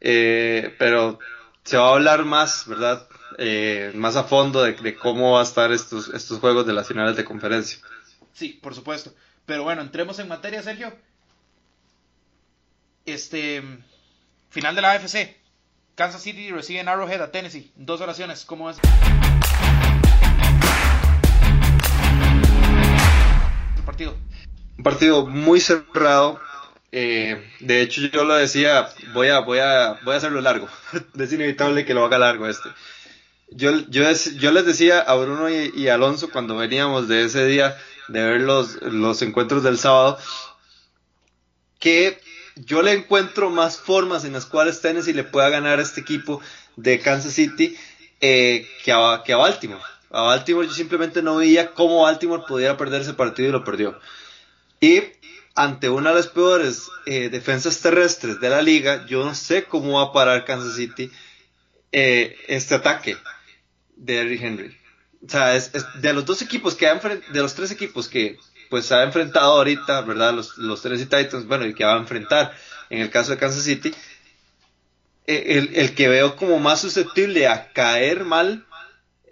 Eh, 0.00 0.74
pero 0.78 1.18
se 1.64 1.76
va 1.76 1.88
a 1.88 1.94
hablar 1.94 2.24
más, 2.24 2.66
¿verdad? 2.66 3.06
Eh, 3.38 3.92
más 3.94 4.16
a 4.16 4.24
fondo 4.24 4.62
de, 4.62 4.94
cómo 4.96 5.32
va 5.32 5.40
a 5.40 5.44
estar 5.44 5.72
estos, 5.72 6.08
estos 6.10 6.38
juegos 6.38 6.66
de 6.66 6.72
las 6.72 6.86
finales 6.86 7.16
de 7.16 7.24
conferencia. 7.24 7.78
Sí, 8.36 8.50
por 8.62 8.74
supuesto. 8.74 9.14
Pero 9.46 9.62
bueno, 9.62 9.80
entremos 9.80 10.18
en 10.18 10.28
materia, 10.28 10.62
Sergio. 10.62 10.92
Este 13.06 13.62
final 14.50 14.74
de 14.74 14.82
la 14.82 14.92
AFC. 14.92 15.34
Kansas 15.94 16.22
City 16.22 16.50
recibe 16.50 16.80
en 16.80 16.88
Arrowhead 16.88 17.22
a 17.22 17.32
Tennessee. 17.32 17.72
Dos 17.76 18.02
oraciones, 18.02 18.44
¿cómo 18.44 18.68
es? 18.68 18.76
Partido. 23.86 24.18
Un 24.76 24.84
partido 24.84 25.26
muy 25.26 25.58
cerrado, 25.58 26.38
eh, 26.92 27.42
de 27.60 27.80
hecho, 27.80 28.02
yo 28.02 28.24
lo 28.24 28.34
decía, 28.34 28.90
voy 29.14 29.28
a, 29.28 29.38
voy 29.38 29.60
a, 29.60 29.98
voy 30.04 30.12
a 30.12 30.18
hacerlo 30.18 30.42
largo. 30.42 30.68
es 31.18 31.32
inevitable 31.32 31.86
que 31.86 31.94
lo 31.94 32.04
haga 32.04 32.18
largo 32.18 32.46
este. 32.46 32.68
Yo, 33.50 33.70
yo 33.88 34.02
les 34.50 34.66
decía 34.66 35.00
a 35.00 35.14
Bruno 35.14 35.48
y, 35.48 35.88
Alonso 35.88 36.28
cuando 36.30 36.56
veníamos 36.56 37.08
de 37.08 37.24
ese 37.24 37.46
día 37.46 37.78
de 38.08 38.22
ver 38.22 38.40
los, 38.40 38.80
los 38.82 39.22
encuentros 39.22 39.62
del 39.62 39.78
sábado, 39.78 40.18
que 41.78 42.20
yo 42.56 42.82
le 42.82 42.92
encuentro 42.92 43.50
más 43.50 43.78
formas 43.78 44.24
en 44.24 44.32
las 44.32 44.46
cuales 44.46 44.80
Tennessee 44.80 45.12
le 45.12 45.24
pueda 45.24 45.50
ganar 45.50 45.78
a 45.78 45.82
este 45.82 46.00
equipo 46.00 46.40
de 46.76 47.00
Kansas 47.00 47.34
City 47.34 47.76
eh, 48.20 48.66
que, 48.84 48.92
a, 48.92 49.22
que 49.24 49.32
a 49.32 49.36
Baltimore. 49.36 49.82
A 50.10 50.22
Baltimore 50.22 50.66
yo 50.66 50.72
simplemente 50.72 51.22
no 51.22 51.36
veía 51.36 51.72
cómo 51.72 52.02
Baltimore 52.02 52.44
pudiera 52.46 52.76
perder 52.76 53.02
ese 53.02 53.14
partido 53.14 53.48
y 53.48 53.52
lo 53.52 53.64
perdió. 53.64 53.98
Y 54.80 55.02
ante 55.54 55.88
una 55.88 56.10
de 56.10 56.16
las 56.16 56.28
peores 56.28 56.88
eh, 57.06 57.28
defensas 57.28 57.80
terrestres 57.80 58.40
de 58.40 58.50
la 58.50 58.62
liga, 58.62 59.04
yo 59.06 59.24
no 59.24 59.34
sé 59.34 59.64
cómo 59.64 59.94
va 59.94 60.04
a 60.04 60.12
parar 60.12 60.44
Kansas 60.44 60.76
City 60.76 61.10
eh, 61.92 62.36
este 62.46 62.74
ataque 62.74 63.16
de 63.96 64.20
Henry 64.20 64.38
Henry. 64.42 64.76
O 65.26 65.30
sea, 65.30 65.56
es, 65.56 65.72
de 66.00 66.12
los 66.12 66.24
dos 66.24 66.42
equipos 66.42 66.74
que 66.74 66.88
han, 66.88 67.00
de 67.00 67.40
los 67.42 67.54
tres 67.54 67.70
equipos 67.70 68.08
que 68.08 68.38
pues 68.70 68.90
ha 68.92 69.02
enfrentado 69.02 69.52
ahorita, 69.52 70.02
¿verdad? 70.02 70.34
Los, 70.34 70.58
los 70.58 70.82
Tennessee 70.82 71.06
Titans, 71.06 71.46
bueno, 71.46 71.66
y 71.66 71.74
que 71.74 71.84
va 71.84 71.94
a 71.94 71.98
enfrentar 71.98 72.54
en 72.90 73.00
el 73.00 73.10
caso 73.10 73.32
de 73.32 73.38
Kansas 73.38 73.64
City, 73.64 73.92
eh, 75.26 75.44
el, 75.58 75.74
el 75.74 75.94
que 75.94 76.08
veo 76.08 76.36
como 76.36 76.58
más 76.58 76.80
susceptible 76.80 77.48
a 77.48 77.72
caer 77.72 78.24
mal 78.24 78.64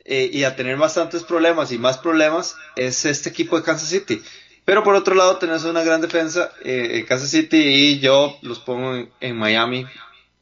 y 0.06 0.44
a 0.44 0.54
tener 0.54 0.76
bastantes 0.76 1.22
problemas 1.22 1.72
y 1.72 1.78
más 1.78 1.96
problemas 1.96 2.56
es 2.76 3.06
este 3.06 3.30
equipo 3.30 3.56
de 3.56 3.62
Kansas 3.62 3.88
City. 3.88 4.22
Pero 4.64 4.82
por 4.82 4.94
otro 4.94 5.14
lado 5.14 5.38
tenés 5.38 5.64
una 5.64 5.82
gran 5.82 6.00
defensa, 6.00 6.52
eh, 6.62 7.04
Kansas 7.06 7.30
City 7.30 7.56
y 7.56 8.00
yo 8.00 8.38
los 8.42 8.60
pongo 8.60 9.08
en, 9.20 9.36
Miami 9.36 9.86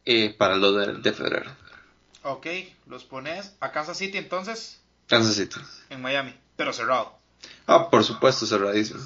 eh, 0.04 0.34
para 0.36 0.54
el 0.54 0.60
2 0.60 1.02
de, 1.02 1.12
febrero. 1.12 1.50
Ok, 2.22 2.46
los 2.86 3.04
pones 3.04 3.56
a 3.58 3.72
Kansas 3.72 3.98
City 3.98 4.18
entonces. 4.18 4.80
Kansas 5.12 5.34
City. 5.34 5.60
En 5.90 6.00
Miami, 6.00 6.34
pero 6.56 6.72
cerrado. 6.72 7.12
Ah, 7.66 7.90
por 7.90 8.02
supuesto, 8.02 8.46
cerradísimo. 8.46 9.00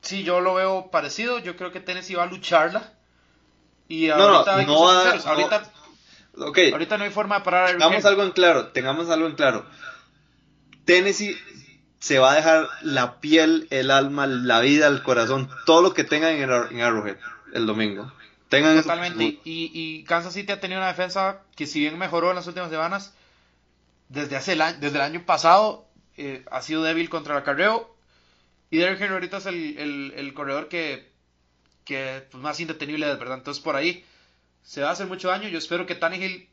Sí, 0.00 0.22
yo 0.22 0.40
lo 0.40 0.54
veo 0.54 0.88
parecido. 0.92 1.40
Yo 1.40 1.56
creo 1.56 1.72
que 1.72 1.80
Tennessee 1.80 2.14
va 2.14 2.22
a 2.22 2.26
lucharla. 2.26 2.92
Y 3.88 4.08
ahorita 4.08 4.62
no, 4.62 4.88
ahorita, 4.88 5.72
okay. 6.38 6.70
ahorita 6.70 6.96
no 6.96 7.02
hay 7.02 7.10
forma 7.10 7.38
de 7.40 7.44
parar. 7.44 7.72
Tengamos 7.72 8.04
algo 8.04 8.22
en 8.22 8.30
claro, 8.30 8.68
tengamos 8.68 9.10
algo 9.10 9.26
en 9.26 9.34
claro. 9.34 9.66
Tennessee 10.84 11.36
se 11.98 12.20
va 12.20 12.30
a 12.30 12.34
dejar 12.36 12.68
la 12.82 13.18
piel, 13.20 13.66
el 13.70 13.90
alma, 13.90 14.28
la 14.28 14.60
vida, 14.60 14.86
el 14.86 15.02
corazón, 15.02 15.50
todo 15.66 15.82
lo 15.82 15.92
que 15.92 16.04
tengan 16.04 16.36
en, 16.36 16.50
Arrowhead 16.80 17.16
el 17.52 17.66
domingo. 17.66 18.12
Tengan 18.48 18.80
Totalmente. 18.80 19.24
Y, 19.24 19.40
y, 19.44 20.04
Kansas 20.04 20.34
City 20.34 20.52
ha 20.52 20.60
tenido 20.60 20.80
una 20.80 20.88
defensa 20.88 21.40
que 21.56 21.66
si 21.66 21.80
bien 21.80 21.98
mejoró 21.98 22.30
en 22.30 22.36
las 22.36 22.46
últimas 22.46 22.70
semanas, 22.70 23.12
desde, 24.12 24.36
hace 24.36 24.52
el, 24.52 24.60
año, 24.60 24.78
desde 24.80 24.96
el 24.96 25.02
año 25.02 25.26
pasado 25.26 25.88
eh, 26.16 26.44
ha 26.50 26.62
sido 26.62 26.82
débil 26.82 27.08
contra 27.08 27.34
el 27.34 27.40
acarreo. 27.40 27.96
Y 28.70 28.78
Derrick 28.78 29.00
Henry 29.00 29.14
ahorita 29.14 29.38
es 29.38 29.46
el, 29.46 30.32
corredor 30.34 30.68
que, 30.68 31.10
que 31.84 32.26
pues, 32.30 32.42
más 32.42 32.58
indetenible 32.60 33.10
es, 33.10 33.18
¿verdad? 33.18 33.38
Entonces 33.38 33.62
por 33.62 33.76
ahí 33.76 34.04
se 34.62 34.82
va 34.82 34.90
a 34.90 34.92
hacer 34.92 35.06
mucho 35.06 35.28
daño. 35.28 35.48
Yo 35.48 35.58
espero 35.58 35.86
que 35.86 35.94
Tannehill 35.94 36.48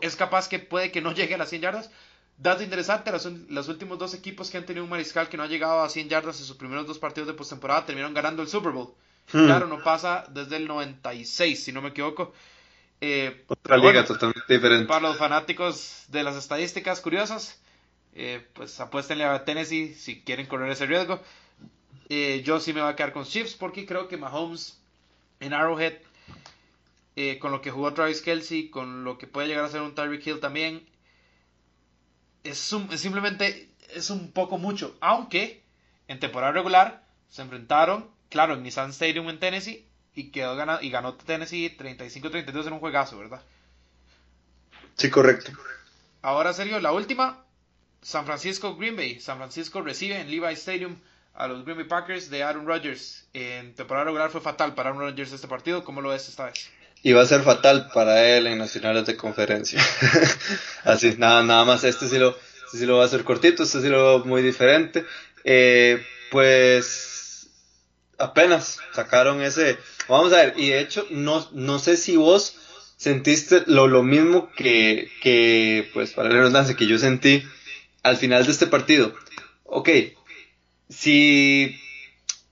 es 0.00 0.16
capaz 0.16 0.48
que 0.48 0.58
puede 0.58 0.90
que 0.90 1.00
no 1.00 1.12
llegue 1.14 1.34
a 1.34 1.38
las 1.38 1.50
100 1.50 1.62
yardas, 1.62 1.90
Dato 2.38 2.64
interesante, 2.64 3.12
los, 3.12 3.68
últimos 3.68 3.98
dos 3.98 4.14
equipos 4.14 4.50
que 4.50 4.58
han 4.58 4.66
tenido 4.66 4.82
un 4.82 4.90
mariscal 4.90 5.28
que 5.28 5.36
no 5.36 5.44
ha 5.44 5.46
llegado 5.46 5.82
a 5.82 5.88
100 5.88 6.08
yardas 6.08 6.40
en 6.40 6.46
sus 6.46 6.56
primeros 6.56 6.88
dos 6.88 6.98
partidos 6.98 7.28
de 7.28 7.34
postemporada 7.34 7.86
terminaron 7.86 8.14
ganando 8.14 8.42
el 8.42 8.48
Super 8.48 8.72
Bowl. 8.72 8.94
Hmm. 9.32 9.46
Claro, 9.46 9.68
no 9.68 9.80
pasa 9.82 10.24
desde 10.28 10.56
el 10.56 10.66
96, 10.66 11.62
si 11.62 11.70
no 11.72 11.82
me 11.82 11.90
equivoco. 11.90 12.32
Eh, 13.04 13.42
Otra 13.48 13.76
liga 13.78 14.04
totalmente 14.04 14.54
diferente. 14.54 14.86
Para 14.86 15.08
los 15.08 15.16
fanáticos 15.16 16.04
de 16.06 16.22
las 16.22 16.36
estadísticas 16.36 17.00
curiosas, 17.00 17.60
eh, 18.14 18.46
pues 18.52 18.78
apuéstenle 18.78 19.24
a 19.24 19.44
Tennessee 19.44 19.92
si 19.94 20.22
quieren 20.22 20.46
correr 20.46 20.70
ese 20.70 20.86
riesgo. 20.86 21.20
Eh, 22.08 22.42
yo 22.44 22.60
sí 22.60 22.72
me 22.72 22.80
voy 22.80 22.92
a 22.92 22.94
quedar 22.94 23.12
con 23.12 23.24
Chiefs 23.24 23.54
porque 23.54 23.86
creo 23.86 24.06
que 24.06 24.16
Mahomes 24.16 24.80
en 25.40 25.52
Arrowhead, 25.52 25.94
con 27.40 27.50
lo 27.50 27.60
que 27.60 27.72
jugó 27.72 27.92
Travis 27.92 28.22
Kelsey, 28.22 28.70
con 28.70 29.02
lo 29.02 29.18
que 29.18 29.26
puede 29.26 29.48
llegar 29.48 29.64
a 29.64 29.68
ser 29.68 29.80
un 29.80 29.96
Tyreek 29.96 30.24
Hill 30.24 30.38
también, 30.38 30.86
es, 32.44 32.58
simplemente 32.94 33.68
es 33.92 34.10
un 34.10 34.30
poco 34.30 34.58
mucho. 34.58 34.96
Aunque 35.00 35.64
en 36.06 36.20
temporada 36.20 36.52
regular 36.52 37.04
se 37.28 37.42
enfrentaron, 37.42 38.08
claro, 38.28 38.54
en 38.54 38.62
Nissan 38.62 38.90
Stadium 38.90 39.28
en 39.28 39.40
Tennessee 39.40 39.88
y 40.14 40.30
quedó 40.30 40.56
y 40.80 40.90
ganó 40.90 41.14
Tennessee 41.14 41.76
35-32 41.76 42.66
en 42.66 42.72
un 42.74 42.80
juegazo, 42.80 43.18
¿verdad? 43.18 43.42
Sí, 44.96 45.10
correcto. 45.10 45.52
Ahora, 46.20 46.52
Sergio, 46.52 46.80
la 46.80 46.92
última. 46.92 47.44
San 48.02 48.26
Francisco 48.26 48.76
Green 48.76 48.96
Bay. 48.96 49.20
San 49.20 49.38
Francisco 49.38 49.80
recibe 49.80 50.20
en 50.20 50.28
Levi 50.28 50.52
Stadium 50.54 50.96
a 51.34 51.46
los 51.46 51.64
Green 51.64 51.78
Bay 51.78 51.86
Packers 51.86 52.30
de 52.30 52.42
Aaron 52.42 52.66
Rodgers. 52.66 53.26
En 53.32 53.74
temporada 53.74 54.06
regular 54.06 54.30
fue 54.30 54.40
fatal 54.40 54.74
para 54.74 54.90
Aaron 54.90 55.02
Rodgers 55.02 55.32
este 55.32 55.48
partido. 55.48 55.84
¿Cómo 55.84 56.00
lo 56.00 56.10
ves 56.10 56.28
esta 56.28 56.46
vez? 56.46 56.70
y 57.02 57.12
va 57.12 57.22
a 57.22 57.26
ser 57.26 57.42
fatal 57.42 57.88
para 57.92 58.28
él 58.28 58.46
en 58.46 58.58
nacionales 58.58 59.06
de 59.06 59.16
conferencia. 59.16 59.80
Así, 60.84 61.14
nada, 61.18 61.42
nada 61.42 61.64
más, 61.64 61.82
este 61.84 62.08
sí, 62.08 62.18
lo, 62.18 62.36
este 62.66 62.78
sí 62.78 62.86
lo 62.86 62.98
va 62.98 63.02
a 63.02 63.06
hacer 63.06 63.24
cortito, 63.24 63.64
este 63.64 63.80
sí 63.80 63.88
lo 63.88 64.02
veo 64.02 64.24
muy 64.24 64.42
diferente. 64.42 65.04
Eh, 65.44 66.04
pues 66.30 67.11
apenas 68.22 68.78
sacaron 68.94 69.42
ese, 69.42 69.78
vamos 70.08 70.32
a 70.32 70.36
ver, 70.36 70.54
y 70.56 70.68
de 70.68 70.80
hecho 70.80 71.06
no, 71.10 71.48
no 71.52 71.78
sé 71.78 71.96
si 71.96 72.16
vos 72.16 72.56
sentiste 72.96 73.64
lo, 73.66 73.88
lo 73.88 74.02
mismo 74.02 74.50
que, 74.56 75.10
que, 75.20 75.90
pues 75.92 76.12
para 76.12 76.28
la 76.28 76.36
redundancia, 76.36 76.76
que 76.76 76.86
yo 76.86 76.98
sentí 76.98 77.42
al 78.02 78.16
final 78.16 78.44
de 78.46 78.52
este 78.52 78.66
partido. 78.66 79.14
Ok, 79.64 79.88
si, 80.88 81.78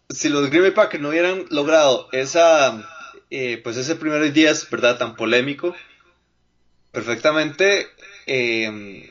si 0.09 0.29
los 0.29 0.51
Green 0.51 0.63
Bay 0.63 0.73
Packers 0.73 1.03
no 1.03 1.11
hubieran 1.11 1.47
logrado 1.51 2.09
esa 2.13 2.85
eh, 3.31 3.61
pues 3.63 3.77
ese 3.77 3.95
primer 3.95 4.33
días, 4.33 4.69
¿verdad? 4.71 4.99
Tan 4.99 5.15
polémico, 5.15 5.77
perfectamente 6.91 7.87
em, 8.27 9.09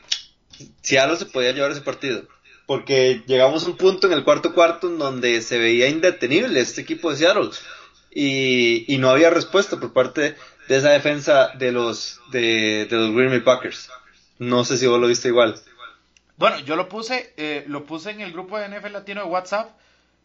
Seattle 0.82 1.16
se 1.16 1.26
podía 1.26 1.52
llevar 1.52 1.70
ese 1.70 1.80
partido. 1.80 2.28
Porque 2.70 3.24
llegamos 3.26 3.64
a 3.64 3.70
un 3.70 3.76
punto 3.76 4.06
en 4.06 4.12
el 4.12 4.22
cuarto 4.22 4.54
cuarto 4.54 4.86
en 4.86 4.96
donde 4.96 5.42
se 5.42 5.58
veía 5.58 5.88
indetenible 5.88 6.60
este 6.60 6.82
equipo 6.82 7.10
de 7.10 7.16
Seattle. 7.16 7.50
Y, 8.12 8.84
y 8.94 8.98
no 8.98 9.10
había 9.10 9.28
respuesta 9.28 9.80
por 9.80 9.92
parte 9.92 10.36
de 10.68 10.76
esa 10.76 10.90
defensa 10.90 11.48
de 11.58 11.72
los, 11.72 12.20
de, 12.30 12.86
de 12.88 12.96
los 12.96 13.12
Green 13.12 13.30
Bay 13.30 13.40
Packers. 13.40 13.90
No 14.38 14.64
sé 14.64 14.76
si 14.76 14.86
vos 14.86 15.00
lo 15.00 15.08
viste 15.08 15.26
igual. 15.26 15.60
Bueno, 16.36 16.60
yo 16.60 16.76
lo 16.76 16.88
puse, 16.88 17.34
eh, 17.36 17.64
lo 17.66 17.86
puse 17.86 18.10
en 18.10 18.20
el 18.20 18.30
grupo 18.30 18.56
de 18.56 18.68
NFL 18.68 18.92
Latino 18.92 19.22
de 19.22 19.26
WhatsApp. 19.26 19.76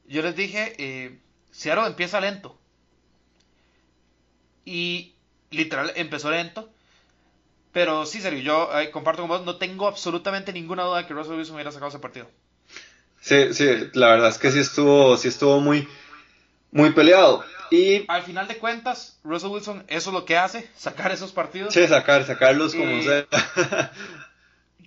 Yo 0.07 0.21
les 0.21 0.35
dije, 0.35 0.75
eh, 0.77 1.17
Seattle 1.49 1.87
empieza 1.87 2.21
lento. 2.21 2.59
Y 4.65 5.15
literal 5.49 5.93
empezó 5.95 6.29
lento. 6.29 6.69
Pero 7.75 8.05
sí, 8.05 8.21
serio, 8.21 8.39
yo 8.39 8.69
comparto 8.93 9.21
con 9.21 9.27
vos, 9.27 9.43
no 9.43 9.57
tengo 9.57 9.85
absolutamente 9.85 10.53
ninguna 10.53 10.83
duda 10.83 10.99
de 10.99 11.07
que 11.07 11.13
Russell 11.13 11.33
Wilson 11.33 11.55
hubiera 11.55 11.73
sacado 11.73 11.89
ese 11.89 11.99
partido. 11.99 12.25
Sí, 13.19 13.53
sí, 13.53 13.89
la 13.91 14.11
verdad 14.11 14.29
es 14.29 14.37
que 14.37 14.49
sí 14.49 14.59
estuvo, 14.59 15.17
sí 15.17 15.27
estuvo 15.27 15.59
muy, 15.59 15.85
muy 16.71 16.93
peleado. 16.93 17.43
Y 17.69 18.05
al 18.07 18.23
final 18.23 18.47
de 18.47 18.59
cuentas, 18.59 19.19
Russell 19.25 19.49
Wilson, 19.49 19.83
eso 19.89 20.09
es 20.09 20.13
lo 20.13 20.23
que 20.23 20.37
hace, 20.37 20.69
sacar 20.77 21.11
esos 21.11 21.33
partidos. 21.33 21.73
Sí, 21.73 21.85
sacar, 21.85 22.23
sacarlos 22.23 22.73
como 22.73 23.01
sea. 23.01 23.27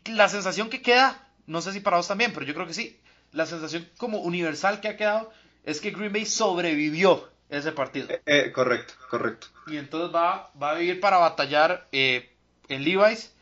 la 0.07 0.30
sensación 0.30 0.70
que 0.70 0.80
queda, 0.80 1.28
no 1.47 1.61
sé 1.61 1.74
si 1.74 1.80
para 1.80 1.99
vos 1.99 2.09
también, 2.09 2.32
pero 2.32 2.47
yo 2.47 2.55
creo 2.55 2.66
que 2.66 2.72
sí, 2.72 2.99
la 3.32 3.45
sensación 3.45 3.86
como 3.99 4.20
universal 4.20 4.80
que 4.80 4.89
ha 4.89 4.97
quedado 4.97 5.30
es 5.62 5.82
que 5.82 5.91
Green 5.91 6.14
Bay 6.14 6.24
sobrevivió 6.24 7.28
ese 7.51 7.70
partido. 7.72 8.09
Eh, 8.09 8.22
eh, 8.24 8.51
correcto, 8.51 8.95
correcto. 9.11 9.49
Y 9.66 9.76
entonces 9.76 10.11
va, 10.14 10.51
va 10.61 10.70
a 10.70 10.74
vivir 10.76 11.01
para 11.01 11.18
batallar 11.18 11.86
eh, 11.93 12.34
en 12.69 12.85
Levi's. 12.85 13.33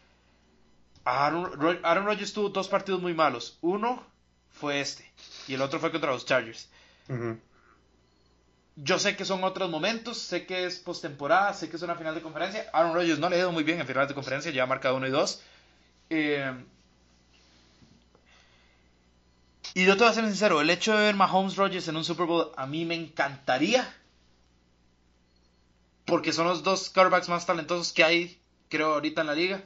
Aaron, 1.05 2.05
Rodgers 2.05 2.33
tuvo 2.33 2.49
dos 2.49 2.69
partidos 2.69 3.01
muy 3.01 3.15
malos. 3.15 3.59
Uno 3.61 4.05
fue 4.51 4.81
este 4.81 5.11
y 5.47 5.55
el 5.55 5.63
otro 5.63 5.79
fue 5.79 5.93
contra 5.93 6.11
los 6.11 6.27
Chargers. 6.27 6.69
Yo 8.77 8.99
sé 8.99 9.17
que 9.17 9.25
son 9.25 9.43
otros 9.45 9.71
momentos, 9.71 10.19
sé 10.19 10.45
que 10.47 10.67
es 10.67 10.79
postemporada, 10.79 11.55
sé 11.55 11.71
que 11.71 11.77
es 11.77 11.83
una 11.83 11.95
final 11.95 12.15
de 12.15 12.23
conferencia. 12.23 12.69
Aaron 12.73 12.95
Rodgers 12.95 13.19
no 13.19 13.29
le 13.29 13.37
ha 13.37 13.39
ido 13.41 13.53
muy 13.53 13.65
bien 13.65 13.81
en 13.81 13.87
finales 13.87 14.09
de 14.09 14.15
conferencia, 14.15 14.51
ya 14.51 14.65
ha 14.65 14.67
marcado 14.67 14.97
uno 14.97 15.07
y 15.07 15.11
dos. 15.11 15.43
Eh, 16.11 16.53
y 19.75 19.85
yo 19.85 19.93
te 19.97 20.05
voy 20.05 20.11
a 20.11 20.15
ser 20.15 20.25
sincero, 20.25 20.61
el 20.61 20.71
hecho 20.71 20.97
de 20.97 21.05
ver 21.05 21.15
Mahomes 21.15 21.57
Rodgers 21.57 21.89
en 21.89 21.97
un 21.97 22.05
Super 22.05 22.27
Bowl 22.27 22.51
a 22.57 22.67
mí 22.67 22.85
me 22.85 22.95
encantaría. 22.95 23.95
Porque 26.05 26.33
son 26.33 26.47
los 26.47 26.63
dos 26.63 26.89
quarterbacks 26.91 27.29
más 27.29 27.47
talentosos 27.47 27.93
que 27.93 28.05
hay, 28.05 28.41
creo, 28.69 28.95
ahorita 28.95 29.21
en 29.21 29.27
la 29.27 29.35
liga. 29.35 29.63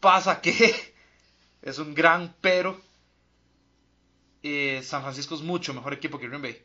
Pasa 0.00 0.40
que 0.40 0.94
es 1.62 1.78
un 1.78 1.94
gran 1.94 2.34
pero. 2.40 2.80
Eh, 4.42 4.80
San 4.84 5.02
Francisco 5.02 5.34
es 5.34 5.42
mucho 5.42 5.74
mejor 5.74 5.92
equipo 5.92 6.18
que 6.18 6.28
Green 6.28 6.42
Bay. 6.42 6.62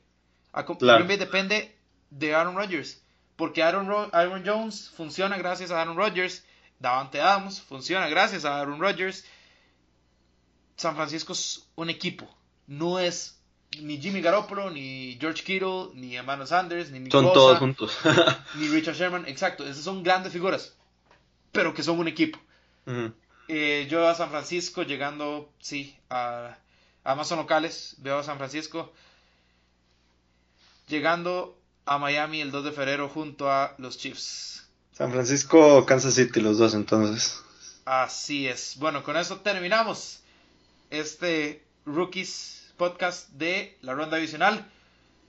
Green 0.79 1.07
Bay 1.07 1.17
depende 1.17 1.75
de 2.09 2.35
Aaron 2.35 2.55
Rodgers. 2.55 3.01
Porque 3.35 3.63
Aaron, 3.63 4.09
Aaron 4.11 4.43
Jones 4.45 4.91
funciona 4.91 5.37
gracias 5.37 5.71
a 5.71 5.81
Aaron 5.81 5.97
Rodgers. 5.97 6.43
Davante 6.79 7.19
Adams 7.19 7.61
funciona 7.61 8.07
gracias 8.07 8.45
a 8.45 8.59
Aaron 8.59 8.79
Rodgers. 8.79 9.25
San 10.75 10.95
Francisco 10.95 11.33
es 11.33 11.67
un 11.75 11.89
equipo. 11.89 12.29
No 12.67 12.99
es 12.99 13.39
ni 13.81 13.99
Jimmy 13.99 14.21
Garoppolo, 14.21 14.69
ni 14.69 15.17
George 15.19 15.43
Kittle, 15.43 15.89
ni 15.93 16.15
Emmanuel 16.15 16.47
Sanders, 16.47 16.91
ni 16.91 17.09
Son 17.09 17.33
todos 17.33 17.59
juntos. 17.59 17.97
ni 18.55 18.67
Richard 18.67 18.95
Sherman. 18.95 19.25
Exacto, 19.27 19.63
esas 19.63 19.83
son 19.83 20.03
grandes 20.03 20.31
figuras. 20.33 20.75
Pero 21.51 21.73
que 21.73 21.83
son 21.83 21.99
un 21.99 22.07
equipo. 22.07 22.39
Eh, 23.47 23.87
yo 23.89 23.99
veo 23.99 24.09
a 24.09 24.15
San 24.15 24.29
Francisco 24.29 24.83
llegando, 24.83 25.51
sí, 25.59 25.95
a, 26.09 26.57
a 27.03 27.15
más 27.15 27.31
locales. 27.31 27.95
Veo 27.99 28.19
a 28.19 28.23
San 28.23 28.37
Francisco 28.37 28.91
llegando 30.87 31.57
a 31.85 31.97
Miami 31.97 32.41
el 32.41 32.51
2 32.51 32.65
de 32.65 32.71
febrero 32.71 33.09
junto 33.09 33.51
a 33.51 33.75
los 33.77 33.97
Chiefs. 33.97 34.67
San 34.93 35.11
Francisco, 35.11 35.85
Kansas 35.85 36.13
City, 36.13 36.39
los 36.39 36.57
dos 36.59 36.73
entonces. 36.75 37.41
Así 37.85 38.47
es. 38.47 38.75
Bueno, 38.77 39.03
con 39.03 39.17
eso 39.17 39.37
terminamos 39.37 40.19
este 40.89 41.65
Rookies 41.85 42.62
podcast 42.77 43.29
de 43.31 43.77
la 43.81 43.93
ronda 43.93 44.17
divisional. 44.17 44.65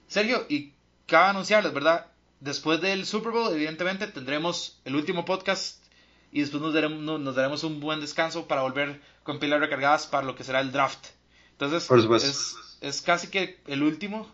Sergio, 0.09 0.47
y 0.49 0.73
cabe 1.07 1.31
anunciarles, 1.31 1.73
¿verdad? 1.73 2.07
Después 2.41 2.81
del 2.81 3.07
Super 3.07 3.33
Bowl, 3.33 3.53
evidentemente, 3.53 4.07
tendremos 4.07 4.81
el 4.85 4.97
último 4.97 5.25
podcast 5.25 5.83
y 6.31 6.41
después 6.41 6.63
nos 6.63 6.75
daremos, 6.75 7.21
nos 7.21 7.35
daremos 7.35 7.65
un 7.65 7.81
buen 7.81 8.01
descanso 8.01 8.47
para 8.47 8.63
volver 8.63 9.01
con 9.23 9.39
pilas 9.39 9.61
recargadas 9.61 10.07
para 10.07 10.27
lo 10.27 10.35
que 10.35 10.45
será 10.45 10.61
el 10.61 10.73
draft. 10.73 11.07
Entonces, 11.53 11.89
es, 12.25 12.57
es 12.81 13.03
casi 13.03 13.29
que 13.29 13.61
el 13.67 13.83
último 13.83 14.29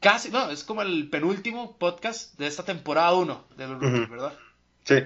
casi, 0.00 0.30
no, 0.30 0.50
es 0.50 0.64
como 0.64 0.82
el 0.82 1.08
penúltimo 1.08 1.76
podcast 1.76 2.38
de 2.38 2.46
esta 2.46 2.64
temporada 2.64 3.12
1 3.12 3.44
de 3.56 3.68
los 3.68 3.80
Rookies, 3.80 4.10
¿verdad? 4.10 4.32
Sí. 4.84 4.96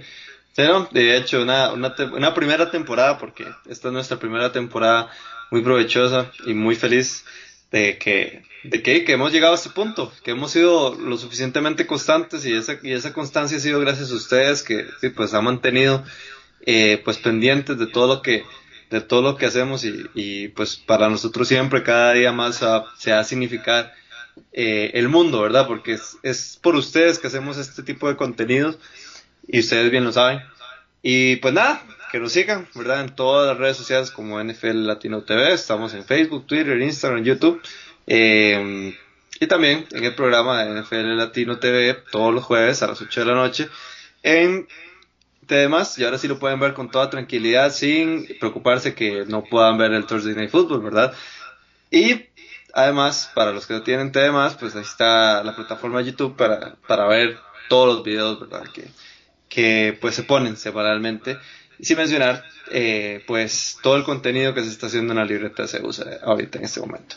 Sí, 0.55 0.63
de 0.93 1.17
hecho, 1.17 1.43
una, 1.43 1.73
una, 1.73 2.33
primera 2.33 2.71
temporada, 2.71 3.19
porque 3.19 3.45
esta 3.67 3.89
es 3.89 3.93
nuestra 3.93 4.21
primera 4.21 4.53
temporada 4.53 5.11
muy 5.51 5.63
provechosa 5.63 6.31
y 6.47 6.55
muy 6.55 6.77
feliz 6.77 7.25
de 7.71 7.99
que, 7.99 8.43
de 8.63 8.83
que, 8.83 9.05
hemos 9.09 9.33
llegado 9.33 9.53
a 9.53 9.57
este 9.57 9.71
punto, 9.71 10.13
que 10.23 10.33
hemos 10.33 10.53
sido 10.53 10.95
lo 10.95 11.17
suficientemente 11.17 11.87
constantes 11.87 12.45
y 12.47 12.53
esa, 12.53 12.79
y 12.83 12.93
esa 12.93 13.13
constancia 13.13 13.59
ha 13.59 13.61
sido 13.61 13.81
gracias 13.81 14.11
a 14.11 14.15
ustedes 14.15 14.63
que 14.63 14.87
sí, 15.01 15.09
pues 15.11 15.35
han 15.35 15.45
mantenido 15.45 16.05
eh, 16.67 17.01
pues 17.05 17.19
pendientes 17.19 17.79
de 17.79 17.87
todo 17.87 18.17
lo 18.17 18.23
que 18.23 18.45
de 18.91 19.01
todo 19.01 19.23
lo 19.23 19.37
que 19.37 19.47
hacemos 19.47 19.85
y, 19.85 20.05
y 20.15 20.49
pues 20.49 20.77
para 20.77 21.09
nosotros 21.09 21.49
siempre 21.49 21.83
cada 21.83 22.13
día 22.13 22.33
más 22.33 22.63
se 22.99 23.11
va 23.13 23.19
a 23.19 23.25
significar 23.25 23.93
eh, 24.53 24.93
el 24.95 25.09
mundo, 25.09 25.43
¿verdad? 25.43 25.67
Porque 25.67 25.99
es, 26.23 26.59
por 26.63 26.77
ustedes 26.77 27.19
que 27.19 27.27
hacemos 27.27 27.57
este 27.59 27.83
tipo 27.83 28.09
de 28.09 28.17
contenidos 28.17 28.79
y 29.47 29.61
ustedes 29.61 29.91
bien 29.91 30.05
lo 30.05 30.13
saben. 30.13 30.41
Y 31.03 31.37
pues 31.37 31.55
nada, 31.55 31.83
que 32.15 32.21
nos 32.21 32.31
sigan, 32.31 32.69
¿verdad? 32.77 33.01
En 33.01 33.17
todas 33.17 33.49
las 33.49 33.59
redes 33.59 33.77
sociales 33.77 34.13
como 34.13 34.41
NFL 34.41 34.87
Latino 34.87 35.23
TV, 35.23 35.53
estamos 35.53 35.95
en 35.95 36.05
Facebook, 36.05 36.47
Twitter, 36.47 36.81
Instagram, 36.81 37.25
YouTube. 37.25 37.61
Eh, 38.07 38.97
y 39.41 39.47
también 39.49 39.85
en 39.91 40.05
el 40.05 40.15
programa 40.15 40.63
de 40.63 40.81
NFL 40.81 41.17
Latino 41.17 41.59
TV 41.59 41.93
todos 42.13 42.33
los 42.33 42.45
jueves 42.45 42.85
a 42.85 42.87
las 42.87 43.03
8 43.03 43.19
de 43.19 43.27
la 43.27 43.35
noche 43.35 43.69
en 44.23 44.69
temas 45.49 45.99
y 45.99 46.05
ahora 46.05 46.19
sí 46.19 46.29
lo 46.29 46.39
pueden 46.39 46.61
ver 46.61 46.73
con 46.73 46.89
toda 46.89 47.11
tranquilidad 47.11 47.73
sin 47.73 48.29
preocuparse 48.39 48.95
que 48.95 49.25
no 49.27 49.43
puedan 49.43 49.77
ver 49.77 49.93
el 49.93 50.07
Thursday 50.07 50.37
Night 50.37 50.51
Football, 50.51 50.83
¿verdad? 50.83 51.13
Y 51.91 52.27
Además, 52.77 53.31
para 53.35 53.53
los 53.53 53.67
que 53.67 53.75
no 53.75 53.83
tienen 53.83 54.11
temas, 54.11 54.57
pues 54.57 54.75
ahí 54.75 54.83
está 54.83 55.45
la 55.45 55.55
plataforma 55.55 56.01
YouTube 56.03 56.37
para, 56.37 56.75
para 56.89 57.07
ver 57.07 57.39
todos 57.69 57.95
los 57.95 58.05
videos, 58.05 58.41
¿verdad? 58.41 58.65
Que, 58.73 58.89
que 59.49 59.97
pues 60.01 60.17
se 60.17 60.25
ponen 60.25 60.57
semanalmente. 60.57 61.39
Y 61.79 61.85
sin 61.85 61.97
mencionar, 61.97 62.45
eh, 62.71 63.23
pues 63.27 63.79
todo 63.83 63.97
el 63.97 64.05
contenido 64.05 64.55
que 64.55 64.63
se 64.63 64.71
está 64.71 64.87
haciendo 64.87 65.13
en 65.13 65.19
la 65.19 65.25
libreta 65.25 65.67
se 65.67 65.85
usa 65.85 66.19
ahorita 66.23 66.59
en 66.59 66.65
este 66.65 66.81
momento. 66.81 67.17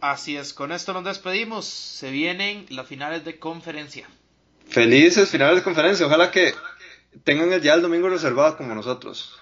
Así 0.00 0.36
es, 0.36 0.52
con 0.52 0.72
esto 0.72 0.92
nos 0.92 1.04
despedimos. 1.04 1.64
Se 1.64 2.10
vienen 2.10 2.66
las 2.68 2.86
finales 2.86 3.24
de 3.24 3.38
conferencia. 3.38 4.06
Felices 4.68 5.30
finales 5.30 5.56
de 5.56 5.62
conferencia. 5.62 6.06
Ojalá 6.06 6.30
que 6.30 6.54
tengan 7.22 7.52
el 7.52 7.62
día 7.62 7.74
el 7.74 7.82
domingo 7.82 8.08
reservado 8.08 8.56
como 8.56 8.74
nosotros. 8.74 9.38